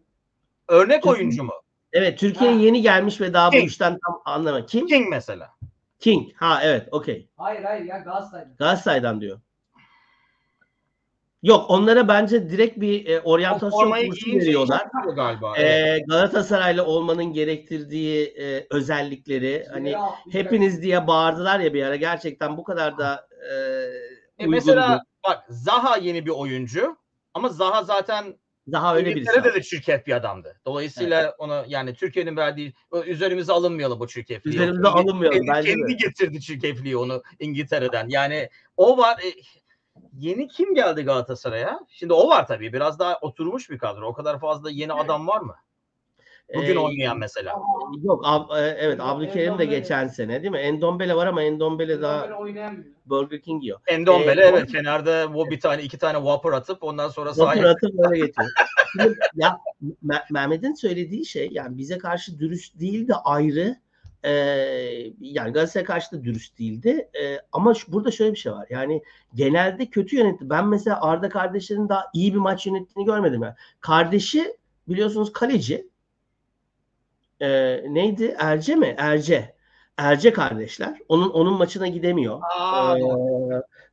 Örnek 0.68 1.06
oyuncu 1.06 1.44
mu? 1.44 1.54
Evet 1.94 2.20
Türkiye'ye 2.20 2.58
yeni 2.62 2.82
gelmiş 2.82 3.22
ve 3.22 3.34
daha 3.34 3.48
bu 3.52 3.56
King. 3.56 3.70
işten 3.70 3.98
tam 4.06 4.22
anlama. 4.26 4.66
Kim? 4.66 4.88
King 4.88 5.10
mesela. 5.10 5.50
King. 6.00 6.34
Ha 6.36 6.60
evet 6.64 6.88
okey. 6.92 7.30
Hayır 7.38 7.64
hayır 7.64 7.86
ya 7.86 7.98
Galatasaray'da. 7.98 8.50
Galatasaray'dan 8.60 9.22
diyor. 9.22 9.40
Yok 11.44 11.66
onlara 11.70 12.08
bence 12.08 12.50
direkt 12.50 12.80
bir 12.80 13.06
e, 13.08 13.20
oryantasyon 13.22 13.92
kursu 13.92 14.32
veriyorlar. 14.36 14.88
galiba. 15.16 15.54
evet. 15.58 16.02
E, 16.02 16.04
Galatasaraylı 16.08 16.86
olmanın 16.86 17.24
gerektirdiği 17.34 18.26
e, 18.28 18.68
özellikleri 18.72 19.66
hani 19.74 19.88
Yere 19.90 19.98
atlayacak. 19.98 20.34
hepiniz 20.34 20.82
diye 20.82 21.08
bağırdılar 21.08 21.60
ya 21.60 21.74
bir 21.74 21.84
ara 21.84 21.96
gerçekten 21.96 22.58
bu 22.58 22.64
kadar 22.64 22.98
da 22.98 23.28
e, 23.50 23.54
E 23.54 24.48
uygundu. 24.48 24.56
mesela 24.56 25.04
bak 25.28 25.44
Zaha 25.50 25.98
yeni 25.98 26.26
bir 26.26 26.32
oyuncu 26.32 26.98
ama 27.34 27.50
Zaha 27.50 27.84
zaten 27.84 28.36
daha 28.72 28.96
öyle 28.96 29.06
birisi. 29.06 29.20
İngiltere'de 29.20 29.54
de 29.54 29.62
çirkef 29.62 30.08
bir 30.08 30.14
adamdı. 30.14 30.60
Dolayısıyla 30.66 31.36
ona 31.38 31.66
yani 31.68 31.94
Türkiye'nin 31.94 32.38
verdiği 32.38 32.74
üzerimize 33.06 33.54
alınmayalım 33.54 34.00
bu 34.00 34.08
çirkefliği. 34.08 34.56
Üzerimize 34.56 34.82
Kendi- 34.84 34.98
alınmayalım, 34.98 35.38
Kendi, 35.38 35.52
bence 35.52 35.70
de. 35.70 35.74
kendi 35.74 35.98
getirdi 35.98 36.42
çirkefliği 36.42 36.98
onu 36.98 37.24
İngiltere'den. 37.40 38.06
Yani 38.10 38.50
o 38.78 38.98
var. 38.98 39.20
E, 39.20 39.34
yeni 40.14 40.48
kim 40.48 40.76
geldi 40.76 41.02
Galatasaray'a? 41.04 41.80
Şimdi 41.90 42.14
o 42.14 42.28
var 42.28 42.48
tabii. 42.48 42.74
Biraz 42.74 43.00
daha 43.00 43.20
oturmuş 43.22 43.70
bir 43.70 43.78
kadro. 43.78 44.08
O 44.08 44.14
kadar 44.14 44.40
fazla 44.40 44.70
yeni 44.72 44.94
adam 44.94 45.28
var 45.28 45.42
mı? 45.42 45.56
Bugün 46.56 46.76
E, 46.76 46.80
oynayan 46.80 47.18
mesela. 47.18 47.54
Yok 48.04 48.26
ab- 48.26 48.60
e, 48.62 48.78
evet 48.80 49.00
Abdülkerim 49.02 49.58
de 49.58 49.66
geçen 49.66 50.08
sene 50.08 50.42
değil 50.42 50.52
mi? 50.52 50.58
Endombele 50.58 51.16
var 51.16 51.28
ama 51.28 51.44
Endombele 51.44 52.02
daha. 52.02 52.30
Burger 53.06 53.42
King 53.42 53.64
yiyor. 53.64 53.80
Endombele 53.88 54.42
E, 54.42 54.46
evet 54.46 54.72
Fener'de 54.72 55.26
o 55.36 55.50
bir 55.50 55.60
tane 55.60 55.84
iki 55.84 55.98
tane 55.98 56.18
Whopper 56.18 56.52
atıp 56.52 56.84
ondan 56.84 57.10
sonra 57.10 57.34
sahaya 57.34 57.70
atıp 57.70 57.94
böyle 57.94 58.26
getiriyor. 58.26 58.52
Şimdi 58.92 59.16
ya 59.36 59.60
Me- 60.06 60.24
Mehmet'in 60.32 60.74
söylediği 60.74 61.26
şey 61.26 61.50
yani 61.52 61.78
bize 61.78 61.98
karşı 61.98 62.40
dürüst 62.40 62.80
değil 62.80 63.08
de 63.08 63.14
ayrı. 63.16 63.76
Ee, 64.26 64.32
yani 65.20 65.54
Galatasaray'a 65.54 65.86
karşı 65.86 66.12
da 66.12 66.24
dürüst 66.24 66.60
değildi. 66.60 67.10
Ee, 67.24 67.38
ama 67.52 67.74
şu, 67.74 67.92
burada 67.92 68.12
şöyle 68.12 68.32
bir 68.34 68.38
şey 68.38 68.52
var. 68.52 68.68
Yani 68.70 69.04
genelde 69.36 69.86
kötü 69.86 70.16
yönetti. 70.18 70.50
Ben 70.50 70.68
mesela 70.68 71.02
Arda 71.02 71.30
kardeşlerin 71.30 71.90
daha 71.90 72.06
iyi 72.14 72.34
bir 72.34 72.40
maç 72.40 72.66
yönettiğini 72.66 73.06
görmedim. 73.06 73.44
Yani. 73.44 73.54
Kardeşi 73.80 74.58
biliyorsunuz 74.88 75.34
kaleci. 75.34 75.88
Ee, 77.44 77.84
neydi? 77.90 78.36
Erce 78.40 78.76
mi? 78.76 78.96
Erce. 78.98 79.56
Erce 79.98 80.34
kardeşler. 80.34 80.98
Onun 81.10 81.30
onun 81.30 81.54
maçına 81.54 81.88
gidemiyor. 81.88 82.40
Aa, 82.60 82.98
Ee, 82.98 83.02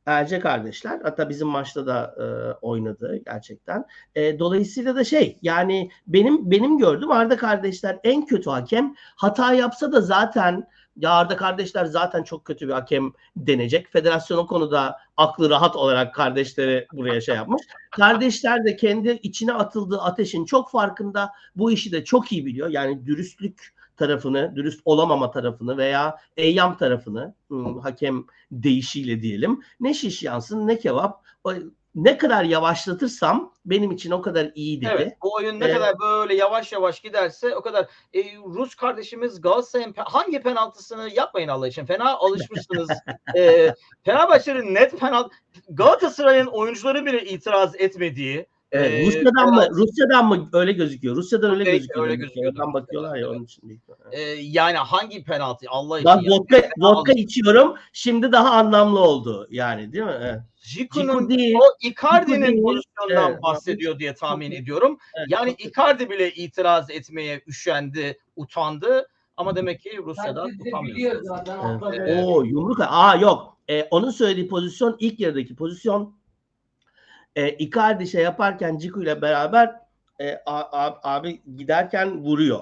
Erce 0.05 0.39
kardeşler. 0.39 0.99
Hatta 1.03 1.29
bizim 1.29 1.47
maçta 1.47 1.87
da 1.87 2.15
e, 2.19 2.23
oynadı 2.65 3.21
gerçekten. 3.25 3.85
E, 4.15 4.39
dolayısıyla 4.39 4.95
da 4.95 5.03
şey 5.03 5.39
yani 5.41 5.89
benim 6.07 6.51
benim 6.51 6.77
gördüğüm 6.77 7.11
Arda 7.11 7.37
kardeşler 7.37 7.99
en 8.03 8.25
kötü 8.25 8.49
hakem. 8.49 8.95
Hata 9.15 9.53
yapsa 9.53 9.91
da 9.91 10.01
zaten 10.01 10.67
ya 10.97 11.11
Arda 11.11 11.35
kardeşler 11.35 11.85
zaten 11.85 12.23
çok 12.23 12.45
kötü 12.45 12.67
bir 12.67 12.73
hakem 12.73 13.11
denecek. 13.35 13.91
Federasyon 13.91 14.37
o 14.37 14.47
konuda 14.47 14.97
aklı 15.17 15.49
rahat 15.49 15.75
olarak 15.75 16.15
kardeşleri 16.15 16.87
buraya 16.93 17.21
şey 17.21 17.35
yapmış. 17.35 17.61
Kardeşler 17.91 18.65
de 18.65 18.75
kendi 18.75 19.19
içine 19.23 19.53
atıldığı 19.53 20.01
ateşin 20.01 20.45
çok 20.45 20.71
farkında. 20.71 21.31
Bu 21.55 21.71
işi 21.71 21.91
de 21.91 22.03
çok 22.03 22.31
iyi 22.31 22.45
biliyor. 22.45 22.69
Yani 22.69 23.05
dürüstlük 23.05 23.73
tarafını, 23.97 24.55
dürüst 24.55 24.81
olamama 24.85 25.31
tarafını 25.31 25.77
veya 25.77 26.17
eyyam 26.37 26.77
tarafını 26.77 27.35
hmm, 27.47 27.79
hakem 27.79 28.25
değişiyle 28.51 29.21
diyelim. 29.21 29.61
Ne 29.79 29.93
şiş 29.93 30.23
yansın 30.23 30.67
ne 30.67 30.79
kebap. 30.79 31.23
Ne 31.95 32.17
kadar 32.17 32.43
yavaşlatırsam 32.43 33.53
benim 33.65 33.91
için 33.91 34.11
o 34.11 34.21
kadar 34.21 34.51
iyi 34.55 34.81
dedi. 34.81 34.91
Evet, 34.93 35.17
bu 35.23 35.33
oyun 35.33 35.59
ne 35.59 35.65
Ee, 35.65 35.73
kadar 35.73 35.99
böyle 35.99 36.35
yavaş 36.35 36.71
yavaş 36.71 36.99
giderse 36.99 37.55
o 37.55 37.61
kadar. 37.61 37.87
E, 38.13 38.23
Rus 38.35 38.75
kardeşimiz 38.75 39.41
Galatasaray'ın 39.41 39.93
hangi 39.97 40.41
penaltısını 40.41 41.09
yapmayın 41.15 41.47
Allah 41.47 41.67
için. 41.67 41.85
Fena 41.85 42.17
alışmışsınız. 42.17 42.89
e, 43.37 43.73
Fenerbahçe'nin 44.03 44.75
net 44.75 44.99
penaltı 44.99 45.35
Galatasaray'ın 45.69 46.47
oyuncuları 46.47 47.05
bile 47.05 47.25
itiraz 47.25 47.75
etmediği. 47.75 48.47
Evet, 48.71 48.91
e, 48.91 49.05
Rusya'dan 49.05 49.53
mı? 49.53 49.67
Rusya'dan 49.71 50.27
mı 50.27 50.49
öyle 50.53 50.71
gözüküyor? 50.71 51.15
Rusya'dan 51.15 51.51
öyle 51.51 51.63
gözüküyor. 51.71 52.05
öyle 52.05 52.15
gözüküyordur. 52.15 52.59
Oradan 52.59 52.73
bakıyorlar 52.73 53.15
ya 53.15 53.29
onun 53.29 53.43
için. 53.43 53.69
büyük 53.69 53.81
ihtimalle. 53.81 54.21
e, 54.21 54.21
yani 54.41 54.77
hangi 54.77 55.23
penaltı 55.23 55.65
Allah 55.69 55.99
için. 55.99 56.05
Bak 56.05 56.23
ya. 56.23 56.31
vodka, 56.81 57.11
içiyorum. 57.11 57.75
Şimdi 57.93 58.31
daha 58.31 58.51
anlamlı 58.51 58.99
oldu. 58.99 59.47
Yani 59.51 59.93
değil 59.93 60.05
mi? 60.05 60.17
Evet. 60.21 60.39
Jiku'nun 60.61 61.29
o 61.55 61.63
Icardi'nin 61.81 62.63
pozisyonundan 62.63 63.31
Evet. 63.31 63.43
bahsediyor 63.43 63.99
diye 63.99 64.13
tahmin 64.13 64.51
ediyorum. 64.51 64.97
Evet, 65.17 65.27
Yani. 65.29 65.55
Icardi 65.57 66.09
bile 66.09 66.31
itiraz 66.31 66.89
etmeye 66.89 67.41
üşendi, 67.47 68.17
utandı. 68.35 69.07
Ama 69.37 69.55
demek 69.55 69.81
ki 69.81 69.99
Rusya'dan 70.05 70.49
utanmıyor. 70.67 71.11
Evet. 71.11 71.99
Evet. 71.99 72.23
Oo 72.25 72.43
yumruk. 72.43 72.79
Aa 72.81 73.15
yok. 73.15 73.57
Ee, 73.69 73.87
onun 73.91 74.11
söylediği 74.11 74.47
pozisyon 74.47 74.95
ilk 74.99 75.19
yarıdaki 75.19 75.55
pozisyon. 75.55 76.20
E, 77.35 77.49
Icardi 77.49 78.07
şey 78.07 78.23
yaparken 78.23 78.77
Ciku 78.77 79.03
ile 79.03 79.21
beraber 79.21 79.75
e, 80.21 80.35
a- 80.45 80.85
a- 80.87 80.99
abi 81.15 81.41
giderken 81.57 82.23
vuruyor. 82.23 82.59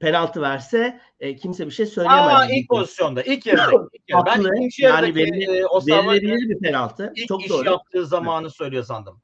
Penaltı 0.00 0.42
verse 0.42 1.00
e, 1.20 1.36
kimse 1.36 1.66
bir 1.66 1.70
şey 1.70 1.86
söyleyemez. 1.86 2.34
Aa 2.34 2.46
ilk 2.50 2.68
pozisyonda, 2.68 3.22
ilk 3.22 3.46
yarıda. 3.46 3.88
ilk 3.92 4.02
yarıda. 4.08 4.26
Ben 4.26 4.30
Haklı. 4.30 4.54
ikinci 4.56 4.82
Yani 4.82 4.92
yarıdaki 4.94 5.14
belli- 5.16 5.58
e, 5.58 5.66
Osayi 5.66 6.08
Verilebilir 6.08 6.48
bir 6.48 6.58
penaltı. 6.58 7.12
ilk 7.16 7.28
Çok 7.28 7.42
iş 7.44 7.50
doğru. 7.50 7.66
yaptığı 7.66 8.06
zamanı 8.06 8.50
söylüyor 8.50 8.84
sandım. 8.84 9.20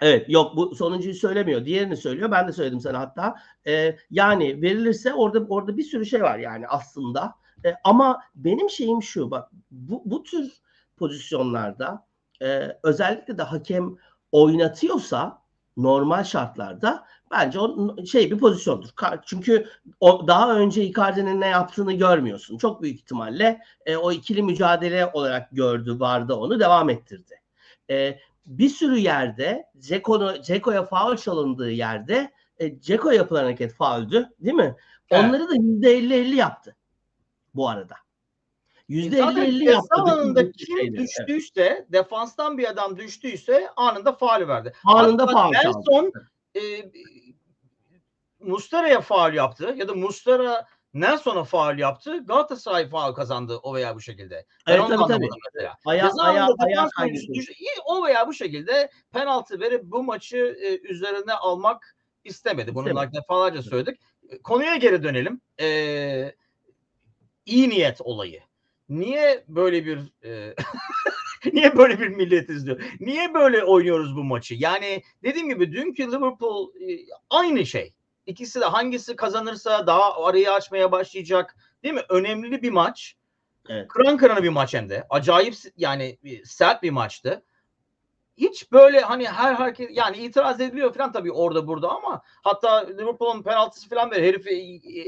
Evet 0.00 0.28
yok 0.28 0.56
bu 0.56 0.74
sonuncuyu 0.74 1.14
söylemiyor. 1.14 1.64
Diğerini 1.64 1.96
söylüyor. 1.96 2.30
Ben 2.30 2.48
de 2.48 2.52
söyledim 2.52 2.80
sana 2.80 3.00
hatta. 3.00 3.34
Ee, 3.66 3.96
yani 4.10 4.62
verilirse 4.62 5.14
orada 5.14 5.46
orada 5.48 5.76
bir 5.76 5.82
sürü 5.82 6.06
şey 6.06 6.22
var 6.22 6.38
yani 6.38 6.68
aslında. 6.68 7.34
Ee, 7.64 7.74
ama 7.84 8.22
benim 8.34 8.70
şeyim 8.70 9.02
şu 9.02 9.30
bak 9.30 9.48
bu, 9.70 10.02
bu 10.04 10.22
tür 10.22 10.52
pozisyonlarda 10.96 12.06
e, 12.42 12.78
özellikle 12.82 13.38
de 13.38 13.42
hakem 13.42 13.96
oynatıyorsa 14.32 15.42
normal 15.76 16.24
şartlarda 16.24 17.06
bence 17.30 17.58
o 17.58 17.96
şey 18.06 18.30
bir 18.30 18.38
pozisyondur. 18.38 18.88
Çünkü 19.26 19.66
o 20.00 20.28
daha 20.28 20.54
önce 20.56 20.84
Icardi'nin 20.84 21.40
ne 21.40 21.46
yaptığını 21.46 21.92
görmüyorsun. 21.92 22.58
Çok 22.58 22.82
büyük 22.82 22.96
ihtimalle 22.96 23.60
e, 23.86 23.96
o 23.96 24.12
ikili 24.12 24.42
mücadele 24.42 25.06
olarak 25.06 25.48
gördü, 25.52 26.00
vardı 26.00 26.34
onu 26.34 26.60
devam 26.60 26.90
ettirdi. 26.90 27.40
E, 27.90 28.18
bir 28.46 28.68
sürü 28.68 28.98
yerde 28.98 29.64
Ceko'ya 29.78 30.42
Ceko'ya 30.42 30.84
faul 30.84 31.16
çalındığı 31.16 31.70
yerde 31.70 32.32
e, 32.58 32.80
Ceko 32.80 33.10
yapılan 33.10 33.42
hareket 33.42 33.74
fauldü 33.74 34.28
değil 34.40 34.56
mi? 34.56 34.76
Evet. 35.10 35.24
Onları 35.24 35.48
da 35.48 35.54
%50-50 35.54 36.34
yaptı 36.34 36.76
bu 37.54 37.68
arada. 37.68 37.94
%50-50 38.92 39.58
ceza 39.58 39.72
yaptı. 39.72 40.36
bütün 40.36 40.52
kim 40.52 40.76
şeyleri. 40.76 40.96
Evet. 40.96 40.98
düştüyse, 40.98 41.86
defanstan 41.88 42.58
bir 42.58 42.70
adam 42.70 42.96
düştüyse 42.96 43.70
anında 43.76 44.12
faul 44.12 44.48
verdi. 44.48 44.72
Anında 44.84 45.26
faul 45.26 45.52
çaldı. 45.52 45.66
Nelson 45.66 46.12
e, 46.56 46.60
Muslera'ya 48.40 49.00
faul 49.00 49.32
yaptı 49.34 49.74
ya 49.78 49.88
da 49.88 49.94
Muslera 49.94 50.66
Nelson'a 50.94 51.44
faul 51.44 51.78
yaptı. 51.78 52.24
Galatasaray 52.26 52.88
faul 52.88 53.14
kazandı 53.14 53.56
o 53.56 53.74
veya 53.74 53.94
bu 53.94 54.00
şekilde. 54.00 54.46
Ben 54.66 54.76
Evet, 54.76 54.88
tabii, 54.88 55.08
tabii. 55.08 55.28
mesela. 55.54 55.76
Aya, 55.86 56.10
aya, 56.20 56.48
iyi, 57.58 57.70
o 57.84 58.06
veya 58.06 58.28
bu 58.28 58.34
şekilde 58.34 58.90
penaltı 59.12 59.60
verip 59.60 59.82
bu 59.84 60.02
maçı 60.02 60.56
e, 60.62 60.88
üzerine 60.88 61.32
almak 61.32 61.96
istemedi. 62.24 62.74
Bunu 62.74 62.88
İstemedi. 62.88 63.12
defalarca 63.12 63.62
söyledik. 63.62 64.00
Konuya 64.44 64.76
geri 64.76 65.02
dönelim. 65.02 65.40
E, 65.60 66.34
iyi 67.46 67.68
niyet 67.68 68.00
olayı. 68.00 68.40
Niye 68.88 69.44
böyle 69.48 69.84
bir 69.86 69.98
e, 70.24 70.54
niye 71.52 71.76
böyle 71.76 72.00
bir 72.00 72.08
millet 72.08 72.50
izliyor? 72.50 72.80
Niye 73.00 73.34
böyle 73.34 73.64
oynuyoruz 73.64 74.16
bu 74.16 74.24
maçı? 74.24 74.54
Yani 74.54 75.02
dediğim 75.22 75.48
gibi 75.48 75.72
dünkü 75.72 76.12
Liverpool 76.12 76.74
e, 76.74 76.98
aynı 77.30 77.66
şey. 77.66 77.94
İkisi 78.26 78.60
de 78.60 78.64
hangisi 78.64 79.16
kazanırsa 79.16 79.86
daha 79.86 80.24
arayı 80.24 80.52
açmaya 80.52 80.92
başlayacak. 80.92 81.56
Değil 81.82 81.94
mi? 81.94 82.02
Önemli 82.08 82.62
bir 82.62 82.70
maç. 82.70 83.16
Evet. 83.68 83.88
Kıran 83.88 84.16
kırana 84.16 84.42
bir 84.42 84.48
maç 84.48 84.74
hem 84.74 84.88
de. 84.88 85.06
Acayip 85.10 85.54
yani 85.76 86.18
bir- 86.24 86.44
sert 86.44 86.82
bir 86.82 86.90
maçtı. 86.90 87.42
Hiç 88.36 88.72
böyle 88.72 89.00
hani 89.00 89.28
her 89.28 89.54
hareket 89.54 89.90
yani 89.96 90.16
itiraz 90.16 90.60
ediliyor 90.60 90.94
falan 90.94 91.12
tabii 91.12 91.32
orada 91.32 91.66
burada 91.66 91.88
ama 91.90 92.22
hatta 92.42 92.86
Liverpool'un 92.86 93.42
penaltısı 93.42 93.88
falan 93.88 94.10
ver. 94.10 94.22
Herif 94.22 94.46
e- 94.46 94.54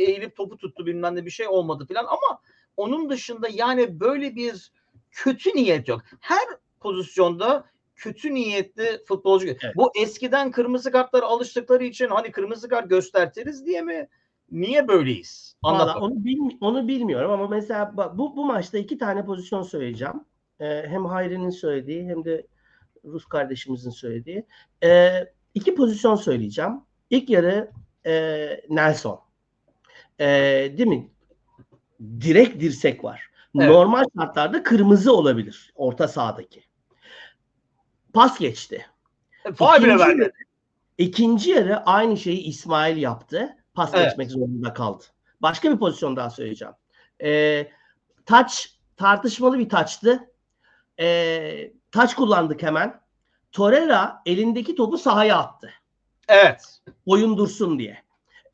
eğilip 0.04 0.36
topu 0.36 0.56
tuttu 0.58 0.86
bilmem 0.86 1.16
ne 1.16 1.24
bir 1.26 1.30
şey 1.30 1.48
olmadı 1.48 1.86
falan 1.92 2.04
ama 2.04 2.40
onun 2.76 3.10
dışında 3.10 3.48
yani 3.52 4.00
böyle 4.00 4.36
bir 4.36 4.72
kötü 5.10 5.50
niyet 5.50 5.88
yok. 5.88 6.02
Her 6.20 6.44
pozisyonda 6.80 7.64
kötü 7.96 8.34
niyetli 8.34 9.00
futbolcu. 9.08 9.46
Evet. 9.46 9.76
Bu 9.76 9.92
eskiden 10.00 10.50
kırmızı 10.50 10.92
kartlara 10.92 11.26
alıştıkları 11.26 11.84
için 11.84 12.08
hani 12.08 12.30
kırmızı 12.30 12.68
kart 12.68 12.90
göstertiriz 12.90 13.66
diye 13.66 13.82
mi? 13.82 14.08
Niye 14.50 14.88
böyleyiz? 14.88 15.56
Anlat. 15.62 15.96
Onu, 15.96 16.24
bil- 16.24 16.56
onu 16.60 16.88
bilmiyorum 16.88 17.30
ama 17.30 17.48
mesela 17.48 17.94
bu, 18.14 18.36
bu 18.36 18.44
maçta 18.44 18.78
iki 18.78 18.98
tane 18.98 19.24
pozisyon 19.24 19.62
söyleyeceğim. 19.62 20.24
Ee, 20.60 20.84
hem 20.86 21.04
Hayri'nin 21.04 21.50
söylediği 21.50 22.08
hem 22.08 22.24
de 22.24 22.46
Rus 23.04 23.24
kardeşimizin 23.24 23.90
söylediği. 23.90 24.46
Ee, 24.84 25.10
iki 25.54 25.74
pozisyon 25.74 26.14
söyleyeceğim. 26.14 26.72
İlk 27.10 27.30
yarı 27.30 27.70
e, 28.06 28.46
Nelson. 28.68 29.20
Ee, 30.20 30.26
değil 30.78 30.88
mi? 30.88 31.10
Direkt 32.20 32.60
dirsek 32.60 33.04
var. 33.04 33.30
Evet. 33.60 33.68
Normal 33.70 34.04
şartlarda 34.18 34.62
kırmızı 34.62 35.12
olabilir 35.16 35.72
orta 35.74 36.08
sahadaki. 36.08 36.64
Pas 38.12 38.38
geçti. 38.38 38.86
Faul 39.56 39.76
bile 39.82 39.86
İkinci 39.86 39.98
verdi. 40.08 40.20
yarı- 40.20 40.32
İkinci 40.98 41.50
yarı 41.50 41.76
aynı 41.86 42.16
şeyi 42.16 42.40
İsmail 42.42 42.96
yaptı. 42.96 43.56
Pas 43.74 43.90
Evet. 43.94 44.04
geçmek 44.08 44.30
zorunda 44.30 44.72
kaldı. 44.74 45.04
Başka 45.42 45.72
bir 45.72 45.78
pozisyon 45.78 46.16
daha 46.16 46.30
söyleyeceğim. 46.30 46.74
Ee, 47.22 47.68
taç 48.26 48.78
tartışmalı 48.96 49.58
bir 49.58 49.68
taçtı. 49.68 50.30
Ee, 51.00 51.72
taç 51.92 52.14
kullandık 52.14 52.62
hemen. 52.62 53.00
Torreira 53.52 54.22
elindeki 54.26 54.74
topu 54.74 54.98
sahaya 54.98 55.38
attı. 55.38 55.70
Evet. 56.28 56.80
Oyun 57.06 57.36
dursun 57.36 57.78
diye. 57.78 58.04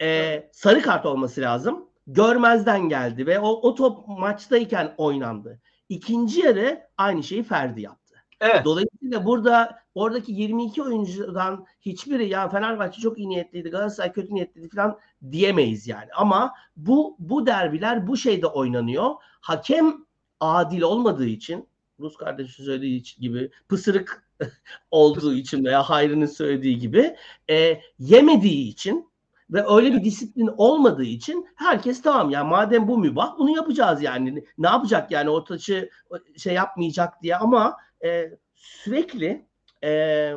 Ee, 0.03 0.49
sarı 0.53 0.83
kart 0.83 1.07
olması 1.07 1.41
lazım. 1.41 1.90
Görmezden 2.15 2.89
geldi 2.89 3.27
ve 3.27 3.39
o, 3.39 3.49
o 3.49 3.75
top 3.75 4.09
maçtayken 4.09 4.95
oynandı. 4.97 5.61
İkinci 5.89 6.41
yarı 6.41 6.81
aynı 6.99 7.23
şeyi 7.23 7.43
Ferdi 7.43 7.81
yaptı. 7.81 8.15
Evet. 8.41 8.65
Dolayısıyla 8.65 9.25
burada 9.25 9.81
oradaki 9.95 10.33
22 10.33 10.83
oyuncudan 10.83 11.67
hiçbiri 11.81 12.29
ya 12.29 12.49
Fenerbahçe 12.49 13.01
çok 13.01 13.19
iyi 13.19 13.29
niyetliydi, 13.29 13.71
Galatasaray 13.71 14.13
kötü 14.13 14.35
niyetliydi 14.35 14.69
falan 14.69 14.99
diyemeyiz 15.31 15.87
yani. 15.87 16.09
Ama 16.17 16.55
bu 16.77 17.17
bu 17.19 17.47
derbiler 17.47 18.07
bu 18.07 18.17
şeyde 18.17 18.47
oynanıyor. 18.47 19.15
Hakem 19.41 20.07
adil 20.41 20.83
olmadığı 20.83 21.27
için 21.27 21.69
Rus 22.01 22.17
kardeşi 22.17 22.63
söylediği 22.63 23.03
gibi 23.21 23.51
pısırık 23.69 24.31
olduğu 24.91 25.35
için 25.35 25.65
veya 25.65 25.83
Hayri'nin 25.83 26.27
söylediği 26.27 26.79
gibi 26.79 27.17
e, 27.51 27.81
yemediği 27.99 28.69
için 28.69 29.10
ve 29.53 29.65
öyle 29.77 29.93
bir 29.93 30.05
disiplin 30.05 30.51
olmadığı 30.57 31.05
için 31.05 31.47
herkes 31.57 32.03
tamam 32.03 32.31
ya 32.31 32.45
madem 32.45 32.89
bu 32.89 32.99
mübah 32.99 33.39
bunu 33.39 33.57
yapacağız 33.57 34.03
yani. 34.03 34.45
Ne 34.59 34.69
yapacak 34.69 35.11
yani 35.11 35.31
o 35.31 35.45
taçı 35.45 35.91
şey 36.37 36.55
yapmayacak 36.55 37.23
diye 37.23 37.37
ama 37.37 37.77
e, 38.05 38.31
sürekli 38.55 39.47
e, 39.85 40.33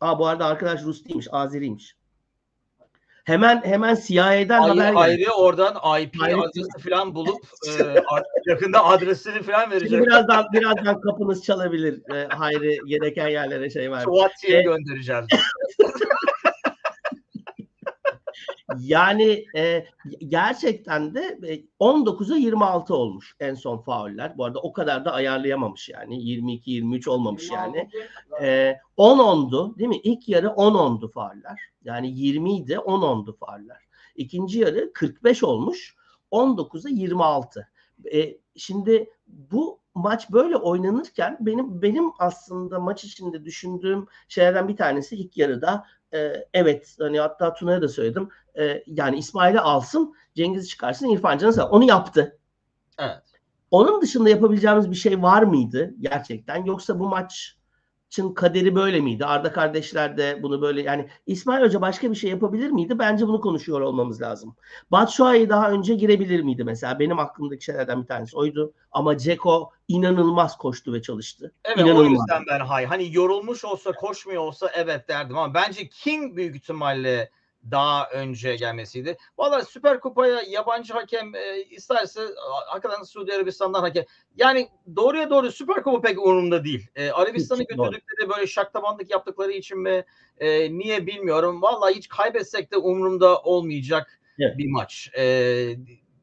aa, 0.00 0.18
bu 0.18 0.26
arada 0.26 0.46
arkadaş 0.46 0.82
Rus 0.82 1.04
değilmiş, 1.04 1.28
Azeriymiş. 1.32 1.96
Hemen 3.24 3.62
hemen 3.64 3.98
CIA'den 4.06 4.60
haber 4.60 4.70
Ayrı, 4.94 4.94
geldi. 4.94 4.98
ayrı 4.98 5.32
oradan 5.32 5.74
IP 6.02 6.22
Ayrı- 6.22 6.40
adresi 6.40 6.88
falan 6.90 7.14
bulup 7.14 7.40
e, 7.80 7.94
yakında 8.46 8.84
adresini 8.84 9.42
falan 9.42 9.62
Şimdi 9.62 9.74
verecek. 9.74 10.02
birazdan 10.02 10.46
birazdan 10.52 11.00
kapınız 11.00 11.44
çalabilir. 11.44 12.14
E, 12.14 12.28
Hayri 12.28 12.78
gereken 12.86 13.28
yerlere 13.28 13.70
şey 13.70 13.90
var. 13.90 14.04
WhatsApp'e 14.04 14.56
E- 14.56 14.62
göndereceğiz. 14.62 15.24
Yani 18.76 19.46
e, 19.56 19.86
gerçekten 20.28 21.14
de 21.14 21.38
e, 21.48 21.64
19'a 21.80 22.36
26 22.36 22.94
olmuş 22.94 23.36
en 23.40 23.54
son 23.54 23.78
fauller. 23.78 24.38
Bu 24.38 24.44
arada 24.44 24.58
o 24.58 24.72
kadar 24.72 25.04
da 25.04 25.12
ayarlayamamış 25.12 25.88
yani. 25.88 26.14
22-23 26.14 27.10
olmamış 27.10 27.50
yani. 27.50 27.90
E, 28.42 28.76
10-10'du 28.98 29.78
değil 29.78 29.88
mi? 29.88 30.00
İlk 30.02 30.28
yarı 30.28 30.46
10-10'du 30.46 31.08
fauller. 31.08 31.60
Yani 31.84 32.10
20 32.10 32.56
idi 32.56 32.72
10-10'du 32.72 33.36
fauller. 33.36 33.88
İkinci 34.16 34.58
yarı 34.58 34.92
45 34.92 35.44
olmuş. 35.44 35.96
19'a 36.32 36.90
26. 36.90 37.68
E, 38.14 38.38
şimdi 38.56 39.10
bu 39.26 39.80
maç 39.94 40.30
böyle 40.30 40.56
oynanırken 40.56 41.36
benim 41.40 41.82
benim 41.82 42.10
aslında 42.18 42.80
maç 42.80 43.04
içinde 43.04 43.44
düşündüğüm 43.44 44.06
şeylerden 44.28 44.68
bir 44.68 44.76
tanesi 44.76 45.16
ilk 45.16 45.36
yarıda 45.36 45.84
e, 46.14 46.46
evet 46.54 46.96
hani 46.98 47.20
hatta 47.20 47.54
Tuna'ya 47.54 47.82
da 47.82 47.88
söyledim. 47.88 48.28
E, 48.58 48.82
yani 48.86 49.18
İsmail'i 49.18 49.60
alsın, 49.60 50.14
Cengiz'i 50.34 50.68
çıkarsın, 50.68 51.08
İrfan 51.08 51.38
Can'ı. 51.38 51.64
Onu 51.64 51.84
yaptı. 51.84 52.38
Evet. 52.98 53.22
Onun 53.70 54.02
dışında 54.02 54.28
yapabileceğimiz 54.28 54.90
bir 54.90 54.96
şey 54.96 55.22
var 55.22 55.42
mıydı 55.42 55.94
gerçekten? 56.00 56.64
Yoksa 56.64 56.98
bu 56.98 57.08
maçın 58.08 58.34
kaderi 58.34 58.74
böyle 58.74 59.00
miydi? 59.00 59.24
Arda 59.24 59.52
kardeşler 59.52 60.16
de 60.16 60.42
bunu 60.42 60.62
böyle 60.62 60.82
yani 60.82 61.08
İsmail 61.26 61.64
Hoca 61.64 61.80
başka 61.80 62.10
bir 62.10 62.16
şey 62.16 62.30
yapabilir 62.30 62.70
miydi? 62.70 62.98
Bence 62.98 63.26
bunu 63.26 63.40
konuşuyor 63.40 63.80
olmamız 63.80 64.22
lazım. 64.22 64.56
Batshuayi 64.90 65.48
daha 65.48 65.70
önce 65.70 65.94
girebilir 65.94 66.40
miydi 66.40 66.64
mesela? 66.64 66.98
Benim 66.98 67.18
aklımdaki 67.18 67.64
şeylerden 67.64 68.02
bir 68.02 68.06
tanesi 68.06 68.36
oydu. 68.36 68.72
Ama 68.92 69.18
Ceko 69.18 69.70
inanılmaz 69.88 70.58
koştu 70.58 70.92
ve 70.92 71.02
çalıştı. 71.02 71.52
Evet 71.64 71.78
o 71.78 71.82
İnanılmaz. 71.82 72.10
yüzden 72.10 72.42
ben 72.50 72.60
hay. 72.60 72.86
Hani 72.86 73.14
yorulmuş 73.14 73.64
olsa 73.64 73.92
koşmuyor 73.92 74.42
olsa 74.42 74.70
evet 74.74 75.08
derdim 75.08 75.38
ama 75.38 75.54
bence 75.54 75.88
King 75.88 76.36
büyük 76.36 76.56
ihtimalle 76.56 77.30
daha 77.70 78.08
önce 78.10 78.56
gelmesiydi. 78.56 79.16
Valla 79.38 79.64
Süper 79.64 80.00
Kupa'ya 80.00 80.42
yabancı 80.48 80.92
hakem 80.92 81.34
e, 81.34 81.62
isterse 81.70 82.20
hakikaten 82.66 83.02
Suudi 83.02 83.32
Arabistan'dan 83.32 83.80
hakem. 83.80 84.04
Yani 84.36 84.68
doğruya 84.96 85.30
doğru 85.30 85.52
Süper 85.52 85.82
Kupa 85.82 86.00
pek 86.00 86.18
umurumda 86.18 86.64
değil. 86.64 86.86
E, 86.96 87.10
Arabistan'ı 87.10 87.62
götürdükleri 87.62 88.28
böyle 88.28 88.46
şaklabanlık 88.46 89.10
yaptıkları 89.10 89.52
için 89.52 89.78
mi 89.78 90.04
e, 90.38 90.78
niye 90.78 91.06
bilmiyorum. 91.06 91.62
Valla 91.62 91.90
hiç 91.90 92.08
kaybetsek 92.08 92.72
de 92.72 92.76
umurumda 92.76 93.38
olmayacak 93.38 94.20
Evet. 94.38 94.58
bir 94.58 94.70
maç. 94.70 95.10
E, 95.18 95.24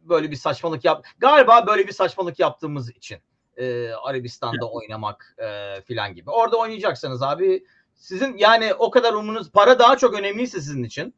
böyle 0.02 0.32
bir 0.32 0.36
saçmalık 0.36 0.86
yap. 0.86 1.06
Galiba 1.18 1.68
böyle 1.68 1.88
bir 1.88 1.92
saçmalık 1.92 2.40
yaptığımız 2.40 2.90
için 2.90 3.18
e, 3.58 3.90
Arabistan'da 3.90 4.70
oynamak 4.70 5.36
e, 5.38 5.82
filan 5.82 6.16
gibi. 6.16 6.30
Orada 6.30 6.58
oynayacaksanız 6.58 7.24
abi 7.24 7.66
sizin 7.94 8.38
yani 8.38 8.74
o 8.74 8.92
kadar 8.92 9.14
umurunuz 9.14 9.52
para 9.52 9.80
daha 9.80 9.98
çok 9.98 10.20
önemliyse 10.20 10.62
sizin 10.62 10.84
için. 10.84 11.14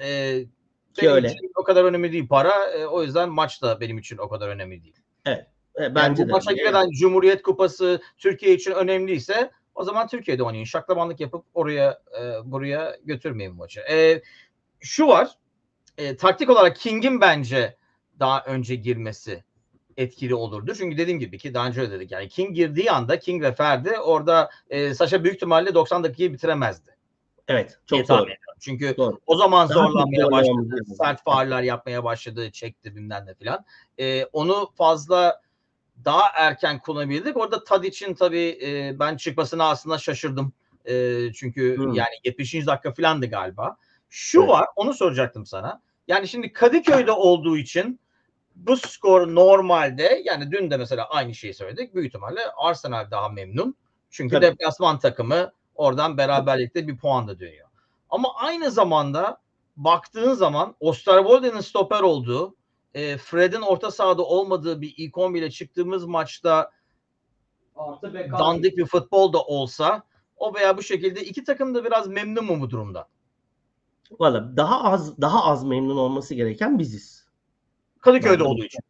E, 0.00 0.38
benim 1.02 1.12
öyle. 1.12 1.28
için 1.28 1.52
o 1.56 1.64
kadar 1.64 1.84
önemli 1.84 2.12
değil 2.12 2.28
para. 2.28 2.64
E, 2.70 2.86
o 2.86 3.02
yüzden 3.02 3.28
maç 3.28 3.62
da 3.62 3.80
benim 3.80 3.98
için 3.98 4.18
o 4.18 4.28
kadar 4.28 4.48
önemli 4.48 4.82
değil. 4.82 4.96
E, 5.26 5.30
Yani 5.76 5.94
bence 5.94 6.22
bu 6.24 6.28
de. 6.28 6.32
maç 6.32 6.46
hakikaten 6.46 6.90
Cumhuriyet 6.90 7.42
Kupası 7.42 8.00
Türkiye 8.18 8.54
için 8.54 8.70
önemliyse 8.72 9.50
o 9.74 9.84
zaman 9.84 10.08
Türkiye'de 10.08 10.42
oynayın. 10.42 10.64
Şaklabanlık 10.64 11.20
yapıp 11.20 11.44
oraya 11.54 12.02
e, 12.20 12.50
buraya 12.50 12.96
götürmeyin 13.04 13.54
maçı. 13.54 13.80
E, 13.80 14.22
şu 14.80 15.06
var. 15.08 15.30
E, 15.98 16.16
taktik 16.16 16.50
olarak 16.50 16.76
King'in 16.76 17.20
bence 17.20 17.76
daha 18.20 18.44
önce 18.44 18.74
girmesi 18.74 19.44
etkili 19.96 20.34
olurdu. 20.34 20.74
Çünkü 20.74 20.98
dediğim 20.98 21.20
gibi 21.20 21.38
ki 21.38 21.54
daha 21.54 21.66
önce 21.66 21.80
öyle 21.80 21.90
dedik. 21.90 22.12
Yani 22.12 22.28
King 22.28 22.56
girdiği 22.56 22.90
anda 22.90 23.18
King 23.18 23.42
ve 23.42 23.52
Ferdi 23.52 23.98
orada 23.98 24.50
e, 24.70 24.94
Saşa 24.94 25.24
büyük 25.24 25.36
ihtimalle 25.36 25.74
90 25.74 26.04
dakikayı 26.04 26.32
bitiremezdi. 26.32 26.95
Evet, 27.48 27.78
diye 27.92 28.00
çok 28.00 28.08
tahmin 28.08 28.26
doğru. 28.26 28.34
Çünkü 28.60 28.96
Doğru. 28.96 29.20
o 29.26 29.36
zaman 29.36 29.68
Daha 29.68 29.74
zorlanmaya 29.74 30.30
başladı. 30.30 30.80
Sert 31.02 31.24
fauller 31.24 31.62
yapmaya 31.62 32.04
başladı. 32.04 32.50
Çekti 32.50 32.96
bilmem 32.96 33.24
ne 33.26 33.34
filan. 33.34 33.64
E, 33.98 34.24
onu 34.24 34.70
fazla 34.76 35.40
daha 36.04 36.28
erken 36.34 36.78
kullanabildik. 36.78 37.36
Orada 37.36 37.64
Tadic'in 37.64 38.14
tabii 38.14 38.58
e, 38.62 38.98
ben 38.98 39.16
çıkmasına 39.16 39.68
aslında 39.70 39.98
şaşırdım. 39.98 40.52
E, 40.84 40.92
çünkü 41.32 41.78
Hı. 41.78 41.82
yani 41.82 42.14
70. 42.24 42.66
dakika 42.66 42.92
filandı 42.92 43.26
galiba. 43.26 43.76
Şu 44.08 44.40
Evet. 44.40 44.48
var, 44.50 44.66
onu 44.76 44.94
soracaktım 44.94 45.46
sana. 45.46 45.82
Yani 46.08 46.28
şimdi 46.28 46.52
Kadıköy'de 46.52 47.12
olduğu 47.12 47.56
için 47.56 48.00
bu 48.54 48.76
skor 48.76 49.34
normalde 49.34 50.22
yani 50.24 50.52
dün 50.52 50.70
de 50.70 50.76
mesela 50.76 51.08
aynı 51.08 51.34
şeyi 51.34 51.54
söyledik. 51.54 51.94
Büyük 51.94 52.08
ihtimalle 52.08 52.40
Arsenal 52.56 53.10
daha 53.10 53.28
memnun. 53.28 53.76
Çünkü 54.10 54.34
Tabii. 54.34 54.46
deplasman 54.46 54.98
takımı 54.98 55.52
oradan 55.76 56.18
beraberlikte 56.18 56.88
bir 56.88 56.96
puan 56.98 57.28
da 57.28 57.38
dönüyor. 57.40 57.68
Ama 58.10 58.34
aynı 58.34 58.70
zamanda 58.70 59.40
baktığın 59.76 60.34
zaman 60.34 60.74
Osterwolde'nin 60.80 61.60
stoper 61.60 62.00
olduğu, 62.00 62.54
e, 62.94 63.16
Fred'in 63.16 63.60
orta 63.60 63.90
sahada 63.90 64.22
olmadığı 64.22 64.80
bir 64.80 64.94
ilk 64.96 65.18
11 65.18 65.38
ile 65.42 65.50
çıktığımız 65.50 66.04
maçta 66.06 66.70
Artı 67.76 68.14
Beckham. 68.14 68.40
dandik 68.40 68.76
bir 68.76 68.86
futbol 68.86 69.32
da 69.32 69.42
olsa 69.42 70.02
o 70.36 70.54
veya 70.54 70.76
bu 70.78 70.82
şekilde 70.82 71.24
iki 71.24 71.44
takım 71.44 71.74
da 71.74 71.84
biraz 71.84 72.08
memnun 72.08 72.44
mu 72.44 72.60
bu 72.60 72.70
durumda? 72.70 73.08
Valla 74.20 74.56
daha 74.56 74.84
az 74.84 75.20
daha 75.20 75.44
az 75.44 75.64
memnun 75.64 75.96
olması 75.96 76.34
gereken 76.34 76.78
biziz. 76.78 77.26
Kadıköy'de 78.00 78.40
Ben- 78.40 78.44
olduğu 78.44 78.64
için. 78.64 78.80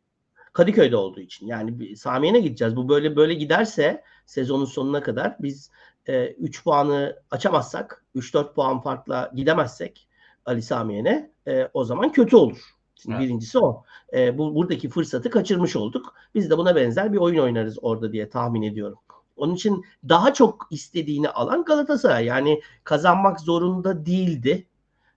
Kadıköy'de 0.52 0.96
olduğu 0.96 1.20
için. 1.20 1.46
Yani 1.46 1.96
Samiye'ne 1.96 2.40
gideceğiz. 2.40 2.76
Bu 2.76 2.88
böyle 2.88 3.16
böyle 3.16 3.34
giderse 3.34 4.04
sezonun 4.26 4.64
sonuna 4.64 5.02
kadar 5.02 5.36
biz 5.42 5.70
3 6.12 6.64
puanı 6.64 7.16
açamazsak, 7.30 8.04
3-4 8.16 8.54
puan 8.54 8.80
farkla 8.80 9.32
gidemezsek 9.34 10.08
Ali 10.46 10.62
Samiye'ne 10.62 11.30
e, 11.48 11.68
o 11.74 11.84
zaman 11.84 12.12
kötü 12.12 12.36
olur. 12.36 12.58
Şimdi 12.94 13.16
Evet. 13.16 13.24
birincisi 13.24 13.58
o. 13.58 13.84
E, 14.12 14.38
bu 14.38 14.54
buradaki 14.54 14.88
fırsatı 14.88 15.30
kaçırmış 15.30 15.76
olduk. 15.76 16.14
Biz 16.34 16.50
de 16.50 16.58
buna 16.58 16.76
benzer 16.76 17.12
bir 17.12 17.18
oyun 17.18 17.42
oynarız 17.42 17.78
orada 17.82 18.12
diye 18.12 18.28
tahmin 18.28 18.62
ediyorum. 18.62 18.98
Onun 19.36 19.54
için 19.54 19.84
daha 20.08 20.34
çok 20.34 20.68
istediğini 20.70 21.28
alan 21.28 21.64
Galatasaray. 21.64 22.24
Yani 22.24 22.60
kazanmak 22.84 23.40
zorunda 23.40 24.06
değildi. 24.06 24.66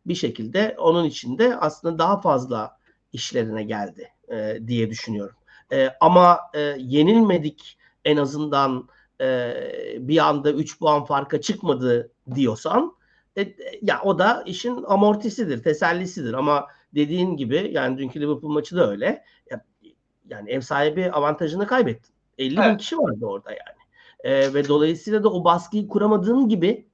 Bir 0.05 0.15
şekilde 0.15 0.75
onun 0.79 1.05
için 1.05 1.37
de 1.37 1.57
aslında 1.57 1.99
daha 1.99 2.21
fazla 2.21 2.77
işlerine 3.13 3.63
geldi 3.63 4.09
e, 4.31 4.59
diye 4.67 4.89
düşünüyorum. 4.89 5.35
E, 5.71 5.89
ama 5.99 6.39
e, 6.53 6.59
yenilmedik 6.79 7.77
en 8.05 8.17
azından 8.17 8.87
e, 9.21 9.53
bir 9.99 10.17
anda 10.17 10.51
3 10.51 10.79
puan 10.79 11.05
farka 11.05 11.41
çıkmadı 11.41 12.11
diyorsan 12.35 12.93
e, 13.37 13.55
ya 13.81 14.01
o 14.03 14.19
da 14.19 14.43
işin 14.45 14.83
amortisidir, 14.83 15.63
tesellisidir 15.63 16.33
ama 16.33 16.67
dediğin 16.95 17.35
gibi 17.35 17.69
yani 17.73 17.97
dünkü 17.97 18.21
Liverpool 18.21 18.51
maçı 18.51 18.75
da 18.75 18.91
öyle. 18.91 19.23
Ya, 19.51 19.65
yani 20.29 20.51
ev 20.51 20.61
sahibi 20.61 21.11
avantajını 21.11 21.67
kaybettin. 21.67 22.13
50 22.37 22.57
bin 22.57 22.61
Evet. 22.61 22.77
kişi 22.77 22.97
vardı 22.97 23.25
orada 23.25 23.51
yani. 23.51 23.79
E, 24.23 24.53
ve 24.53 24.67
dolayısıyla 24.67 25.23
da 25.23 25.29
o 25.29 25.43
baskıyı 25.43 25.87
kuramadığın 25.87 26.49
gibi 26.49 26.89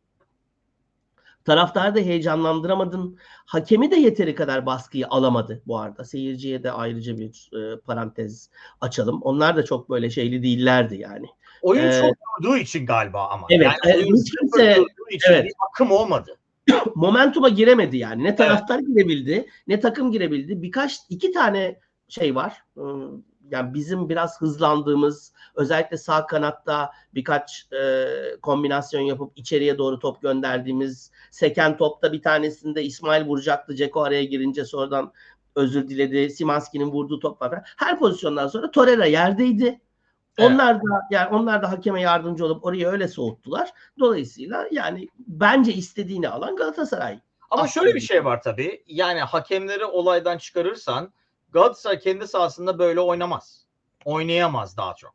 taraftarı 1.46 1.96
da 1.96 2.00
heyecanlandıramadın. 2.00 3.18
Hakemi 3.46 3.92
de 3.92 3.96
yeteri 3.96 4.36
kadar 4.36 4.66
baskıyı 4.66 5.08
alamadı 5.08 5.62
bu 5.68 5.80
arada. 5.80 6.04
Seyirciye 6.04 6.64
de 6.64 6.72
ayrıca 6.72 7.18
bir 7.18 7.50
e, 7.54 7.80
parantez 7.80 8.50
açalım. 8.82 9.22
Onlar 9.22 9.58
da 9.58 9.66
çok 9.66 9.90
böyle 9.90 10.10
şeyli 10.10 10.44
değillerdi 10.44 10.96
yani. 10.96 11.28
Oyun 11.66 11.84
Ee, 11.88 12.02
çok 12.02 12.16
durduğu 12.44 12.58
için 12.58 12.86
galiba 12.86 13.28
ama. 13.28 13.48
Evet, 13.50 13.68
Yani 13.86 13.94
e, 13.94 13.98
oyun 13.98 14.16
hiç 14.18 14.32
kimse- 14.40 14.84
için 15.12 15.32
evet. 15.32 15.46
bir 15.46 15.54
akım 15.70 15.92
olmadı. 15.92 16.38
Momentuma 16.96 17.50
giremedi 17.50 17.98
yani. 17.98 18.24
Ne 18.24 18.36
taraftar 18.36 18.80
girebildi, 18.80 19.46
ne 19.68 19.80
takım 19.80 20.12
girebildi. 20.12 20.62
Birkaç 20.62 21.00
iki 21.10 21.32
tane 21.32 21.80
şey 22.08 22.36
var. 22.36 22.54
Iı, 22.78 23.10
Yani 23.52 23.74
bizim 23.74 24.10
biraz 24.10 24.42
hızlandığımız, 24.42 25.34
özellikle 25.56 25.98
sağ 25.98 26.26
kanatta 26.26 26.92
birkaç 27.14 27.68
e, 27.74 28.06
kombinasyon 28.42 29.02
yapıp 29.02 29.32
içeriye 29.36 29.78
doğru 29.78 30.00
top 30.00 30.22
gönderdiğimiz 30.22 31.12
seken 31.32 31.78
topta 31.78 32.14
bir 32.14 32.22
tanesinde 32.22 32.84
İsmail 32.84 33.26
vuracaktı. 33.26 33.76
Ceko 33.76 34.02
araya 34.04 34.24
girince 34.24 34.66
sonradan 34.66 35.12
özür 35.56 35.88
diledi. 35.88 36.30
Simanski'nin 36.30 36.86
vurduğu 36.92 37.20
top 37.20 37.42
var. 37.42 37.76
Her 37.78 38.00
pozisyondan 38.00 38.48
sonra 38.48 38.72
Torreira 38.72 39.06
yerdeydi. 39.06 39.80
Evet. 40.38 40.52
Onlar 40.52 40.76
da 40.76 41.02
yani 41.12 41.36
onlar 41.36 41.62
da 41.64 41.72
hakeme 41.72 42.02
yardımcı 42.02 42.46
olup 42.46 42.66
orayı 42.66 42.88
öyle 42.88 43.08
soğuttular. 43.08 43.70
Dolayısıyla 44.00 44.68
yani 44.72 45.08
bence 45.18 45.74
istediğini 45.74 46.30
alan 46.30 46.56
Galatasaray. 46.56 47.20
Ama 47.52 47.64
Aslında- 47.64 47.68
şöyle 47.86 47.96
bir 47.96 48.02
şey 48.02 48.26
var 48.26 48.42
tabii. 48.42 48.84
Yani 48.88 49.20
hakemleri 49.20 49.86
olaydan 49.86 50.38
çıkarırsan 50.38 51.14
Galatasaray 51.52 52.00
kendi 52.00 52.28
sahasında 52.28 52.80
böyle 52.80 53.00
oynamaz. 53.00 53.66
Oynayamaz 54.06 54.78
daha 54.78 54.94
çok. 54.96 55.14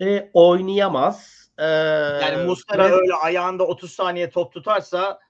E, 0.00 0.30
oynayamaz. 0.34 1.42
Ee, 1.58 1.64
Yani 2.22 2.46
Mustara 2.46 2.88
ve- 2.90 2.92
öyle 2.94 3.14
ayağında 3.14 3.64
30 3.66 3.92
saniye 3.92 4.30
top 4.30 4.52
tutarsa 4.52 5.20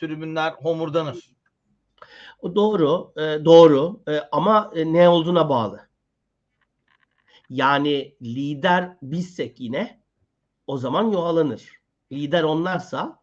tribünler 0.00 0.50
homurdanır. 0.52 1.30
Doğru, 2.54 3.12
e, 3.16 3.44
doğru 3.44 4.00
E, 4.08 4.20
ama 4.32 4.70
e, 4.74 4.92
ne 4.92 5.08
olduğuna 5.08 5.48
bağlı. 5.48 5.80
Yani 7.50 8.16
lider 8.22 8.96
bizsek 9.02 9.60
yine 9.60 10.00
o 10.66 10.78
zaman 10.78 11.04
yuvalanır. 11.04 11.80
Lider 12.12 12.42
onlarsa 12.42 13.20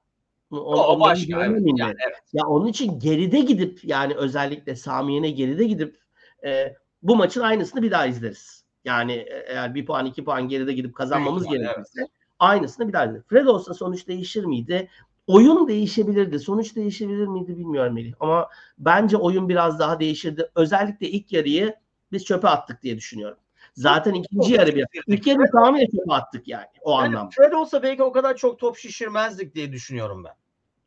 on, 0.52 0.58
O, 0.58 0.62
onların 0.62 1.00
başka. 1.00 1.46
Evet. 1.46 1.62
Yani, 1.78 1.96
evet. 2.08 2.22
Ya 2.34 2.46
onun 2.48 2.68
için 2.68 3.00
geride 3.00 3.40
gidip 3.40 3.84
yani 3.84 4.16
özellikle 4.16 4.76
Samiye'ne 4.76 5.32
geride 5.32 5.64
gidip 5.64 5.98
e, 6.46 6.76
bu 7.02 7.16
maçın 7.16 7.42
aynısını 7.42 7.82
bir 7.82 7.92
daha 7.92 8.06
izleriz. 8.06 8.66
Yani 8.86 9.14
e, 9.14 9.46
eğer 9.48 9.76
bir 9.76 9.86
puan 9.86 10.06
iki 10.06 10.24
puan 10.24 10.48
geride 10.48 10.74
gidip 10.74 10.96
kazanmamız 10.96 11.48
gerekirse 11.48 12.08
aynısını 12.40 12.88
bir 12.88 12.94
daha 12.94 13.06
izleriz. 13.06 13.24
Fred 13.28 13.46
olsa 13.46 13.74
sonuç 13.74 14.08
değişir 14.08 14.46
miydi? 14.46 14.90
Oyun 15.28 15.68
değişebilirdi. 15.68 16.40
Sonuç 16.40 16.76
değişebilir 16.76 17.28
miydi 17.28 17.58
bilmiyorum 17.58 17.94
Melih. 17.94 18.14
Ama 18.20 18.50
bence 18.78 19.18
oyun 19.18 19.50
biraz 19.50 19.80
daha 19.80 20.00
değişirdi. 20.00 20.50
Özellikle 20.56 21.10
ilk 21.10 21.32
yarıyı 21.32 21.76
biz 22.12 22.26
çöpe 22.26 22.48
attık 22.48 22.84
diye 22.84 22.98
düşünüyorum. 22.98 23.38
Zaten 23.74 24.14
ikinci 24.14 24.54
yarı 24.54 24.76
bir. 24.76 24.86
İlk 25.08 25.28
yarıyı 25.28 25.48
tamamen 25.52 25.86
çöpe 25.86 26.14
attık 26.14 26.48
yani 26.48 26.66
o 26.82 26.92
Yani 26.92 27.08
anlamda. 27.08 27.30
Fred 27.30 27.52
olsa 27.52 27.84
belki 27.84 28.04
o 28.04 28.12
kadar 28.12 28.38
çok 28.38 28.60
top 28.60 28.78
şişirmezdik 28.78 29.56
diye 29.56 29.72
düşünüyorum 29.72 30.24
ben. 30.24 30.34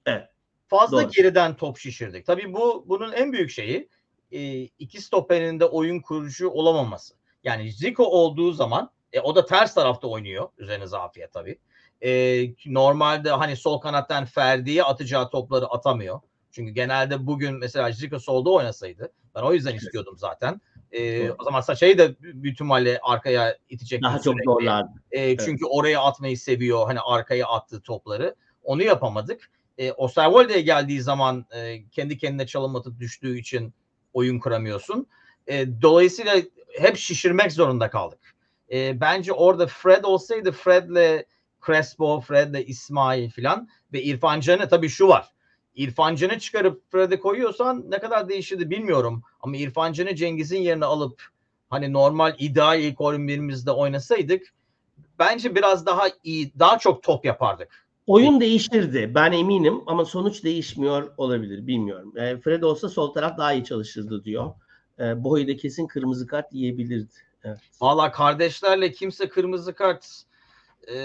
Evet. 0.07 0.29
Fazla 0.66 1.03
Doğru. 1.03 1.11
geriden 1.11 1.57
top 1.57 1.79
şişirdik. 1.79 2.27
Tabii 2.27 2.53
bu 2.53 2.85
bunun 2.88 3.12
en 3.12 3.33
büyük 3.33 3.51
şeyi 3.51 3.88
e, 4.33 4.62
iki 4.62 5.01
stoperin 5.01 5.61
de 5.61 5.64
oyun 5.64 6.01
kurucu 6.01 6.51
olamaması. 6.51 7.14
Yani 7.44 7.72
Zico 7.72 8.05
olduğu 8.05 8.53
zaman 8.53 8.90
e, 9.12 9.20
o 9.20 9.35
da 9.35 9.46
ters 9.46 9.75
tarafta 9.75 10.09
oynuyor. 10.09 10.49
Üzerine 10.59 10.87
zafiyet 10.87 11.33
tabii. 11.33 11.59
E, 12.05 12.42
normalde 12.66 13.31
hani 13.31 13.57
sol 13.57 13.81
kanattan 13.81 14.25
Ferdi'ye 14.25 14.85
atacağı 14.85 15.31
topları 15.31 15.67
atamıyor. 15.67 16.21
Çünkü 16.50 16.73
genelde 16.73 17.27
bugün 17.27 17.54
mesela 17.54 17.92
Zico 17.92 18.19
solda 18.19 18.50
oynasaydı 18.50 19.13
ben 19.35 19.42
o 19.42 19.52
yüzden 19.52 19.75
istiyordum 19.75 20.19
zaten. 20.19 20.60
E, 20.92 21.30
o 21.30 21.44
zaman 21.44 21.60
Saça'yı 21.60 21.98
da 21.98 22.14
büyük 22.20 22.54
ihtimalle 22.54 23.00
arkaya 23.02 23.58
itecek. 23.68 24.02
Daha 24.02 24.20
çok 24.20 24.34
zorlardı. 24.44 24.90
E, 25.10 25.37
çünkü 25.37 25.64
oraya 25.66 26.00
atmayı 26.00 26.38
seviyor. 26.38 26.87
Hani 26.87 27.00
arkaya 27.00 27.46
attığı 27.46 27.80
topları. 27.80 28.34
Onu 28.62 28.82
yapamadık. 28.82 29.50
E, 29.78 29.92
Osterwolde'ye 29.92 30.60
geldiği 30.60 31.02
zaman 31.02 31.46
e, 31.56 31.88
kendi 31.88 32.18
kendine 32.18 32.46
çalım 32.46 32.76
atıp 32.76 33.00
düştüğü 33.00 33.38
için 33.38 33.74
oyun 34.12 34.38
kuramıyorsun. 34.38 35.06
E, 35.46 35.82
dolayısıyla 35.82 36.34
hep 36.78 36.96
şişirmek 36.96 37.52
zorunda 37.52 37.90
kaldık. 37.90 38.34
E, 38.72 39.00
bence 39.00 39.32
orada 39.32 39.66
Fred 39.66 40.04
olsaydı 40.04 40.52
Fred'le 40.52 41.24
Crespo, 41.66 42.20
Fred'le 42.20 42.68
İsmail 42.68 43.30
filan 43.30 43.68
ve 43.92 44.02
İrfan 44.02 44.40
Can'ı 44.40 44.68
tabii 44.68 44.88
şu 44.88 45.08
var. 45.08 45.32
İrfan 45.77 46.14
Can'ı 46.14 46.38
çıkarıp 46.38 46.83
Fred'e 46.92 47.20
koyuyorsan 47.20 47.85
ne 47.88 47.98
kadar 47.98 48.29
değişirdi 48.29 48.70
bilmiyorum. 48.70 49.22
Ama 49.40 49.56
İrfan 49.56 49.92
Can'ı 49.92 50.14
Cengiz'in 50.14 50.60
yerine 50.60 50.85
alıp 50.85 51.22
hani 51.70 51.92
normal 51.92 52.35
ideal 52.38 52.81
ilk 52.81 52.98
11'imizde 52.98 53.70
oynasaydık 53.70 54.52
bence 55.18 55.54
biraz 55.54 55.87
daha 55.87 56.02
iyi, 56.24 56.52
daha 56.58 56.79
çok 56.79 57.02
top 57.02 57.24
yapardık. 57.24 57.87
Oyun 58.06 58.40
değiştirdi. 58.40 59.12
Ben 59.14 59.33
eminim 59.33 59.81
ama 59.87 60.04
sonuç 60.04 60.44
değişmiyor 60.44 61.12
olabilir. 61.16 61.66
Bilmiyorum. 61.66 62.18
E, 62.18 62.37
Fred 62.37 62.62
olsa 62.62 62.88
sol 62.88 63.12
taraf 63.12 63.38
daha 63.38 63.52
iyi 63.52 63.64
çalışırdı 63.64 64.24
diyor. 64.24 64.52
E, 64.98 65.24
Boy 65.24 65.48
da 65.48 65.56
kesin 65.56 65.87
kırmızı 65.87 66.27
kart 66.27 66.52
yiyebilirdi. 66.52 67.12
Evet. 67.44 67.58
Valla 67.81 68.12
kardeşlerle 68.12 68.92
kimse 68.92 69.29
kırmızı 69.29 69.74
kart 69.74 70.22
e, 70.87 70.96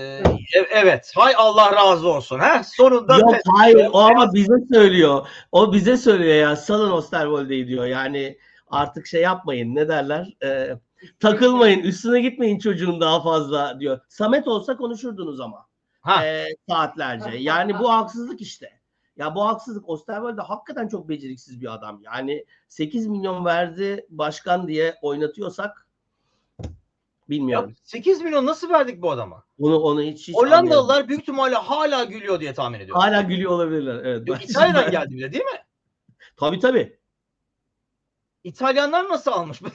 e- 0.55 0.67
evet. 0.71 1.11
Hay 1.15 1.33
Allah 1.37 1.71
razı 1.71 2.07
olsun. 2.07 2.39
Ha? 2.39 2.61
Sonunda 2.63 3.17
Yok 3.17 3.33
pes- 3.33 3.41
hayır 3.45 3.89
o 3.93 3.99
ama 3.99 4.33
bize 4.33 4.53
söylüyor. 4.73 5.27
O 5.51 5.73
bize 5.73 5.97
söylüyor 5.97 6.35
ya 6.35 6.55
salın 6.55 6.91
Osterwolde'yi 6.91 7.67
diyor. 7.67 7.85
Yani 7.85 8.37
artık 8.67 9.07
şey 9.07 9.21
yapmayın 9.21 9.75
ne 9.75 9.87
derler 9.87 10.33
E, 10.43 10.77
takılmayın 11.19 11.79
üstüne 11.79 12.21
gitmeyin 12.21 12.59
çocuğun 12.59 13.01
daha 13.01 13.23
fazla 13.23 13.79
diyor. 13.79 13.99
Samet 14.09 14.47
olsa 14.47 14.77
konuşurdunuz 14.77 15.39
ama 15.39 15.65
Ha. 16.01 16.25
e, 16.25 16.45
saatlerce. 16.69 17.37
Yani 17.37 17.79
bu 17.79 17.91
haksızlık 17.93 18.41
işte. 18.41 18.81
Ya 19.17 19.35
bu 19.35 19.45
haksızlık. 19.47 19.89
Osterwolde 19.89 20.41
hakikaten 20.41 20.87
çok 20.87 21.09
beceriksiz 21.09 21.61
bir 21.61 21.73
adam. 21.73 22.01
Yani 22.03 22.45
8 22.67 23.07
milyon 23.07 23.45
verdi 23.45 24.05
başkan 24.09 24.67
diye 24.67 24.95
oynatıyorsak 25.01 25.80
bilmiyorum. 27.31 27.75
8 27.83 28.21
milyon 28.21 28.45
nasıl 28.45 28.69
verdik 28.69 29.01
bu 29.01 29.11
adama? 29.11 29.43
Onu 29.59 29.79
onu 29.79 30.01
hiç, 30.01 30.27
hiç 30.27 30.35
anlayamadım. 30.35 30.69
Hollandalılar 30.69 31.07
büyük 31.07 31.21
ihtimalle 31.21 31.55
hala 31.55 32.03
gülüyor 32.03 32.39
diye 32.39 32.53
tahmin 32.53 32.79
ediyorum. 32.79 33.01
hala 33.01 33.21
gülüyor 33.21 33.51
olabilirler. 33.51 34.05
Evet. 34.05 34.27
Yok, 34.27 34.49
İtalya'dan 34.49 34.91
geldi 34.91 35.15
bile 35.15 35.33
değil 35.33 35.43
mi? 35.43 35.59
Tabii 36.37 36.59
tabii. 36.59 36.99
İtalyanlar 38.43 39.09
nasıl 39.09 39.31
almış? 39.31 39.61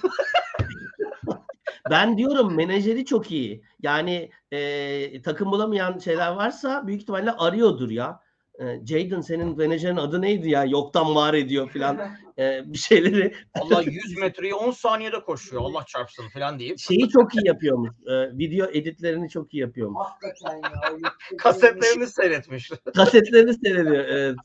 Ben 1.91 2.19
diyorum 2.19 2.57
menajeri 2.57 3.05
çok 3.05 3.31
iyi. 3.33 3.65
Yani 3.83 4.31
e, 4.53 5.23
takım 5.23 5.53
bulamayan 5.53 5.99
şeyler 5.99 6.33
varsa 6.33 6.87
büyük 6.87 7.03
ihtimalle 7.03 7.33
arıyordur 7.33 7.91
ya. 7.91 8.21
E, 8.61 8.87
Jadon 8.87 9.21
senin 9.21 9.57
menajerin 9.57 9.97
adı 9.97 10.23
neydi 10.23 10.51
ya? 10.51 10.65
Yoktan 10.65 11.15
var 11.15 11.35
ediyor 11.35 11.71
filan 11.71 12.01
e, 12.39 12.63
bir 12.67 12.79
şeyleri. 12.79 13.35
Allah 13.61 13.83
100 13.83 14.19
metreyi 14.19 14.55
10 14.55 14.71
saniyede 14.71 15.21
koşuyor. 15.21 15.63
Allah 15.63 15.85
çarpsın 15.87 16.29
falan 16.29 16.59
deyip. 16.59 16.79
Şeyi 16.79 17.09
çok 17.09 17.35
iyi 17.35 17.47
yapıyormuş. 17.47 17.91
E, 18.07 18.39
video 18.39 18.67
editlerini 18.67 19.31
çok 19.31 19.55
iyi 19.55 19.61
yapıyormuş. 19.61 20.07
Hakikaten 20.07 20.57
ya. 20.57 21.11
Kasetlerini 21.39 22.07
seyretmiş. 22.07 22.71
Kasetlerini 22.95 23.55
seyrediyor. 23.55 24.05
Evet. 24.05 24.37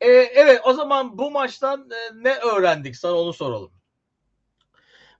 Ee, 0.00 0.08
evet 0.08 0.60
o 0.64 0.72
zaman 0.72 1.18
bu 1.18 1.30
maçtan 1.30 1.88
e, 1.90 2.24
ne 2.24 2.34
öğrendik 2.34 2.96
sana 2.96 3.14
onu 3.14 3.32
soralım. 3.32 3.75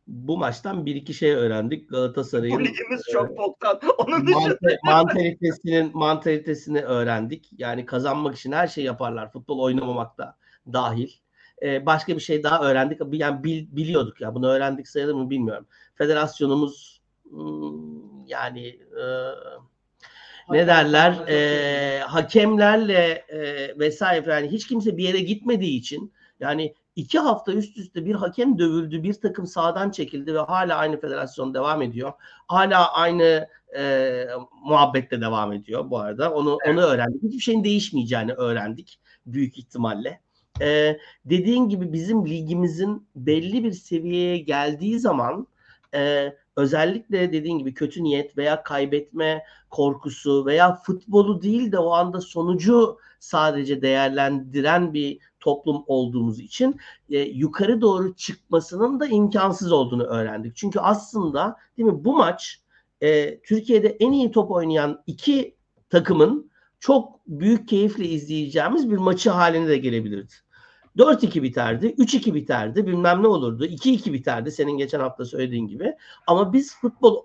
Bu 0.07 0.39
maçtan 0.39 0.87
bir 0.87 0.95
iki 0.95 1.15
şey 1.15 1.33
öğrendik. 1.33 1.91
Bu 1.91 1.95
Galatasaray'ın 1.95 2.65
ligimiz 2.65 3.03
çok 3.13 3.39
boktan. 3.39 3.81
Onun 3.99 4.21
mante- 4.21 4.79
mantalitesinin 4.85 5.91
mantalitesini 5.95 6.81
öğrendik. 6.81 7.51
Yani 7.59 7.87
kazanmak 7.87 8.37
için 8.37 8.53
her 8.53 8.67
şey 8.67 8.85
yaparlar. 8.85 9.33
Futbol 9.33 9.59
oynamamak 9.59 10.19
da 10.19 10.37
dahil. 10.73 11.11
Ee, 11.63 11.87
başka 11.87 12.17
bir 12.17 12.21
şey 12.21 12.43
daha 12.43 12.71
öğrendik. 12.71 13.01
Yani 13.13 13.45
bil- 13.45 13.67
biliyorduk 13.77 14.21
ya. 14.21 14.35
Bunu 14.35 14.49
öğrendik 14.49 14.89
sayılır 14.89 15.15
mı 15.15 15.31
bilmiyorum. 15.31 15.67
Federasyonumuz 15.95 17.03
hmm, 17.31 18.27
yani 18.27 18.67
e, 18.69 19.05
ne 20.51 20.67
derler 20.67 21.29
e, 21.29 22.01
hakemlerle 22.01 23.25
e, 23.29 23.39
vesaire 23.79 24.33
yani 24.33 24.49
hiç 24.49 24.67
kimse 24.67 24.97
bir 24.97 25.05
yere 25.05 25.21
gitmediği 25.21 25.79
için 25.79 26.13
yani 26.41 26.75
iki 26.97 27.19
hafta 27.19 27.53
üst 27.53 27.77
üste 27.79 28.05
bir 28.05 28.15
hakem 28.15 28.59
dövüldü 28.59 29.03
bir 29.03 29.15
takım 29.15 29.47
sağdan 29.47 29.91
çekildi 29.91 30.35
ve 30.35 30.39
hala 30.39 30.77
aynı 30.77 31.01
federasyon 31.01 31.55
devam 31.55 31.83
ediyor. 31.83 32.13
Hala 32.49 32.93
aynı 32.93 33.49
e, 33.77 34.27
muhabbette 34.65 35.21
devam 35.21 35.53
ediyor 35.53 35.91
bu 35.91 35.99
arada. 35.99 36.33
Onu 36.33 36.59
onu 36.67 36.81
öğrendik. 36.81 37.23
Hiçbir 37.23 37.41
şeyin 37.41 37.65
değişmeyeceğini 37.65 38.33
öğrendik 38.33 39.01
büyük 39.27 39.59
ihtimalle. 39.59 40.21
E, 40.61 40.99
dediğin 41.25 41.69
gibi 41.69 41.93
bizim 41.93 42.27
ligimizin 42.27 43.09
belli 43.17 43.65
bir 43.65 43.73
seviyeye 43.73 44.39
geldiği 44.39 44.99
zaman 44.99 45.47
e, 45.95 46.33
özellikle 46.57 47.33
dediğin 47.33 47.59
gibi 47.59 47.75
kötü 47.75 48.05
niyet 48.05 48.39
veya 48.39 48.63
kaybetme 48.63 49.45
korkusu 49.71 50.47
veya 50.47 50.75
futbolu 50.75 51.43
değil 51.43 51.73
de 51.73 51.79
o 51.79 51.91
anda 51.91 52.21
sonucu 52.21 52.99
sadece 53.21 53.83
değerlendiren 53.83 54.95
bir 54.95 55.19
toplum 55.47 55.85
olduğumuz 55.87 56.41
için 56.41 56.77
e, 57.11 57.19
yukarı 57.19 57.81
doğru 57.81 58.15
çıkmasının 58.15 59.01
da 59.01 59.07
imkansız 59.07 59.73
olduğunu 59.73 60.03
öğrendik. 60.03 60.57
Çünkü 60.57 60.81
aslında 60.81 61.57
değil 61.79 61.89
mi 61.89 62.05
bu 62.05 62.17
maç 62.17 62.61
e, 63.01 63.41
Türkiye'de 63.41 63.89
en 63.89 64.13
iyi 64.13 64.31
top 64.31 64.51
oynayan 64.51 65.03
iki 65.07 65.57
takımın 65.91 66.51
çok 66.81 67.27
büyük 67.27 67.69
keyifle 67.69 68.05
izleyeceğimiz 68.05 68.91
bir 68.91 68.97
maçı 68.97 69.31
haline 69.31 69.69
de 69.69 69.79
gelebilirdi. 69.79 70.35
4-2 70.99 71.43
biterdi, 71.43 71.87
3-2 71.87 72.35
biterdi, 72.35 72.87
bilmem 72.87 73.23
ne 73.23 73.27
olurdu. 73.27 73.67
2-2 73.67 74.13
biterdi 74.13 74.53
senin 74.53 74.79
geçen 74.79 75.01
hafta 75.01 75.25
söylediğin 75.25 75.67
gibi. 75.67 75.95
Ama 76.27 76.53
biz 76.53 76.77
futbol 76.81 77.23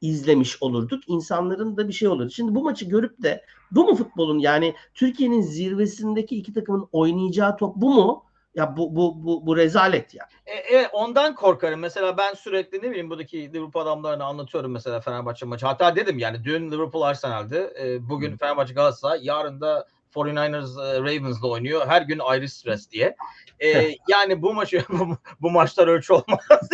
izlemiş 0.00 0.62
olurduk. 0.62 1.08
İnsanların 1.08 1.76
da 1.76 1.88
bir 1.88 1.92
şey 1.92 2.08
olurdu. 2.08 2.30
Şimdi 2.30 2.54
bu 2.54 2.62
maçı 2.62 2.84
görüp 2.84 3.22
de 3.22 3.44
bu 3.70 3.84
mu 3.84 3.94
futbolun 3.94 4.38
yani 4.38 4.74
Türkiye'nin 4.94 5.40
zirvesindeki 5.40 6.36
iki 6.36 6.52
takımın 6.52 6.88
oynayacağı 6.92 7.56
top 7.56 7.76
bu 7.76 7.94
mu? 7.94 8.24
Ya 8.54 8.76
bu 8.76 8.96
bu 8.96 9.24
bu 9.24 9.46
bu 9.46 9.56
rezalet 9.56 10.14
ya. 10.14 10.28
E, 10.46 10.52
evet 10.52 10.90
ondan 10.92 11.34
korkarım. 11.34 11.80
Mesela 11.80 12.16
ben 12.16 12.34
sürekli 12.34 12.78
ne 12.78 12.90
bileyim 12.90 13.10
buradaki 13.10 13.52
Liverpool 13.52 13.82
adamlarına 13.82 14.24
anlatıyorum 14.24 14.72
mesela 14.72 15.00
Fenerbahçe 15.00 15.46
maçı. 15.46 15.66
Hatta 15.66 15.96
dedim 15.96 16.18
yani 16.18 16.44
dün 16.44 16.72
Liverpool 16.72 17.02
Arsenal'dı. 17.02 17.72
E, 17.80 18.08
bugün 18.08 18.36
Fenerbahçe 18.36 18.74
Galatasaray. 18.74 19.20
Yarın 19.22 19.60
da 19.60 19.86
49ers 20.14 20.96
e, 20.96 21.00
Ravens'la 21.00 21.48
oynuyor. 21.48 21.86
Her 21.86 22.02
gün 22.02 22.18
ayrı 22.18 22.48
stres 22.48 22.90
diye. 22.90 23.16
E, 23.60 23.90
yani 24.08 24.42
bu 24.42 24.54
maçı 24.54 24.84
bu, 24.88 25.16
bu 25.40 25.50
maçlar 25.50 25.88
ölçü 25.88 26.12
olmaz. 26.12 26.40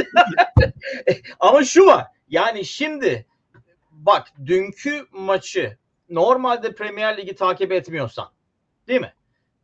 E, 1.08 1.12
Ama 1.40 1.64
şu 1.64 1.86
var. 1.86 2.06
Yani 2.28 2.64
şimdi 2.64 3.26
bak 3.90 4.32
dünkü 4.46 5.06
maçı 5.12 5.78
normalde 6.08 6.74
Premier 6.74 7.16
Ligi 7.16 7.34
takip 7.34 7.72
etmiyorsan 7.72 8.28
değil 8.88 9.00
mi? 9.00 9.14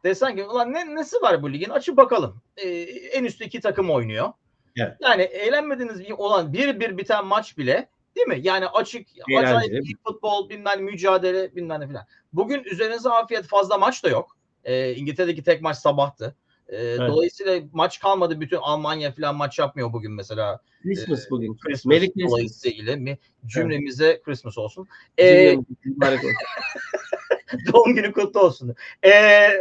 Desen 0.04 0.36
ki 0.36 0.44
ulan 0.44 0.72
ne, 0.72 0.94
nesi 0.94 1.16
var 1.22 1.42
bu 1.42 1.52
ligin? 1.52 1.70
Açıp 1.70 1.96
bakalım. 1.96 2.42
Ee, 2.56 2.68
en 2.90 3.24
üstte 3.24 3.44
iki 3.44 3.60
takım 3.60 3.90
oynuyor. 3.90 4.32
Evet. 4.76 4.96
Yani 5.00 5.22
eğlenmediğiniz 5.22 6.00
bir 6.00 6.10
olan 6.10 6.52
bir 6.52 6.80
bir 6.80 6.98
biten 6.98 7.26
maç 7.26 7.58
bile 7.58 7.88
değil 8.16 8.26
mi? 8.26 8.38
Yani 8.42 8.66
açık, 8.66 9.08
Eğlenceli. 9.28 9.56
acayip 9.56 9.84
iyi 9.84 9.96
futbol, 10.06 10.48
bilmem 10.48 10.82
mücadele, 10.82 11.56
bilmem 11.56 11.80
ne 11.80 11.88
filan. 11.88 12.06
Bugün 12.32 12.64
üzerinize 12.64 13.10
afiyet 13.10 13.46
fazla 13.46 13.78
maç 13.78 14.04
da 14.04 14.08
yok. 14.08 14.36
Ee, 14.64 14.94
İngiltere'deki 14.94 15.42
tek 15.42 15.62
maç 15.62 15.76
sabahtı. 15.76 16.36
Ee, 16.72 16.96
Dolayısıyla 16.98 17.60
maç 17.72 18.00
kalmadı. 18.00 18.40
Bütün 18.40 18.56
Almanya 18.56 19.12
falan 19.12 19.36
maç 19.36 19.58
yapmıyor 19.58 19.92
bugün 19.92 20.12
mesela. 20.12 20.60
Christmas 20.82 21.30
bugün. 21.30 21.56
Christmas 21.56 21.84
Merry 21.84 22.12
Christmas. 22.12 22.30
dolayısıyla 22.30 22.96
mi? 22.96 23.18
Cümlemize 23.46 24.20
Christmas 24.24 24.58
olsun. 24.58 24.88
Ee, 25.18 25.56
doğum 27.72 27.94
günü 27.94 28.12
kutlu 28.12 28.40
olsun. 28.40 28.74
Ee, 29.04 29.50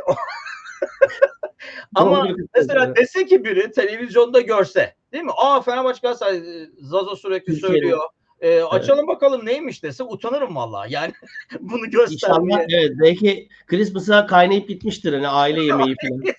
ama 1.96 2.28
mesela 2.56 2.96
dese 2.96 3.26
ki 3.26 3.44
biri 3.44 3.72
televizyonda 3.72 4.42
görse 4.42 4.96
değil 5.12 5.24
mi? 5.24 5.32
Aa 5.38 5.62
Fenerbahçe 5.62 6.00
Galatasaray 6.02 6.38
e, 6.38 6.70
Zazo 6.80 7.16
sürekli 7.16 7.54
Türkiye'nin- 7.54 7.98
söylüyor. 8.42 8.62
Ee, 8.62 8.64
açalım 8.64 9.08
bakalım 9.08 9.46
neymiş 9.46 9.84
dese 9.84 10.04
utanırım 10.04 10.56
vallahi. 10.56 10.94
Yani 10.94 11.14
bunu 11.60 11.86
İnşallah 11.86 12.10
göstermeye. 12.10 12.68
evet 12.70 12.92
belki 13.00 13.50
Christmas'a 13.68 14.26
kaynayıp 14.26 14.68
gitmiştir 14.68 15.14
hani 15.14 15.28
aile 15.28 15.62
yemeği 15.62 15.96
falan. 16.02 16.24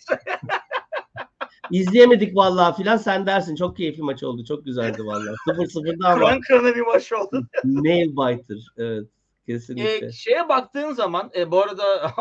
İzleyemedik 1.71 2.37
vallahi 2.37 2.77
filan 2.77 2.97
sen 2.97 3.27
dersin 3.27 3.57
çok 3.57 3.77
keyifli 3.77 4.03
maç 4.03 4.23
oldu 4.23 4.45
çok 4.45 4.65
güzeldi 4.65 5.07
vallahi. 5.07 5.35
0-0'da 5.49 6.09
ama 6.09 6.19
Kıran 6.19 6.41
kırana 6.41 6.75
bir 6.75 6.81
maç 6.81 7.13
oldu. 7.13 7.47
nail 7.65 8.09
biter. 8.13 8.73
Evet 8.77 9.09
kesinlikle. 9.47 10.07
E, 10.07 10.13
şeye 10.13 10.49
baktığın 10.49 10.93
zaman 10.93 11.31
e, 11.37 11.51
bu 11.51 11.63
arada 11.63 12.15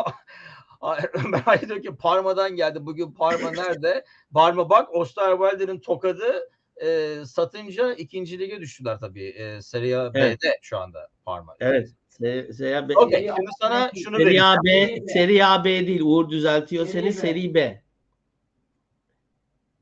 Ömer 1.24 1.42
Ali 1.46 1.68
diyor 1.68 1.82
ki 1.82 1.96
Parma'dan 1.96 2.56
geldi. 2.56 2.86
Bugün 2.86 3.12
Parma 3.12 3.50
nerede? 3.50 4.04
Parma 4.34 4.70
bak 4.70 4.94
Osterwalder'in 4.94 5.80
tokadı 5.80 6.50
e, 6.82 7.16
satınca 7.26 7.92
ikinci 7.92 8.38
lige 8.38 8.60
düştüler 8.60 8.98
tabii. 9.00 9.28
E, 9.28 9.62
Serie 9.62 9.96
A 9.96 10.10
Evet. 10.14 10.38
B'de 10.42 10.58
şu 10.62 10.78
anda 10.78 11.08
Parma. 11.24 11.56
Evet. 11.60 11.88
Se- 12.20 12.52
Serie 12.52 12.88
B, 12.88 12.96
Okey. 12.96 13.26
Şimdi 13.36 13.50
sana 13.60 13.90
şunu 14.04 14.16
Serie 14.16 14.26
vereyim. 14.26 14.44
A 14.44 14.56
B, 14.64 14.98
Serie 15.12 15.44
A 15.44 15.64
B 15.64 15.86
değil. 15.86 16.00
Uğur 16.00 16.30
düzeltiyor 16.30 16.86
seni. 16.86 17.12
Serie 17.12 17.54
B. 17.54 17.82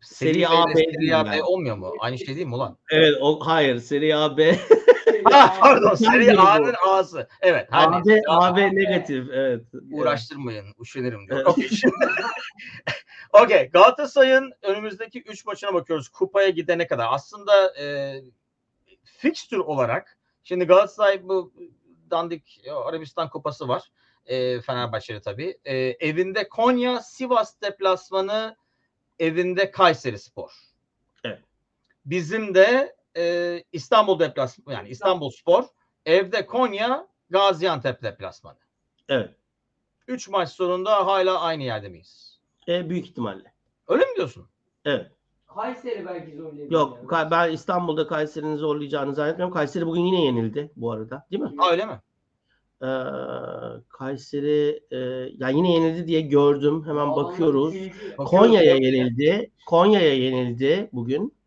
Seri 0.01 0.29
B. 0.29 0.41
Serie 0.41 0.47
Serie 0.47 0.47
A 0.47 0.67
B, 0.69 0.75
Serie 0.75 1.15
A 1.15 1.33
B 1.33 1.43
olmuyor 1.43 1.77
mu? 1.77 1.93
Aynı 2.01 2.19
şey 2.19 2.37
değil 2.37 2.47
mi 2.47 2.55
ulan? 2.55 2.79
Evet, 2.91 3.15
o 3.21 3.41
hayır. 3.47 3.79
Serie 3.79 4.15
A 4.15 4.37
B. 4.37 4.57
Ha, 5.25 5.57
pardon. 5.61 5.97
Bu. 6.01 6.41
A'nın 6.41 6.75
A'sı. 6.87 7.29
Evet. 7.41 7.69
her 7.71 7.87
A 7.87 7.91
neyse. 7.91 8.23
B, 8.27 8.33
A 8.33 8.57
B 8.57 8.75
negatif. 8.75 9.29
Evet. 9.33 9.65
Uğraştırmayın. 9.93 10.67
Üşenirim 10.81 11.29
diyor. 11.29 11.39
Evet. 11.39 11.83
Okey. 13.33 13.71
Galatasaray'ın 13.73 14.53
önümüzdeki 14.63 15.23
3 15.23 15.47
maçına 15.47 15.75
bakıyoruz. 15.75 16.09
Kupaya 16.09 16.49
gidene 16.49 16.87
kadar. 16.87 17.07
Aslında 17.11 17.75
e, 17.81 18.17
fikstür 19.05 19.59
olarak 19.59 20.19
şimdi 20.43 20.65
Galatasaray 20.65 21.29
bu 21.29 21.53
dandik 22.11 22.61
e, 22.65 22.73
Arabistan 22.73 23.31
kupası 23.31 23.69
var. 23.69 23.91
E, 24.27 24.61
Fenerbahçe'de 24.61 25.21
tabii. 25.21 25.59
E, 25.65 25.77
evinde 25.77 26.49
Konya, 26.49 27.01
Sivas 27.01 27.61
deplasmanı, 27.63 28.57
evinde 29.19 29.71
Kayseri 29.71 30.19
Spor. 30.19 30.51
Evet. 31.25 31.43
Bizim 32.05 32.55
de 32.55 32.97
e, 33.19 33.65
İstanbul 33.73 34.19
deplasmanı 34.19 34.75
yani 34.77 34.89
İstanbul 34.89 35.31
Spor, 35.31 35.65
evde 36.07 36.47
Konya, 36.47 37.07
Gaziantep 37.31 38.03
deplasmanı. 38.03 38.59
Evet. 39.09 39.31
3 40.09 40.29
maç 40.29 40.49
sonunda 40.49 41.07
hala 41.07 41.41
aynı 41.41 41.63
yerde 41.63 41.89
miyiz? 41.89 42.39
E, 42.69 42.91
büyük 42.91 43.07
ihtimalle. 43.07 43.53
Öyle 43.89 44.05
mi 44.05 44.17
diyorsun? 44.17 44.47
Evet. 44.85 45.07
Kayseri 45.47 46.07
belki 46.07 46.37
zorlayabilir. 46.37 46.71
Yok 46.71 46.99
yani. 47.13 47.31
Ben 47.31 47.53
İstanbul'da 47.53 48.07
Kayseri'nin 48.07 48.57
zorlayacağını 48.57 49.15
zannetmiyorum. 49.15 49.55
Kayseri 49.55 49.87
bugün 49.87 50.01
yine 50.01 50.25
yenildi 50.25 50.71
bu 50.77 50.93
arada. 50.93 51.27
Değil 51.31 51.43
mi? 51.43 51.53
Ha, 51.59 51.71
öyle 51.71 51.87
mi? 51.87 52.01
Ee, 52.83 52.87
Kayseri 53.89 54.81
e, 54.91 54.97
ya 55.39 55.49
yine 55.49 55.73
yenildi 55.73 56.07
diye 56.07 56.21
gördüm. 56.21 56.83
Hemen 56.87 56.97
Adamlar 56.97 57.25
bakıyoruz. 57.25 57.75
Konya'ya 58.17 58.75
yenildi. 58.75 59.51
Konya'ya 59.67 60.15
yenildi 60.15 60.89
bugün. 60.93 61.38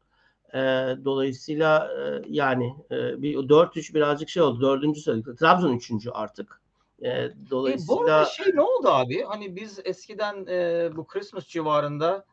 Ee, 0.54 0.60
dolayısıyla 1.06 1.92
e, 1.98 2.22
yani 2.30 2.76
e, 2.92 3.22
bir 3.22 3.36
4-3 3.36 3.94
birazcık 3.94 4.30
şey 4.30 4.44
oldu. 4.44 4.62
Dördüncü 4.62 5.02
sırada. 5.02 5.36
Trabzon 5.36 5.74
üçüncü 5.74 6.10
artık. 6.10 6.62
E, 7.02 7.10
E, 7.10 7.30
bu 7.36 7.50
dolayısıyla 7.50 8.16
arada 8.16 8.26
şey 8.26 8.56
ne 8.56 8.62
oldu 8.62 8.88
abi? 8.90 9.24
Hani 9.24 9.56
biz 9.56 9.80
eskiden 9.84 10.46
e, 10.48 10.90
bu 10.96 11.08
Christmas 11.08 11.48
civarında 11.48 12.26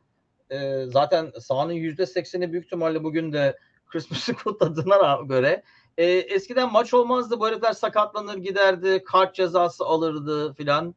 e, 0.51 0.87
zaten 0.87 1.33
sahanın 1.41 1.73
yüzde 1.73 2.07
sekseni 2.07 2.53
büyük 2.53 2.65
ihtimalle 2.65 3.05
bugün 3.05 3.33
de 3.33 3.59
Christmas'ı 3.87 4.35
kutladığına 4.45 5.19
göre 5.29 5.63
e, 5.99 6.05
eskiden 6.07 6.73
maç 6.73 6.95
olmazdı. 6.95 7.41
Bu 7.41 7.49
herifler 7.49 7.73
sakatlanır 7.73 8.37
giderdi. 8.37 9.05
Kart 9.05 9.35
cezası 9.35 9.85
alırdı 9.85 10.53
filan. 10.53 10.95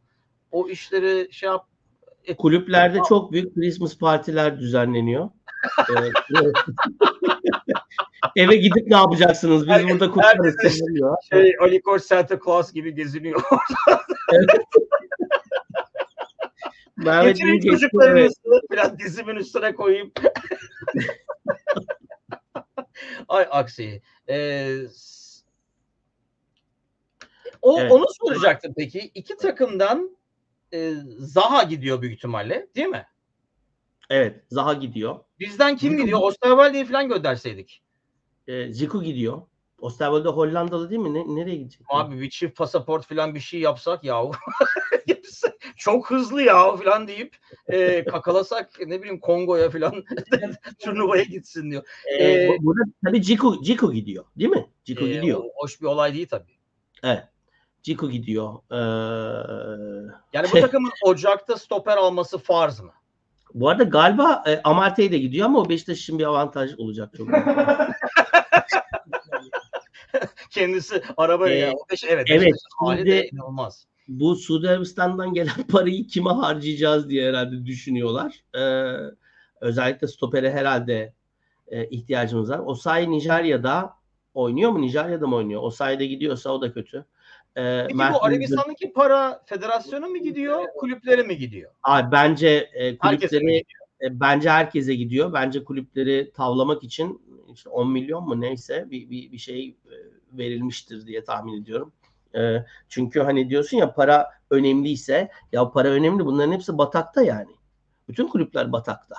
O 0.52 0.70
işleri 0.70 1.34
şey 1.34 1.50
yap 1.50 1.66
kulüplerde 2.38 3.00
çok 3.10 3.32
büyük 3.32 3.56
Christmas 3.56 3.98
partiler 3.98 4.60
düzenleniyor. 4.60 5.30
E, 5.90 7.01
Eve 8.36 8.56
gidip 8.56 8.88
ne 8.88 8.96
yapacaksınız? 8.96 9.68
Biz 9.68 9.88
burada 9.90 10.12
kutlarız. 10.12 10.56
şey 11.32 11.56
Ali 11.62 11.82
Koç 11.82 12.04
Santa 12.04 12.40
Claus 12.46 12.74
gibi 12.74 12.96
geziniyor. 12.96 13.42
Mehmet 16.98 17.38
Getirin 17.38 17.60
Bilge- 17.60 17.72
çocuklarınızı 17.72 18.62
biraz 18.72 19.00
dizimin 19.00 19.36
üstüne 19.36 19.76
koyayım. 19.76 20.12
Ay 23.28 23.48
aksi. 23.52 24.02
Ee, 24.30 24.78
o, 27.62 27.80
Evet. 27.80 27.92
Onu 27.92 28.06
soracaktım 28.22 28.74
peki. 28.78 29.00
İki 29.14 29.38
takımdan 29.38 30.18
e, 30.74 30.94
Zaha 31.18 31.64
gidiyor 31.64 32.02
büyük 32.02 32.16
ihtimalle 32.16 32.68
değil 32.76 32.88
mi? 32.88 33.08
Evet, 34.10 34.44
Zaha 34.50 34.74
gidiyor. 34.74 35.20
Bizden 35.40 35.78
kim 35.78 35.98
gidiyor? 35.98 36.20
Osterwalde'yi 36.22 36.86
falan 36.86 37.10
gönderseydik. 37.10 37.84
E, 38.48 38.74
Zico 38.74 39.04
gidiyor. 39.04 39.42
Osterwolde 39.80 40.30
Hollandalı 40.30 40.90
değil 40.90 41.02
mi? 41.02 41.14
Ne, 41.14 41.36
nereye 41.36 41.56
gidecek? 41.56 41.82
Abi 41.90 42.22
bir 42.22 42.30
çift 42.30 42.58
pasaport 42.58 43.06
falan 43.06 43.36
bir 43.36 43.40
şey 43.40 43.60
yapsak 43.60 44.04
ya. 44.04 44.24
Hepsi 45.08 45.48
Çok 45.78 46.12
hızlı 46.12 46.42
ya 46.44 46.76
falan 46.76 47.08
deyip 47.08 47.38
e, 47.68 48.04
kakalasak 48.06 48.70
ne 48.86 49.00
bileyim 49.02 49.20
Kongo'ya 49.20 49.70
falan 49.70 50.04
turnuvaya 50.80 51.24
gitsin 51.24 51.72
diyor. 51.72 51.84
E, 52.20 52.32
e, 52.44 52.48
bu- 52.50 52.66
burada 52.66 52.82
tabii 53.06 53.24
Zico, 53.24 53.56
Zico 53.64 53.92
gidiyor. 53.92 54.26
Değil 54.38 54.50
mi? 54.50 54.70
Zico 54.86 55.06
Ee, 55.06 55.14
gidiyor. 55.14 55.44
hoş 55.56 55.82
bir 55.82 55.86
olay 55.86 56.14
değil 56.14 56.28
tabii. 56.30 56.52
Evet. 57.04 57.24
Zico 57.84 58.10
gidiyor. 58.10 58.54
Ee, 58.72 58.76
Yani 60.34 60.46
bu 60.46 60.52
Şey- 60.52 60.62
takımın 60.62 60.92
Ocak'ta 61.06 61.58
stoper 61.58 61.98
alması 61.98 62.38
farz 62.38 62.80
mı? 62.80 62.92
bu 63.54 63.70
arada 63.70 63.84
galiba 63.84 64.44
e, 64.48 64.62
Amartey 64.64 65.12
de 65.12 65.18
gidiyor 65.18 65.46
ama 65.46 65.60
o 65.60 65.70
Beşiktaş 65.70 66.00
için 66.02 66.20
bir 66.20 66.24
avantaj 66.24 66.72
olacak 66.78 67.10
çok. 67.18 67.28
Kendisi 70.52 71.02
arabaya 71.18 71.56
Ee, 71.56 71.60
ya. 71.60 71.74
Evet. 72.08 72.26
evet, 72.30 72.56
hali 72.80 73.06
de 73.06 73.30
inanılmaz. 73.30 73.88
bu 74.08 74.36
Suudi 74.36 74.70
Arabistan'dan 74.70 75.34
gelen 75.34 75.64
parayı 75.72 76.08
kime 76.08 76.30
harcayacağız 76.30 77.10
diye 77.10 77.30
herhalde 77.30 77.66
düşünüyorlar. 77.66 78.44
Ee, 78.56 78.94
özellikle 79.62 80.08
stopere 80.08 80.52
herhalde 80.52 81.14
e, 81.68 81.86
ihtiyacımız 81.88 82.50
var. 82.50 82.60
Osayi 82.60 83.12
Nijerya'da 83.12 83.94
oynuyor 84.34 84.72
mu? 84.72 84.82
Nijerya'da 84.82 85.28
mı 85.28 85.36
oynuyor? 85.36 85.62
Osayi'de 85.64 86.06
gidiyorsa 86.06 86.52
o 86.52 86.62
da 86.62 86.74
kötü. 86.74 87.06
Ee, 87.56 87.82
Peki 87.82 87.96
Mert 87.98 88.14
bu 88.14 88.26
Arabistan'daki 88.26 88.94
para 88.94 89.42
federasyona 89.46 90.08
mı 90.08 90.18
gidiyor, 90.18 90.64
kulüplere 90.78 91.24
mi 91.24 91.38
gidiyor? 91.38 91.72
Abi 91.84 92.12
bence 92.12 92.70
e, 92.74 92.98
kulüpleri 92.98 93.58
e, 94.02 94.20
bence 94.20 94.50
herkese 94.50 94.96
gidiyor. 94.96 95.34
Bence 95.34 95.64
kulüpleri 95.64 96.32
tavlamak 96.34 96.84
için 96.84 97.22
işte 97.54 97.70
10 97.70 97.92
milyon 97.92 98.24
mu 98.28 98.42
neyse 98.42 98.86
bir, 98.92 99.10
bir, 99.10 99.32
bir 99.32 99.38
şey 99.38 99.68
e, 99.68 99.96
verilmiştir 100.34 101.08
diye 101.08 101.24
tahmin 101.24 101.62
ediyorum. 101.62 101.92
E, 102.36 102.66
çünkü 102.90 103.20
hani 103.20 103.50
diyorsun 103.50 103.78
ya 103.78 103.94
para 103.94 104.30
önemliyse 104.50 105.32
ya 105.52 105.70
para 105.72 105.88
önemli 105.88 106.26
bunların 106.26 106.52
hepsi 106.52 106.78
batakta 106.78 107.24
yani. 107.24 107.52
Bütün 108.10 108.28
kulüpler 108.28 108.72
batakta. 108.72 109.16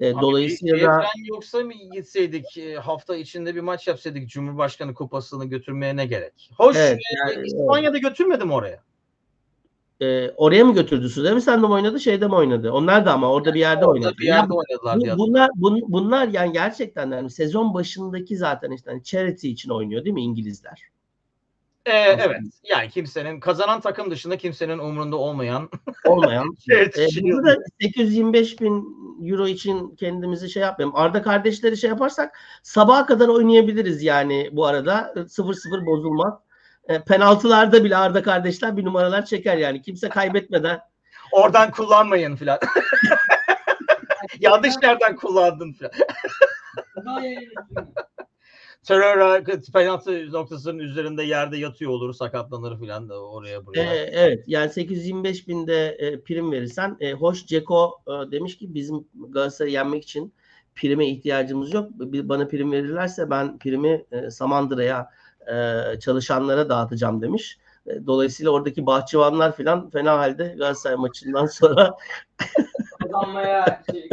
E, 0.00 0.14
Abi 0.14 0.20
dolayısıyla 0.20 0.88
da 0.88 1.04
yoksa 1.24 1.60
mı 1.60 1.72
gitseydik 1.92 2.58
e, 2.58 2.74
hafta 2.74 3.16
içinde 3.16 3.54
bir 3.54 3.60
maç 3.60 3.88
yapsaydık 3.88 4.28
Cumhurbaşkanı 4.28 4.94
kupasını 4.94 5.44
götürmeye 5.44 5.96
ne 5.96 6.06
gerek? 6.06 6.50
Hoş 6.56 6.76
Evet, 6.76 7.00
yani- 7.26 7.46
İspanya'da 7.46 7.98
götürmedim 7.98 8.50
oraya. 8.52 8.82
E, 10.02 10.30
oraya 10.30 10.64
mı 10.64 10.74
götürdü 10.74 11.08
Suudi 11.08 11.28
Arabistan'da 11.28 11.68
mı 11.68 11.74
oynadı 11.74 12.00
şeyde 12.00 12.26
mi 12.26 12.34
oynadı? 12.34 12.72
Onlar 12.72 13.06
da 13.06 13.12
ama 13.12 13.30
orada 13.32 13.54
bir 13.54 13.60
yerde 13.60 13.86
Orada 13.86 13.90
oynadı. 13.90 14.14
bir 14.18 14.26
yerde 14.26 14.52
Ya 14.54 14.58
oynadılar 14.58 15.16
Bu- 15.16 15.18
bunlar 15.18 15.48
bun- 15.48 15.84
bunlar 15.88 16.28
yani 16.28 16.52
gerçekten 16.52 17.10
yani 17.10 17.30
sezon 17.30 17.74
başındaki 17.74 18.36
zaten 18.36 18.70
işte 18.70 18.90
hani 18.90 19.02
charity 19.04 19.50
için 19.50 19.70
oynuyor 19.70 20.04
değil 20.04 20.14
mi 20.14 20.22
İngilizler? 20.22 20.82
Ee, 21.86 21.90
evet. 21.92 22.40
Yani 22.70 22.88
kimsenin 22.90 23.40
kazanan 23.40 23.80
takım 23.80 24.10
dışında 24.10 24.36
kimsenin 24.36 24.78
umurunda 24.78 25.16
olmayan 25.16 25.68
Olmayan. 26.06 26.56
Evet, 26.70 26.98
Ee, 26.98 27.08
şey 27.08 27.22
burada 27.22 27.56
da 27.56 27.62
825 27.80 28.60
bin 28.60 28.96
euro 29.26 29.46
için 29.48 29.96
kendimizi 29.96 30.50
şey 30.50 30.62
yapmayalım. 30.62 30.96
Arda 30.96 31.22
kardeşleri 31.22 31.76
şey 31.76 31.90
yaparsak 31.90 32.38
sabaha 32.62 33.06
kadar 33.06 33.28
oynayabiliriz 33.28 34.02
yani 34.02 34.50
bu 34.52 34.66
arada. 34.66 35.14
0-0 35.28 35.86
bozulmaz. 35.86 36.34
E, 36.88 37.02
penaltılarda 37.02 37.84
bile 37.84 37.96
Arda 37.96 38.22
kardeşler 38.22 38.76
bir 38.76 38.84
numaralar 38.84 39.24
çeker 39.24 39.56
yani. 39.56 39.82
Kimse 39.82 40.08
kaybetmeden. 40.08 40.80
oradan 41.32 41.70
kullanmayın 41.70 42.36
filan. 42.36 42.58
Yanlış 44.40 44.74
yerden 44.82 45.16
kullandın 45.16 45.72
filan. 45.72 45.92
Teröra 48.82 49.44
penaltı 49.72 50.32
noktasının 50.32 50.78
üzerinde 50.78 51.22
yerde 51.22 51.56
yatıyor 51.56 51.90
olur 51.90 52.12
sakatlanır 52.14 52.78
filan 52.78 53.08
da 53.08 53.20
oraya 53.26 53.56
E, 53.58 53.66
buraya. 53.66 53.94
evet 53.94 54.44
yani 54.46 54.70
825 54.70 55.48
binde 55.48 55.88
e, 55.88 56.20
prim 56.22 56.52
verirsen 56.52 56.96
e, 57.00 57.12
hoş 57.12 57.46
Ceko 57.46 58.02
e, 58.06 58.32
demiş 58.32 58.58
ki 58.58 58.74
bizim 58.74 59.08
Galatasaray'ı 59.28 59.74
yenmek 59.74 60.02
için 60.02 60.34
prime 60.74 61.06
ihtiyacımız 61.08 61.74
yok. 61.74 61.90
Bir, 61.92 62.28
bana 62.28 62.48
prim 62.48 62.72
verirlerse 62.72 63.30
ben 63.30 63.58
primi 63.58 64.04
e, 64.12 64.30
Samandıra'ya 64.30 65.10
e, 65.52 66.00
çalışanlara 66.00 66.68
dağıtacağım 66.68 67.22
demiş. 67.22 67.58
E, 67.86 68.06
Dolayısıyla 68.06 68.52
oradaki 68.52 68.86
bahçıvanlar 68.86 69.56
falan 69.56 69.90
fena 69.90 70.18
halde 70.18 70.54
Galatasaray 70.58 70.96
maçından 70.96 71.46
sonra 71.60 71.96
Kazanmaya 73.02 73.82
şey. 73.90 74.08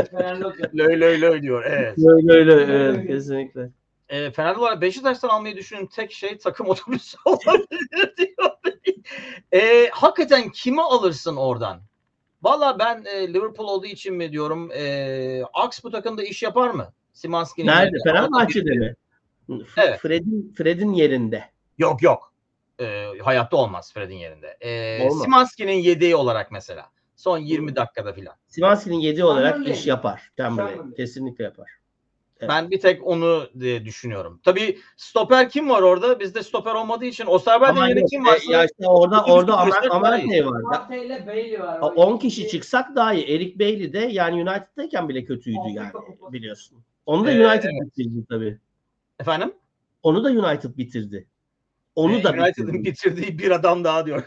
Löy 0.78 1.00
löy 1.00 1.22
löy 1.22 1.42
diyor. 1.42 1.64
Evet. 1.66 1.98
öyle 1.98 2.34
öyle 2.34 2.74
evet, 2.74 3.08
kesinlikle. 3.08 3.70
E, 4.10 4.32
Fenerli 4.32 4.60
olarak 4.60 4.82
Beşiktaş'tan 4.82 5.30
almayı 5.30 5.56
düşündüğüm 5.56 5.88
tek 5.88 6.12
şey 6.12 6.38
takım 6.38 6.68
otobüsü 6.68 7.18
olabilir 7.26 8.14
diyor. 8.18 8.52
E, 9.52 9.90
hakikaten 9.90 10.50
kimi 10.50 10.82
alırsın 10.82 11.36
oradan? 11.36 11.82
Valla 12.44 12.80
ben 12.80 13.04
e, 13.06 13.34
Liverpool 13.34 13.68
olduğu 13.68 13.86
için 13.86 14.16
mi 14.16 14.32
diyorum 14.32 14.72
e, 14.72 15.44
Aks 15.54 15.84
bu 15.84 15.92
takımda 15.92 16.24
iş 16.24 16.44
yapar 16.44 16.70
mı? 16.70 16.94
Simanski'nin 17.14 17.68
Nerede? 17.68 17.98
Fenerbahçe'de 18.04 18.72
mi? 18.72 18.96
Evet. 19.78 20.00
Fred'in 20.00 20.54
Fred'in 20.58 20.94
yerinde. 20.94 21.44
Yok 21.78 22.02
yok. 22.04 22.34
E, 22.80 23.06
hayatta 23.24 23.58
olmaz 23.58 23.94
Fred'in 23.94 24.16
yerinde. 24.16 24.58
E, 24.62 25.02
Olmaz. 25.04 25.24
Simanski'nin 25.24 25.74
yedeği 25.74 26.16
olarak 26.16 26.52
mesela. 26.52 26.86
Son 27.16 27.38
20 27.38 27.76
dakikada 27.76 28.14
filan. 28.14 28.36
Simanski'nin 28.48 28.96
yediği 29.00 29.24
olarak 29.26 29.52
Chamberlain. 29.54 29.74
iş 29.74 29.88
yapar. 29.88 30.32
Chamberlain. 30.38 30.92
Kesinlikle 30.92 31.44
yapar. 31.44 31.70
Evet. 32.40 32.50
Ben 32.50 32.72
bir 32.72 32.80
tek 32.80 33.08
onu 33.08 33.50
diye 33.60 33.86
düşünüyorum. 33.86 34.40
Tabii 34.44 34.80
stoper 34.98 35.50
kim 35.50 35.70
var 35.70 35.82
orada? 35.82 36.20
Bizde 36.20 36.44
stoper 36.44 36.74
olmadığı 36.76 37.06
için 37.06 37.26
Osterwalde'nin 37.26 37.78
Ama 37.78 37.88
yerine 37.88 38.06
kim 38.06 38.26
e, 38.26 38.30
varsa 38.30 38.52
ya 38.52 38.64
işte 38.66 38.88
orada 38.88 39.24
orada 39.24 39.58
Amer. 39.58 39.74
Amertey 39.92 40.46
var. 40.46 40.60
Ya- 40.74 40.80
Marte 40.80 41.06
ile 41.06 41.28
Bailey 41.28 41.60
var. 41.60 41.74
Ya 41.82 41.88
10 41.88 42.18
kişi 42.18 42.48
çıksak 42.48 42.96
daha 42.96 43.14
iyi. 43.14 43.26
Eric 43.36 43.60
Bailey 43.60 43.94
de 43.94 44.00
yani 44.00 44.36
United'dayken 44.50 45.10
bile 45.10 45.24
kötüydü 45.26 45.58
yani 45.74 45.92
biliyorsun. 46.32 46.78
Onu 47.06 47.26
da 47.26 47.32
Ee, 47.32 47.48
United 47.48 47.70
evet. 47.70 48.26
tabii. 48.30 48.60
Efendim 49.22 49.54
Onu 50.04 50.24
da 50.24 50.30
United 50.30 50.78
bitirdi. 50.78 51.28
Onu 51.96 52.18
e, 52.18 52.24
da 52.24 52.30
United'ın 52.32 52.74
bitirdi. 52.74 52.84
bitirdiği 52.84 53.40
bir 53.40 53.52
adam 53.52 53.84
daha 53.84 54.06
diyor. 54.06 54.24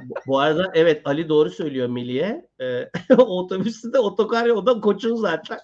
Bu- 0.00 0.14
Bu 0.26 0.38
arada 0.40 0.70
evet 0.74 1.02
Ali 1.04 1.28
doğru 1.28 1.50
söylüyor 1.50 1.88
Milli'ye. 1.88 2.48
Ee, 2.60 2.90
otobüsü 3.18 3.92
de 3.92 3.98
otokar 3.98 4.46
o 4.46 4.66
da 4.66 4.80
koçun 4.80 5.16
zaten. 5.16 5.58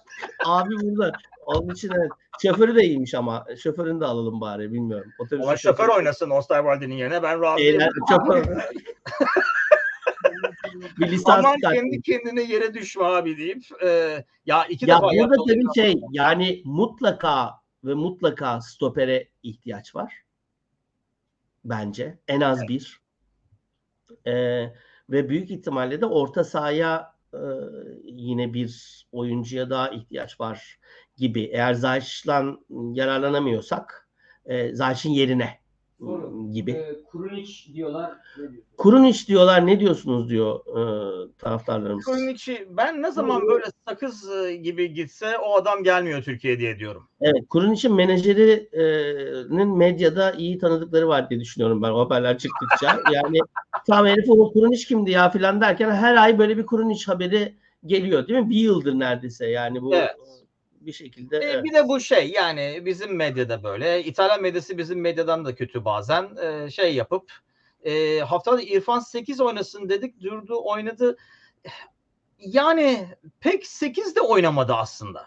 Abi 0.45 0.75
burada. 0.81 1.11
Onun 1.45 1.69
için 1.69 1.91
evet. 1.91 2.11
Şoförü 2.41 2.75
de 2.75 2.83
iyiymiş 2.83 3.13
ama. 3.13 3.45
Şoförünü 3.63 4.01
de 4.01 4.05
alalım 4.05 4.41
bari 4.41 4.73
bilmiyorum. 4.73 5.11
Otobüsün 5.19 5.47
Ama 5.47 5.57
şoför 5.57 5.87
oynasın 5.89 6.29
Osterwalde'nin 6.29 6.95
yerine 6.95 7.23
ben 7.23 7.41
razıyım. 7.41 7.75
Eğlen, 7.81 7.89
şoför. 8.09 8.45
bir 10.99 11.11
lisans 11.11 11.45
Aman 11.45 11.59
kart. 11.59 11.73
kendi 11.73 12.01
kendine 12.01 12.41
yere 12.41 12.73
düşme 12.73 13.03
abi 13.05 13.37
deyip 13.37 13.63
e, 13.83 14.23
ya 14.45 14.65
iki 14.65 14.89
Ya 14.89 14.95
defa 14.97 15.07
burada 15.07 15.35
tabii 15.47 15.63
şey 15.75 15.95
yani 16.11 16.61
mutlaka 16.65 17.51
ve 17.83 17.93
mutlaka 17.93 18.61
stopere 18.61 19.27
ihtiyaç 19.43 19.95
var. 19.95 20.13
Bence 21.65 22.19
en 22.27 22.41
az 22.41 22.67
bir. 22.67 23.01
Ee, 24.27 24.73
ve 25.09 25.29
büyük 25.29 25.51
ihtimalle 25.51 26.01
de 26.01 26.05
orta 26.05 26.43
sahaya 26.43 27.15
e, 27.33 27.39
yine 28.03 28.53
bir 28.53 29.03
oyuncuya 29.11 29.69
daha 29.69 29.89
ihtiyaç 29.89 30.39
var 30.39 30.79
gibi. 31.17 31.43
Eğer 31.43 31.73
Zayş'la 31.73 32.45
yararlanamıyorsak 32.69 34.09
e, 34.45 34.75
Zayş'ın 34.75 35.09
yerine 35.09 35.62
Soru. 36.05 36.51
gibi. 36.51 36.71
Ee, 36.71 37.03
Kurunic 37.11 37.73
diyorlar. 37.73 38.11
Kurunic 38.77 39.27
diyorlar 39.27 39.67
ne 39.67 39.79
diyorsunuz 39.79 40.29
diyor 40.29 40.59
e, 40.59 40.81
taraftarlarımız. 41.37 42.05
Kurniç'i 42.05 42.67
ben 42.69 43.01
ne 43.01 43.11
zaman 43.11 43.47
böyle 43.47 43.65
sakız 43.87 44.31
e, 44.31 44.55
gibi 44.55 44.93
gitse 44.93 45.37
o 45.37 45.55
adam 45.55 45.83
gelmiyor 45.83 46.23
Türkiye 46.23 46.59
diye 46.59 46.79
diyorum. 46.79 47.07
Evet, 47.21 47.49
Kurunic'in 47.49 47.93
menajerinin 47.93 49.77
medyada 49.77 50.31
iyi 50.31 50.57
tanıdıkları 50.57 51.07
var 51.07 51.29
diye 51.29 51.39
düşünüyorum 51.39 51.81
ben 51.81 51.89
o 51.89 51.99
haberler 51.99 52.37
çıktıkça. 52.37 52.99
Yani 53.13 53.39
tam 53.87 54.05
herif 54.05 54.29
o 54.29 54.53
Kurunic 54.53 54.85
kimdi 54.87 55.11
ya 55.11 55.29
filan 55.29 55.61
derken 55.61 55.91
her 55.91 56.15
ay 56.15 56.39
böyle 56.39 56.57
bir 56.57 56.65
Kurunic 56.65 57.05
haberi 57.05 57.55
geliyor 57.85 58.27
değil 58.27 58.39
mi? 58.39 58.49
Bir 58.49 58.59
yıldır 58.59 58.93
neredeyse 58.93 59.47
yani 59.47 59.81
bu 59.81 59.95
Evet. 59.95 60.15
Bir 60.85 60.93
şekilde. 60.93 61.37
E, 61.37 61.43
evet. 61.43 61.63
Bir 61.63 61.73
de 61.73 61.87
bu 61.87 61.99
şey 61.99 62.31
yani 62.31 62.81
bizim 62.85 63.15
medyada 63.15 63.63
böyle. 63.63 64.03
İtalyan 64.03 64.41
medyası 64.41 64.77
bizim 64.77 65.01
medyadan 65.01 65.45
da 65.45 65.55
kötü 65.55 65.85
bazen. 65.85 66.29
E, 66.41 66.71
şey 66.71 66.95
yapıp 66.95 67.31
e, 67.83 68.19
haftada 68.19 68.61
İrfan 68.61 68.99
8 68.99 69.41
oynasın 69.41 69.89
dedik. 69.89 70.21
Durdu 70.21 70.61
oynadı. 70.63 71.17
Yani 72.39 73.07
pek 73.39 73.67
8 73.67 74.15
de 74.15 74.21
oynamadı 74.21 74.73
aslında. 74.73 75.25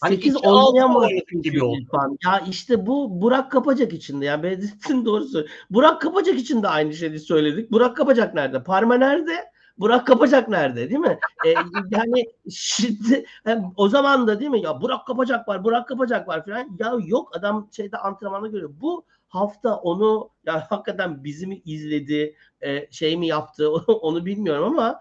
Hani 0.00 0.14
8 0.14 0.34
iki 0.34 0.48
altı 0.48 0.68
oynayamaz 0.68 1.02
oynadık 1.02 1.44
gibi 1.44 1.64
oldu. 1.64 1.80
İrfan. 1.80 2.18
Ya 2.24 2.44
işte 2.48 2.86
bu 2.86 3.20
Burak 3.20 3.52
Kapacak 3.52 3.92
için 3.92 4.20
de 4.20 4.24
yani 4.24 4.42
Bedrettin 4.42 5.04
doğrusu. 5.04 5.46
Burak 5.70 6.00
Kapacak 6.00 6.38
için 6.38 6.62
de 6.62 6.68
aynı 6.68 6.94
şeyi 6.94 7.18
söyledik. 7.18 7.72
Burak 7.72 7.96
Kapacak 7.96 8.34
nerede? 8.34 8.62
Parma 8.62 8.94
nerede? 8.94 9.50
Burak 9.80 10.06
Kapacak 10.06 10.48
nerede 10.48 10.90
değil 10.90 11.00
mi? 11.00 11.18
Ee, 11.46 11.54
yani 11.90 12.26
şimdi 12.50 13.24
hem 13.44 13.72
o 13.76 13.88
zaman 13.88 14.26
da 14.26 14.40
değil 14.40 14.50
mi 14.50 14.62
ya 14.62 14.80
Burak 14.80 15.06
Kapacak 15.06 15.48
var, 15.48 15.64
Burak 15.64 15.88
Kapacak 15.88 16.28
var 16.28 16.44
falan. 16.44 16.76
Ya 16.78 16.94
yok 17.04 17.36
adam 17.36 17.68
şeyde 17.72 17.96
antrenmanda 17.96 18.48
görüyor. 18.48 18.70
Bu 18.80 19.04
hafta 19.28 19.76
onu 19.76 20.30
ya 20.46 20.66
hakikaten 20.70 21.24
bizi 21.24 21.46
mi 21.46 21.62
izledi, 21.64 22.36
e, 22.60 22.92
şey 22.92 23.16
mi 23.16 23.26
yaptı 23.26 23.70
onu 23.86 24.26
bilmiyorum 24.26 24.64
ama 24.64 25.00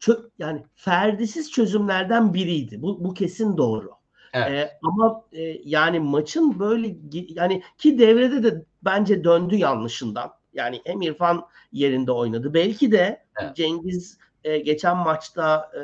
çö- 0.00 0.30
yani 0.38 0.64
ferdisiz 0.74 1.52
çözümlerden 1.52 2.34
biriydi. 2.34 2.82
Bu, 2.82 3.04
bu 3.04 3.14
kesin 3.14 3.56
doğru. 3.56 3.90
Evet. 4.32 4.50
Ee, 4.50 4.78
ama 4.82 5.24
e, 5.32 5.42
yani 5.64 6.00
maçın 6.00 6.58
böyle 6.58 6.96
yani 7.12 7.62
ki 7.78 7.98
devrede 7.98 8.42
de 8.42 8.64
bence 8.82 9.24
döndü 9.24 9.56
yanlışından. 9.56 10.32
Yani 10.54 10.80
hem 10.84 11.02
İrfan 11.02 11.46
yerinde 11.72 12.12
oynadı. 12.12 12.54
Belki 12.54 12.92
de 12.92 13.24
Evet. 13.40 13.56
Cengiz 13.56 14.18
e, 14.44 14.58
geçen 14.58 14.96
maçta 14.96 15.70
e, 15.76 15.82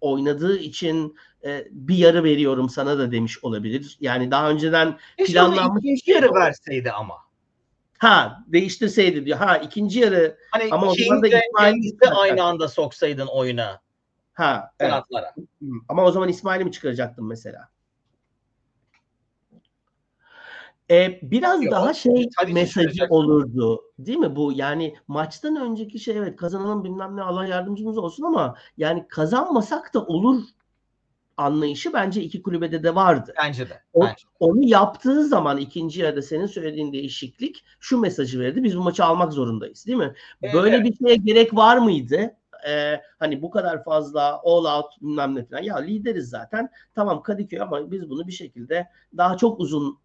oynadığı 0.00 0.58
için 0.58 1.16
e, 1.44 1.68
bir 1.70 1.96
yarı 1.96 2.24
veriyorum 2.24 2.68
sana 2.68 2.98
da 2.98 3.12
demiş 3.12 3.44
olabilir. 3.44 3.96
Yani 4.00 4.30
daha 4.30 4.50
önceden 4.50 4.86
onu 4.86 5.26
planlanmış- 5.26 5.78
ikinci 5.78 6.10
yarı 6.10 6.34
verseydi 6.34 6.92
ama. 6.92 7.14
ha 7.98 8.44
değiştirseydi 8.46 9.26
diyor. 9.26 9.38
Ha 9.38 9.56
ikinci 9.56 10.00
yarı 10.00 10.38
Hani 10.50 10.68
Ama 10.70 10.86
o 10.86 10.94
zaman 10.94 11.22
da 11.22 11.28
King'de 11.28 11.42
İsmail 11.48 11.72
Cengiz'i 11.72 12.00
de 12.00 12.10
aynı 12.10 12.42
anda 12.42 12.68
soksaydın 12.68 13.26
oyuna 13.26 13.80
ha 14.32 14.70
evet. 14.80 14.90
kanatlara. 14.90 15.34
Ama 15.88 16.04
o 16.04 16.12
zaman 16.12 16.28
İsmail'i 16.28 16.64
mi 16.64 16.72
çıkaracaktın 16.72 17.26
mesela? 17.26 17.68
Ee, 20.90 21.18
biraz 21.22 21.62
Yok, 21.64 21.72
daha 21.72 21.94
şey 21.94 22.28
mesajı 22.52 23.06
olurdu. 23.08 23.82
Değil 23.98 24.18
mi 24.18 24.36
bu? 24.36 24.52
Yani 24.52 24.96
maçtan 25.08 25.56
önceki 25.56 25.98
şey 25.98 26.16
evet 26.16 26.36
kazanalım 26.36 26.84
bilmem 26.84 27.16
ne 27.16 27.22
Allah 27.22 27.46
yardımcımız 27.46 27.98
olsun 27.98 28.24
ama 28.24 28.56
yani 28.76 29.08
kazanmasak 29.08 29.94
da 29.94 30.04
olur 30.04 30.42
anlayışı 31.36 31.92
bence 31.92 32.22
iki 32.22 32.42
kulübede 32.42 32.82
de 32.82 32.94
vardı. 32.94 33.34
Bence 33.38 33.68
de. 33.68 33.82
O- 33.92 34.02
Bence. 34.02 34.24
Onu 34.40 34.64
yaptığı 34.64 35.24
zaman 35.24 35.58
ikinci 35.58 36.00
yarıda 36.00 36.22
senin 36.22 36.46
söylediğin 36.46 36.92
değişiklik 36.92 37.64
şu 37.80 37.98
mesajı 37.98 38.40
verdi. 38.40 38.62
Biz 38.64 38.78
bu 38.78 38.82
maçı 38.82 39.04
almak 39.04 39.32
zorundayız 39.32 39.86
değil 39.86 39.98
mi? 39.98 40.14
Böyle 40.54 40.76
Evet. 40.76 40.86
bir 40.86 41.06
şeye 41.06 41.16
gerek 41.16 41.54
var 41.56 41.76
mıydı? 41.78 42.36
Ee, 42.68 43.00
hani 43.18 43.42
bu 43.42 43.50
kadar 43.50 43.84
fazla 43.84 44.40
all 44.44 44.64
out 44.78 45.02
bilmem 45.02 45.34
ne 45.34 45.44
falan. 45.44 45.62
Ya 45.62 45.76
lideriz 45.76 46.28
zaten. 46.28 46.68
Tamam 46.94 47.22
Kadıköy 47.22 47.60
ama 47.60 47.90
biz 47.90 48.10
bunu 48.10 48.26
bir 48.26 48.32
şekilde 48.32 48.86
daha 49.16 49.36
çok 49.36 49.60
uzun 49.60 49.98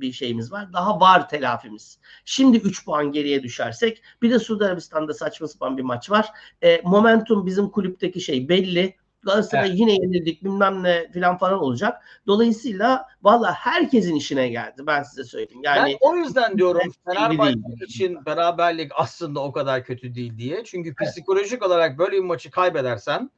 bir 0.00 0.12
şeyimiz 0.12 0.52
var. 0.52 0.72
Daha 0.72 1.00
var 1.00 1.28
telafimiz. 1.28 1.98
Şimdi 2.24 2.56
3 2.56 2.84
puan 2.84 3.12
geriye 3.12 3.42
düşersek 3.42 4.02
bir 4.22 4.30
de 4.30 4.38
Suudi 4.38 4.64
Arabistan'da 4.64 5.14
saçma 5.14 5.48
sapan 5.48 5.76
bir 5.76 5.82
maç 5.82 6.10
var. 6.10 6.28
Ee, 6.62 6.80
momentum 6.84 7.46
bizim 7.46 7.70
kulüpteki 7.70 8.20
şey 8.20 8.48
belli. 8.48 8.96
Galatasaray 9.22 9.80
yine 9.80 9.92
yenildik 9.92 10.44
bilmem 10.44 10.82
ne 10.82 11.12
falan 11.12 11.38
falan 11.38 11.60
olacak. 11.60 12.02
Dolayısıyla 12.26 13.06
valla 13.22 13.52
herkesin 13.52 14.14
işine 14.14 14.48
geldi. 14.48 14.82
Ben 14.86 15.02
size 15.02 15.24
söyleyeyim. 15.24 15.60
Yani 15.64 15.96
ben 16.02 16.08
o 16.10 16.16
yüzden 16.16 16.58
diyorum 16.58 16.80
Evet, 16.84 16.94
Fenerbahçe 17.06 17.84
için 17.84 18.26
beraberlik 18.26 18.92
aslında 18.94 19.40
o 19.40 19.52
kadar 19.52 19.84
kötü 19.84 20.14
değil 20.14 20.38
diye. 20.38 20.64
Çünkü 20.64 20.94
psikolojik 20.94 21.66
olarak 21.66 21.98
böyle 21.98 22.16
bir 22.16 22.24
maçı 22.24 22.50
kaybedersen 22.50 23.30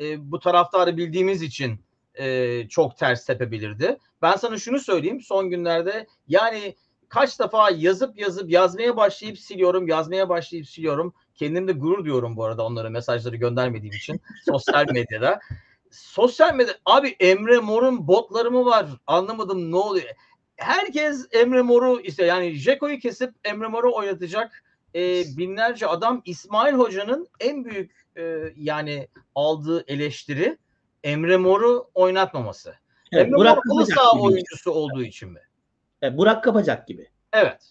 e, 0.00 0.30
bu 0.32 0.38
taraftarı 0.38 0.96
bildiğimiz 0.96 1.42
için 1.42 1.80
e, 2.14 2.68
çok 2.68 2.96
ters 2.96 3.26
tepebilirdi. 3.26 3.98
Ben 4.22 4.36
sana 4.36 4.58
şunu 4.58 4.78
söyleyeyim 4.78 5.20
son 5.20 5.50
günlerde 5.50 6.06
yani 6.28 6.74
kaç 7.08 7.40
defa 7.40 7.70
yazıp 7.70 8.18
yazıp 8.18 8.50
yazmaya 8.50 8.96
başlayıp 8.96 9.38
siliyorum, 9.38 9.88
yazmaya 9.88 10.28
başlayıp 10.28 10.68
siliyorum. 10.68 11.14
Kendimde 11.34 11.72
gurur 11.72 12.04
diyorum 12.04 12.36
bu 12.36 12.44
arada 12.44 12.66
onlara 12.66 12.90
mesajları 12.90 13.36
göndermediğim 13.36 13.94
için 13.94 14.20
sosyal 14.44 14.86
medyada. 14.92 15.40
Sosyal 15.90 16.54
medya 16.54 16.74
abi 16.86 17.16
Emre 17.20 17.58
Mor'un 17.58 18.08
botları 18.08 18.50
mı 18.50 18.64
var? 18.64 18.86
Anlamadım 19.06 19.72
ne 19.72 19.76
oluyor? 19.76 20.06
Herkes 20.56 21.28
Emre 21.32 21.62
Mor'u 21.62 22.00
istiyor. 22.00 22.28
Yani 22.28 22.52
Jeko'yu 22.52 22.98
kesip 22.98 23.34
Emre 23.44 23.66
Mor'u 23.66 23.94
oynatacak 23.94 24.64
e, 24.94 25.24
binlerce 25.36 25.86
adam 25.86 26.22
İsmail 26.24 26.74
Hoca'nın 26.74 27.28
en 27.40 27.64
büyük 27.64 28.06
e, 28.16 28.52
yani 28.56 29.08
aldığı 29.34 29.84
eleştiri 29.86 30.58
Emre 31.04 31.36
Mor'u 31.36 31.90
oynatmaması. 31.94 32.74
Evet, 33.12 33.26
Emre 33.26 33.36
Burak 33.36 33.56
Mor 33.66 33.74
halı 33.76 33.84
Kapacak 33.84 33.98
saha 34.04 34.18
gibi. 34.18 34.22
oyuncusu 34.26 34.70
olduğu 34.70 35.02
için 35.02 35.32
mi? 35.32 35.40
Evet, 36.02 36.18
Burak 36.18 36.44
Kapacak 36.44 36.88
gibi. 36.88 37.08
Evet. 37.32 37.62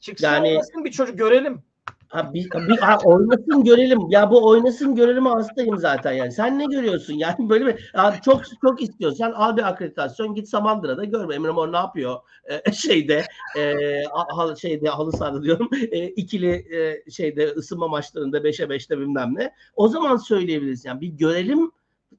Çıksın 0.00 0.26
Yani- 0.26 0.48
oynasın 0.48 0.84
bir 0.84 0.90
çocuk 0.90 1.18
görelim. 1.18 1.62
Ha, 2.08 2.34
bir, 2.34 2.50
bir, 2.68 2.78
ha, 2.78 2.98
oynasın 3.04 3.64
görelim. 3.64 4.00
Ya 4.10 4.30
bu 4.30 4.48
oynasın 4.48 4.94
görelim 4.94 5.26
hastayım 5.26 5.78
zaten 5.78 6.12
yani. 6.12 6.32
Sen 6.32 6.58
ne 6.58 6.64
görüyorsun? 6.64 7.14
Yani 7.14 7.34
böyle 7.48 7.66
bir 7.66 7.90
ya 7.94 8.20
çok 8.24 8.42
çok 8.60 8.82
istiyorsan 8.82 9.32
al 9.32 9.56
bir 9.56 9.68
akreditasyon 9.68 10.34
git 10.34 10.48
Samandıra'da 10.48 11.04
gör. 11.04 11.30
Emre 11.34 11.50
Mor 11.50 11.72
ne 11.72 11.76
yapıyor? 11.76 12.16
Ee, 12.50 12.72
şeyde 12.72 13.24
e, 13.58 14.02
hal, 14.28 14.56
şeyde 14.56 14.88
halı 14.88 15.12
sahada 15.12 15.42
diyorum. 15.42 15.70
E, 15.90 16.08
ikili 16.08 16.76
e, 16.76 17.10
şeyde 17.10 17.46
ısınma 17.46 17.88
maçlarında 17.88 18.38
5'e 18.38 18.64
5'te 18.66 18.98
bilmem 18.98 19.34
ne. 19.34 19.52
O 19.76 19.88
zaman 19.88 20.16
söyleyebiliriz. 20.16 20.84
Yani 20.84 21.00
bir 21.00 21.08
görelim 21.08 21.72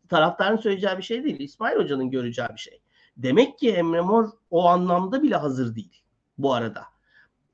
taraftarın 0.10 0.58
söyleyeceği 0.58 0.98
bir 0.98 1.04
şey 1.04 1.24
değil. 1.24 1.40
İsmail 1.40 1.78
Hoca'nın 1.78 2.10
göreceği 2.12 2.48
bir 2.54 2.60
şey. 2.60 2.82
Demek 3.18 3.60
ki 3.60 3.72
Emre 3.72 4.02
Mor 4.02 4.30
o 4.52 4.66
anlamda 4.68 5.24
bile 5.24 5.36
hazır 5.36 5.76
değil 5.76 6.04
bu 6.38 6.54
arada. 6.54 6.84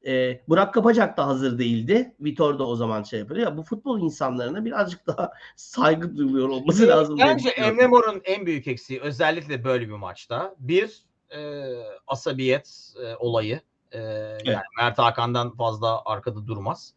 Ee, 0.08 0.42
Burak 0.48 0.74
Kapacak 0.74 1.18
da 1.18 1.28
hazır 1.28 1.60
değildi. 1.60 2.16
Vitor 2.20 2.60
da 2.60 2.68
o 2.68 2.76
zaman 2.76 3.04
şey 3.04 3.20
yapıyor. 3.20 3.40
Ya 3.40 3.58
bu 3.58 3.64
futbol 3.64 4.02
insanlarına 4.02 4.66
birazcık 4.66 5.08
daha 5.08 5.32
saygı 5.56 6.18
duyuluyor 6.18 6.50
olması 6.50 6.88
lazım. 6.88 7.18
diye 7.18 7.28
Bence. 7.28 7.50
Emre 7.50 7.88
Mor'un 7.88 8.22
en 8.26 8.46
büyük 8.46 8.68
eksiği 8.68 9.02
özellikle 9.02 9.64
böyle 9.64 9.88
bir 9.88 9.94
maçta. 9.94 10.56
Bir 10.60 11.04
e, 11.30 11.64
asabiyet 12.08 12.94
e, 13.04 13.16
olayı. 13.16 13.62
E, 13.92 14.00
Yani 14.46 14.64
Mert 14.78 14.98
Hakan'dan 14.98 15.56
fazla 15.56 16.02
arkada 16.06 16.48
durmaz. 16.48 16.94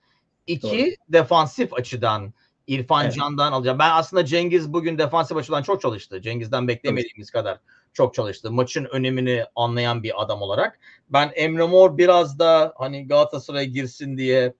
İki 0.46 0.86
Doğru. 0.86 1.12
defansif 1.12 1.74
açıdan 1.74 2.32
İrfan 2.66 3.04
Evet. 3.04 3.14
Can'dan 3.14 3.52
alacağım. 3.52 3.78
Ben 3.78 3.90
aslında 3.90 4.24
Cengiz 4.24 4.72
bugün 4.72 4.98
defansif 4.98 5.36
açıdan 5.36 5.62
çok 5.62 5.80
çalıştı. 5.80 6.22
Cengiz'den 6.22 6.68
beklemediğimiz 6.68 7.30
kadar 7.30 7.58
çok 7.92 8.14
çalıştı. 8.14 8.52
Maçın 8.52 8.84
önemini 8.84 9.44
anlayan 9.56 10.02
bir 10.02 10.22
adam 10.22 10.42
olarak. 10.42 10.78
Ben 11.10 11.32
Emre 11.34 11.66
Mor 11.66 11.98
biraz 11.98 12.38
da 12.38 12.74
hani 12.76 13.08
Galatasaray'a 13.08 13.64
girsin 13.64 14.16
diye 14.16 14.54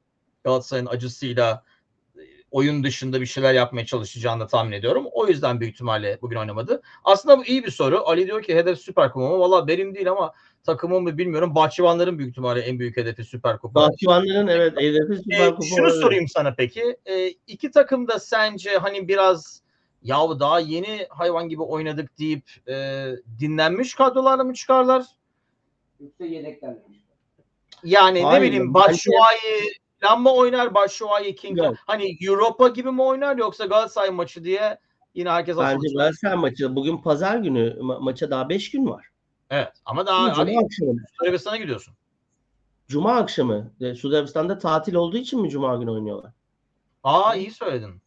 Galatasaray'ın 0.44 0.86
acısıyla 0.86 1.64
oyun 2.56 2.84
dışında 2.84 3.20
bir 3.20 3.26
şeyler 3.26 3.54
yapmaya 3.54 3.86
çalışacağını 3.86 4.40
da 4.40 4.46
tahmin 4.46 4.72
ediyorum. 4.72 5.06
O 5.12 5.26
yüzden 5.26 5.60
büyük 5.60 5.74
ihtimalle 5.74 6.18
bugün 6.22 6.36
oynamadı. 6.36 6.82
Aslında 7.04 7.38
bu 7.38 7.44
iyi 7.44 7.64
bir 7.64 7.70
soru. 7.70 8.02
Ali 8.08 8.26
diyor 8.26 8.42
ki 8.42 8.56
hedef 8.56 8.78
Süper 8.78 9.12
Kupa 9.12 9.28
mı? 9.28 9.38
Valla 9.38 9.68
benim 9.68 9.94
değil 9.94 10.10
ama 10.10 10.32
takımım 10.64 11.02
mı 11.02 11.18
bilmiyorum. 11.18 11.54
Bahçıvanların 11.54 12.18
büyük 12.18 12.30
ihtimalle 12.30 12.60
en 12.60 12.78
büyük 12.78 12.96
hedefi 12.96 13.24
Süper 13.24 13.58
Kupa. 13.58 13.80
Bahçıvanların 13.80 14.46
evet 14.46 14.72
hedefi 14.76 15.22
Süper 15.22 15.50
Kupa. 15.50 15.66
şunu 15.66 15.80
olabilir. 15.86 16.00
sorayım 16.00 16.28
sana 16.28 16.54
peki. 16.54 16.96
Ee, 17.06 17.28
iki 17.46 17.70
takım 17.70 18.08
da 18.08 18.18
sence 18.18 18.70
hani 18.76 19.08
biraz 19.08 19.62
yahu 20.02 20.40
daha 20.40 20.60
yeni 20.60 21.06
hayvan 21.10 21.48
gibi 21.48 21.62
oynadık 21.62 22.18
deyip 22.18 22.50
e, 22.68 23.06
dinlenmiş 23.38 23.94
kadrolarla 23.94 24.44
mı 24.44 24.54
çıkarlar? 24.54 25.04
Yoksa 26.00 26.24
yedeklerle. 26.24 26.78
Yani 27.84 28.22
Hayır, 28.22 28.42
ne 28.42 28.46
bileyim 28.46 28.74
bence- 28.74 29.10
Falan 30.06 30.22
mı 30.22 30.32
oynar? 30.32 30.74
Başşuay'ı 30.74 31.34
King 31.34 31.58
Yok. 31.58 31.76
hani 31.86 32.16
Europa 32.20 32.68
gibi 32.68 32.90
mi 32.90 33.02
oynar 33.02 33.36
yoksa 33.36 33.66
Galatasaray 33.66 34.10
maçı 34.10 34.44
diye 34.44 34.78
yine 35.14 35.30
herkes 35.30 35.56
Bence. 35.56 35.88
Galatasaray 35.94 36.36
maçı 36.36 36.76
bugün 36.76 36.98
pazar 36.98 37.36
günü 37.36 37.76
ma- 37.78 38.04
maça 38.04 38.30
daha 38.30 38.48
5 38.48 38.70
gün 38.70 38.86
var. 38.86 39.06
Evet 39.50 39.72
ama 39.84 40.06
daha 40.06 40.34
Cuma 40.34 40.36
hani 40.36 40.58
akşamı. 40.64 40.92
Arabistan'a 41.22 41.56
gidiyorsun. 41.56 41.94
Cuma 42.88 43.16
akşamı. 43.16 43.70
E, 43.80 43.94
Suudi 43.94 44.16
Arabistan'da 44.16 44.58
tatil 44.58 44.94
olduğu 44.94 45.16
için 45.16 45.40
mi 45.40 45.50
Cuma 45.50 45.76
günü 45.76 45.90
oynuyorlar? 45.90 46.32
Aa 47.04 47.34
iyi 47.34 47.50
söyledin. 47.50 48.02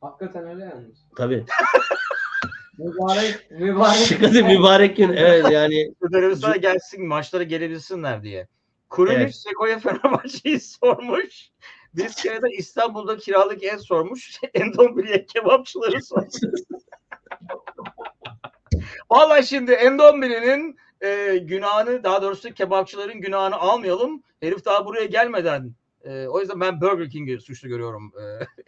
Hakikaten 0.00 0.46
öyle 0.48 0.64
yalnız. 0.64 0.98
Tabii. 1.16 1.44
Mübarek, 2.78 3.50
mübarek. 3.50 4.06
Şıkıdı 4.06 4.44
mübarek 4.44 4.96
gün. 4.96 5.12
Evet 5.12 5.50
yani 5.50 5.94
Suudi 6.02 6.16
Arabistan'a 6.16 6.56
gelsin 6.56 7.06
maçlara 7.08 7.42
gelebilsinler 7.42 8.22
diye. 8.22 8.48
Kuruluş 8.94 9.14
Evet. 9.16 9.34
Sekoya 9.34 9.78
Fenerbahçe'yi 9.80 10.60
sormuş. 10.60 11.50
Biz 11.94 12.14
kereden 12.14 12.58
İstanbul'da 12.58 13.16
kiralık 13.16 13.64
ev 13.64 13.78
sormuş. 13.78 14.40
Endombiriye 14.54 15.26
kebapçıları 15.26 16.02
sormuş. 16.02 16.34
Vallahi 19.10 19.46
şimdi 19.46 19.72
Endombiri'nin 19.72 20.76
e, 21.00 21.36
günahını 21.36 22.04
daha 22.04 22.22
doğrusu 22.22 22.54
kebapçıların 22.54 23.20
günahını 23.20 23.56
almayalım. 23.56 24.22
Herif 24.40 24.64
daha 24.64 24.86
buraya 24.86 25.04
gelmeden 25.04 25.74
e, 26.04 26.26
o 26.28 26.40
yüzden 26.40 26.60
ben 26.60 26.80
Burger 26.80 27.10
King'i 27.10 27.40
suçlu 27.40 27.68
görüyorum. 27.68 28.12
E, 28.20 28.22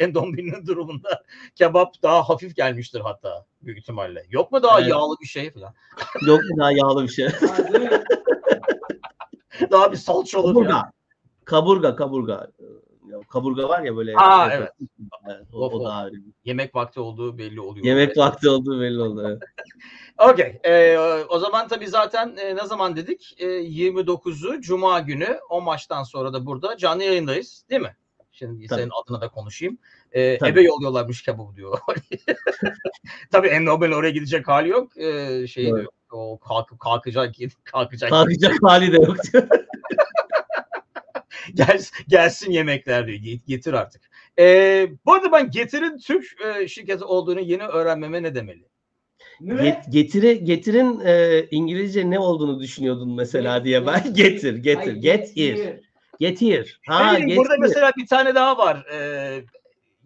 Endombiri'nin 0.05 0.67
durumunda 0.67 1.23
kebap 1.55 2.03
daha 2.03 2.29
hafif 2.29 2.57
gelmiştir 2.57 3.01
hatta 3.01 3.47
büyük 3.63 3.79
ihtimalle. 3.79 4.23
Yok 4.31 4.53
mu 4.53 4.63
daha 4.63 4.81
Evet. 4.81 4.91
yağlı 4.91 5.17
bir 5.21 5.27
şey 5.27 5.51
falan? 5.51 5.75
yok 6.27 6.41
mu 6.41 6.57
daha 6.59 6.73
yağlı 6.73 7.03
bir 7.03 7.09
şey? 7.09 7.29
Daha 9.71 9.93
bir 9.93 9.97
salça 9.97 10.41
olur 10.41 10.65
ya. 10.65 10.69
Kaburga. 10.69 10.91
Kaburga, 11.45 11.97
kaburga. 11.97 12.51
Ya, 13.11 13.19
Kaburga 13.29 13.69
var 13.69 13.83
ya 13.83 13.97
böyle. 13.97 14.17
Aa, 14.17 14.51
evet. 14.53 14.71
Evet, 15.27 15.47
o, 15.53 15.67
Of, 15.67 15.75
o 15.75 15.85
daha. 15.85 16.09
Yemek 16.45 16.75
vakti 16.75 17.01
olduğu 17.01 17.39
belli 17.39 17.61
oluyor. 17.61 17.87
Yemek 17.87 18.17
vakti 18.17 18.49
olduğu 18.49 18.81
belli. 18.81 19.27
Evet. 19.27 19.43
Okey. 20.33 20.61
Ee, 20.65 20.99
o 21.29 21.39
zaman 21.39 21.69
tabii 21.69 21.89
zaten 21.89 22.37
e, 22.37 22.57
ne 22.57 22.67
zaman 22.67 22.97
dedik? 22.97 23.35
E, 23.39 23.47
29'u 23.47 24.61
Cuma 24.61 25.01
günü 25.01 25.39
o 25.51 25.61
maçtan 25.61 26.03
sonra 26.03 26.33
da 26.33 26.47
burada 26.47 26.77
canlı 26.77 27.05
yayındayız 27.05 27.65
değil 27.71 27.83
mi? 27.83 27.97
Şimdi 28.33 28.67
Tabii. 28.67 28.81
senin 28.81 28.91
adına 29.03 29.21
da 29.21 29.29
konuşayım. 29.29 29.79
E, 30.13 30.39
Tabii. 30.39 30.51
ebe 30.51 30.63
yolluyorlarmış 30.63 31.23
kebabı 31.23 31.57
diyor. 31.57 31.79
tabii 33.31 33.49
Ennobel 33.49 33.95
oraya 33.95 34.11
gidecek 34.11 34.49
hali 34.49 34.69
yok. 34.69 34.97
E, 34.97 35.47
şey 35.47 35.69
Evet. 35.69 35.81
diyor. 35.81 35.93
O 36.13 36.39
kalkıp 36.39 36.81
kalkacak 36.81 37.35
kalkacak. 37.65 38.11
Kalkacak 38.11 38.55
hali 38.63 38.93
de 38.93 38.97
yoktu. 38.97 39.49
Gel, 41.55 41.81
gelsin 42.09 42.51
yemekler 42.51 43.07
diyor. 43.07 43.19
Get- 43.19 43.47
Getir 43.47 43.73
artık. 43.73 44.03
E, 44.39 44.89
bu 45.07 45.15
arada 45.15 45.33
ben 45.33 45.51
Getir'in 45.51 45.99
Türk 45.99 46.25
e, 46.47 46.69
şirketi 46.69 47.05
olduğunu 47.05 47.41
yeni 47.41 47.63
öğrenmeme 47.63 48.23
ne 48.23 48.35
demeli? 48.35 48.65
Ne? 49.41 49.63
Get, 49.63 49.85
getiri, 49.91 50.45
getirin 50.45 51.01
e, 51.05 51.45
İngilizce 51.51 52.11
ne 52.11 52.19
olduğunu 52.19 52.61
düşünüyordun 52.61 53.15
mesela 53.17 53.65
diye 53.65 53.87
ben. 53.87 54.03
Getir, 54.15 54.57
getir, 54.57 54.89
Ay, 54.89 54.99
get 54.99 55.37
here. 55.37 55.81
Get 56.21 56.41
here. 56.41 56.65
Ne 56.89 56.95
Ha, 56.95 57.13
bileyim, 57.13 57.29
get 57.29 57.37
burada 57.39 57.53
here. 57.53 57.61
mesela 57.61 57.93
bir 57.97 58.07
tane 58.07 58.35
daha 58.35 58.59
var. 58.59 58.87
Ee, 58.93 59.45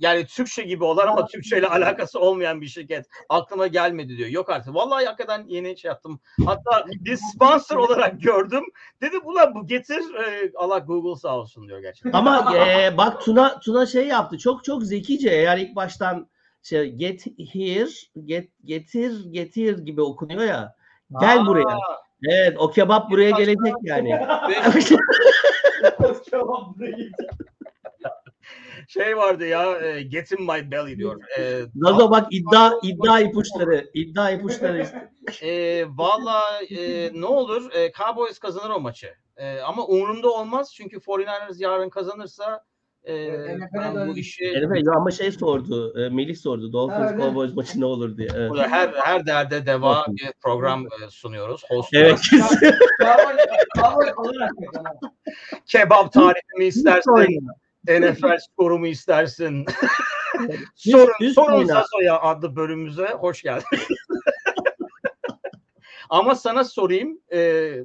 yani 0.01 0.26
Türkçe 0.26 0.62
gibi 0.62 0.84
olan 0.84 1.07
ama 1.07 1.26
Türkçe 1.26 1.59
ile 1.59 1.66
alakası 1.66 2.20
olmayan 2.20 2.61
bir 2.61 2.66
şirket. 2.66 3.07
Aklıma 3.28 3.66
gelmedi 3.66 4.18
diyor. 4.18 4.28
Yok 4.28 4.51
artık. 4.51 4.74
Vallahi 4.74 5.07
hakikaten 5.07 5.44
yeni 5.48 5.78
şey 5.78 5.88
yaptım. 5.88 6.20
Hatta 6.46 6.86
bir 6.88 7.16
sponsor 7.16 7.76
olarak 7.76 8.22
gördüm. 8.22 8.64
Dedim 9.01 9.20
ulan 9.24 9.55
bu 9.55 9.66
getir. 9.66 10.14
Ee, 10.14 10.53
Allah 10.57 10.78
Google 10.78 11.20
sağ 11.20 11.38
olsun 11.38 11.68
diyor 11.68 11.80
gerçekten. 11.80 12.12
Ama 12.12 12.57
e, 12.57 12.96
bak 12.96 13.20
Tuna 13.20 13.61
Tuna 13.61 13.86
şey 13.86 14.07
yaptı. 14.07 14.38
Çok 14.38 14.64
çok 14.64 14.82
zekice. 14.82 15.30
Eğer 15.30 15.59
ilk 15.59 15.76
baştan 15.76 16.28
şey 16.62 16.92
get 16.92 17.26
here, 17.53 17.88
get 18.24 18.51
getir, 18.64 19.24
getir 19.30 19.78
gibi 19.78 20.03
okunuyor 20.03 20.44
ya. 20.44 20.74
Gel 21.20 21.40
Aa, 21.40 21.46
buraya. 21.46 21.78
Evet, 22.28 22.57
o 22.59 22.70
kebap 22.70 23.11
buraya 23.11 23.30
gelecek 23.30 23.74
yani. 23.82 24.11
Kebap 26.30 26.78
buraya 26.78 27.09
Şey 28.91 29.16
vardı 29.16 29.47
ya 29.47 29.78
e, 29.78 30.03
get 30.03 30.32
in 30.32 30.43
my 30.43 30.70
belly 30.70 30.99
diyor. 30.99 31.20
E, 31.38 31.62
Nazo 31.74 32.11
bak 32.11 32.26
iddia 32.30 32.72
iddia 32.82 33.20
ipuçları, 33.20 33.91
iddia 33.95 34.30
ipuçları. 34.30 34.86
E, 35.43 35.84
Valla 35.88 36.43
e, 36.70 37.11
ne 37.14 37.26
olur 37.26 37.72
e, 37.72 37.93
Cowboys 37.93 38.38
kazanır 38.38 38.70
o 38.70 38.80
maçı. 38.80 39.14
E, 39.36 39.61
ama 39.61 39.86
umurumda 39.86 40.30
olmaz 40.30 40.72
çünkü 40.74 40.97
49ers 40.97 41.62
yarın 41.62 41.91
kazanırsa 41.91 42.64
e, 43.05 43.14
Evet, 43.14 43.61
ben 43.74 44.09
bu 44.09 44.16
işi 44.16 44.45
Evet, 44.45 44.88
ama 44.97 45.11
şey 45.11 45.32
sordu, 45.32 46.05
e, 46.05 46.09
Melih 46.09 46.36
sordu. 46.36 46.72
Dolphins 46.72 47.12
öyle. 47.12 47.22
Cowboys 47.22 47.55
maçı 47.55 47.80
ne 47.80 47.84
olur 47.84 48.16
diye. 48.16 48.28
Evet. 48.34 48.51
burada 48.51 48.68
her 48.68 48.88
her 48.88 49.26
derde 49.26 49.66
deva 49.66 50.05
bir 50.09 50.32
program 50.43 50.86
e, 50.86 51.11
sunuyoruz. 51.11 51.64
Host 51.68 51.95
Evet. 51.95 52.20
Kebap 53.01 53.30
kebap 55.66 56.16
olarak 56.16 56.43
NFL 57.89 58.39
skoru 58.39 58.78
mu 58.78 58.87
istersin? 58.87 59.66
Sorun 60.74 61.12
üst 61.20 61.35
sorun. 61.35 61.64
Saso'ya 61.66 62.20
adlı 62.20 62.57
bölümümüze 62.57 63.07
hoş 63.07 63.43
geldin. 63.43 63.66
Ama 66.11 66.35
sana 66.35 66.64
sorayım, 66.64 67.20
e, 67.33 67.39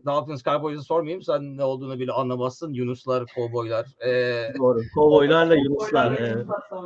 Dolphins 0.05 0.43
Cowboys'u 0.43 0.83
sormayayım. 0.83 1.21
Sen 1.21 1.57
ne 1.57 1.63
olduğunu 1.63 1.99
bile 1.99 2.11
anlamazsın. 2.11 2.73
Yunuslar, 2.73 3.25
Cowboylar. 3.35 3.85
E, 4.05 4.43
Doğru. 4.57 4.79
Kovboylarla 4.95 5.55
Yunuslar. 5.55 6.19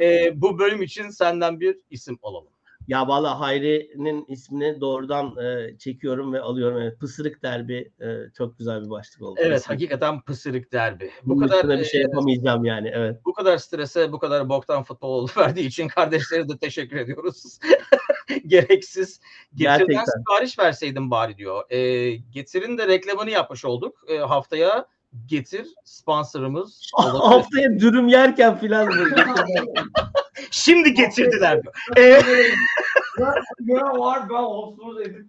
e, 0.02 0.42
bu 0.42 0.60
bölüm 0.60 0.82
için 0.82 1.10
senden 1.10 1.60
bir 1.60 1.78
isim 1.90 2.20
alalım. 2.24 2.54
Ya 2.90 3.08
valla 3.08 3.40
Hayri'nin 3.40 4.26
ismini 4.28 4.82
doğrudan 4.82 5.38
e, 5.38 5.78
çekiyorum 5.78 6.34
ve 6.34 6.42
alıyorum. 6.42 6.82
Evet, 6.82 7.00
Pısırık 7.00 7.44
derbi 7.44 7.92
e, 8.02 8.08
çok 8.38 8.58
güzel 8.58 8.86
bir 8.86 8.90
başlık 8.90 9.22
oldu. 9.22 9.40
Evet, 9.44 9.60
İsim. 9.60 9.74
hakikaten 9.74 10.22
pısırık 10.22 10.74
derbi. 10.74 11.12
Bu 11.24 11.36
Bunun 11.36 11.48
kadar 11.48 11.56
üstüne 11.56 11.80
bir 11.80 11.86
şey 11.86 12.00
e, 12.00 12.04
yapamayacağım 12.04 12.66
yani. 12.66 12.92
Evet. 12.94 13.20
bu 13.26 13.34
kadar 13.34 13.58
strese, 13.58 14.12
bu 14.12 14.20
kadar 14.20 14.50
boktan 14.50 14.84
futbol 14.84 15.28
verdiği 15.38 15.68
için 15.68 15.88
kardeşlere 15.88 16.50
de 16.50 16.58
teşekkür 16.58 16.98
ediyoruz. 16.98 17.60
Gereksiz. 18.48 19.20
Getirden 19.56 19.78
Gerçekten. 19.88 20.06
sipariş 20.20 20.60
verseydin 20.60 21.12
bari 21.12 21.38
diyor. 21.38 21.72
E, 21.72 22.12
Getir'in 22.16 22.78
de 22.78 22.88
reklamını 22.88 23.30
yapmış 23.30 23.66
olduk. 23.66 24.04
E, 24.08 24.18
haftaya 24.18 24.86
Getir 25.26 25.68
sponsorumuz. 25.84 26.92
Haftaya 26.98 27.80
dürüm 27.80 28.08
yerken 28.08 28.58
filan. 28.58 28.90
Şimdi 30.52 30.94
getirdiler 30.94 31.62
diyor. 31.64 31.74
E, 31.98 32.22
Ne 33.60 33.82
var 33.82 34.30
ben 34.30 34.36
olsuz 34.36 35.02
edip 35.02 35.26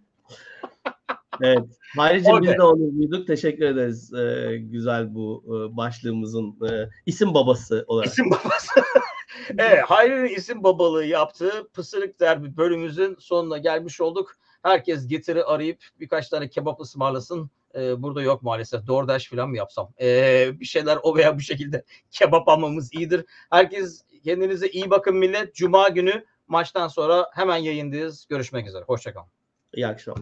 evet. 1.43 1.64
Hayri'cim 1.97 2.35
Okey. 2.35 2.49
biz 2.51 2.59
de 2.59 2.62
onu 2.62 2.99
duyduk. 2.99 3.26
Teşekkür 3.26 3.64
ederiz. 3.64 4.14
e, 4.14 4.57
güzel 4.59 5.14
bu 5.14 5.45
e, 5.47 5.76
başlığımızın 5.76 6.57
e, 6.70 6.89
isim 7.07 7.35
babası 7.35 7.85
olarak. 7.89 8.07
isim 8.07 8.31
babası. 8.31 8.81
evet, 9.59 9.83
Hayri'nin 9.85 10.35
isim 10.37 10.62
babalığı 10.62 11.05
yaptığı 11.05 11.68
Pısırık 11.72 12.20
Derbi 12.20 12.57
bölümümüzün 12.57 13.16
sonuna 13.18 13.59
gelmiş 13.59 14.01
olduk. 14.01 14.37
Herkes 14.62 15.07
Getir'i 15.07 15.45
arayıp 15.45 15.85
birkaç 16.01 16.28
tane 16.28 16.49
kebap 16.49 16.81
ısmarlasın. 16.81 17.51
Ee, 17.75 18.03
burada 18.03 18.23
yok 18.23 18.43
maalesef. 18.43 18.87
DoorDash 18.87 19.29
falan 19.29 19.51
mı 19.51 19.57
yapsam? 19.57 19.93
Ee, 20.01 20.51
bir 20.61 20.64
şeyler 20.64 20.99
o 21.03 21.16
veya 21.16 21.37
bu 21.37 21.41
şekilde 21.41 21.85
kebap 22.11 22.49
almamız 22.49 22.95
iyidir. 22.95 23.25
Herkes 23.51 24.05
kendinize 24.25 24.68
iyi 24.68 24.91
bakın 24.91 25.16
millet. 25.16 25.55
Cuma 25.55 25.89
günü 25.89 26.25
maçtan 26.49 26.89
sonra 26.89 27.31
hemen 27.35 27.57
yayındayız. 27.57 28.27
Görüşmek 28.29 28.66
üzere. 28.66 28.85
Hoşçakalın. 28.85 29.29
İyi 29.75 29.87
akşamlar. 29.87 30.18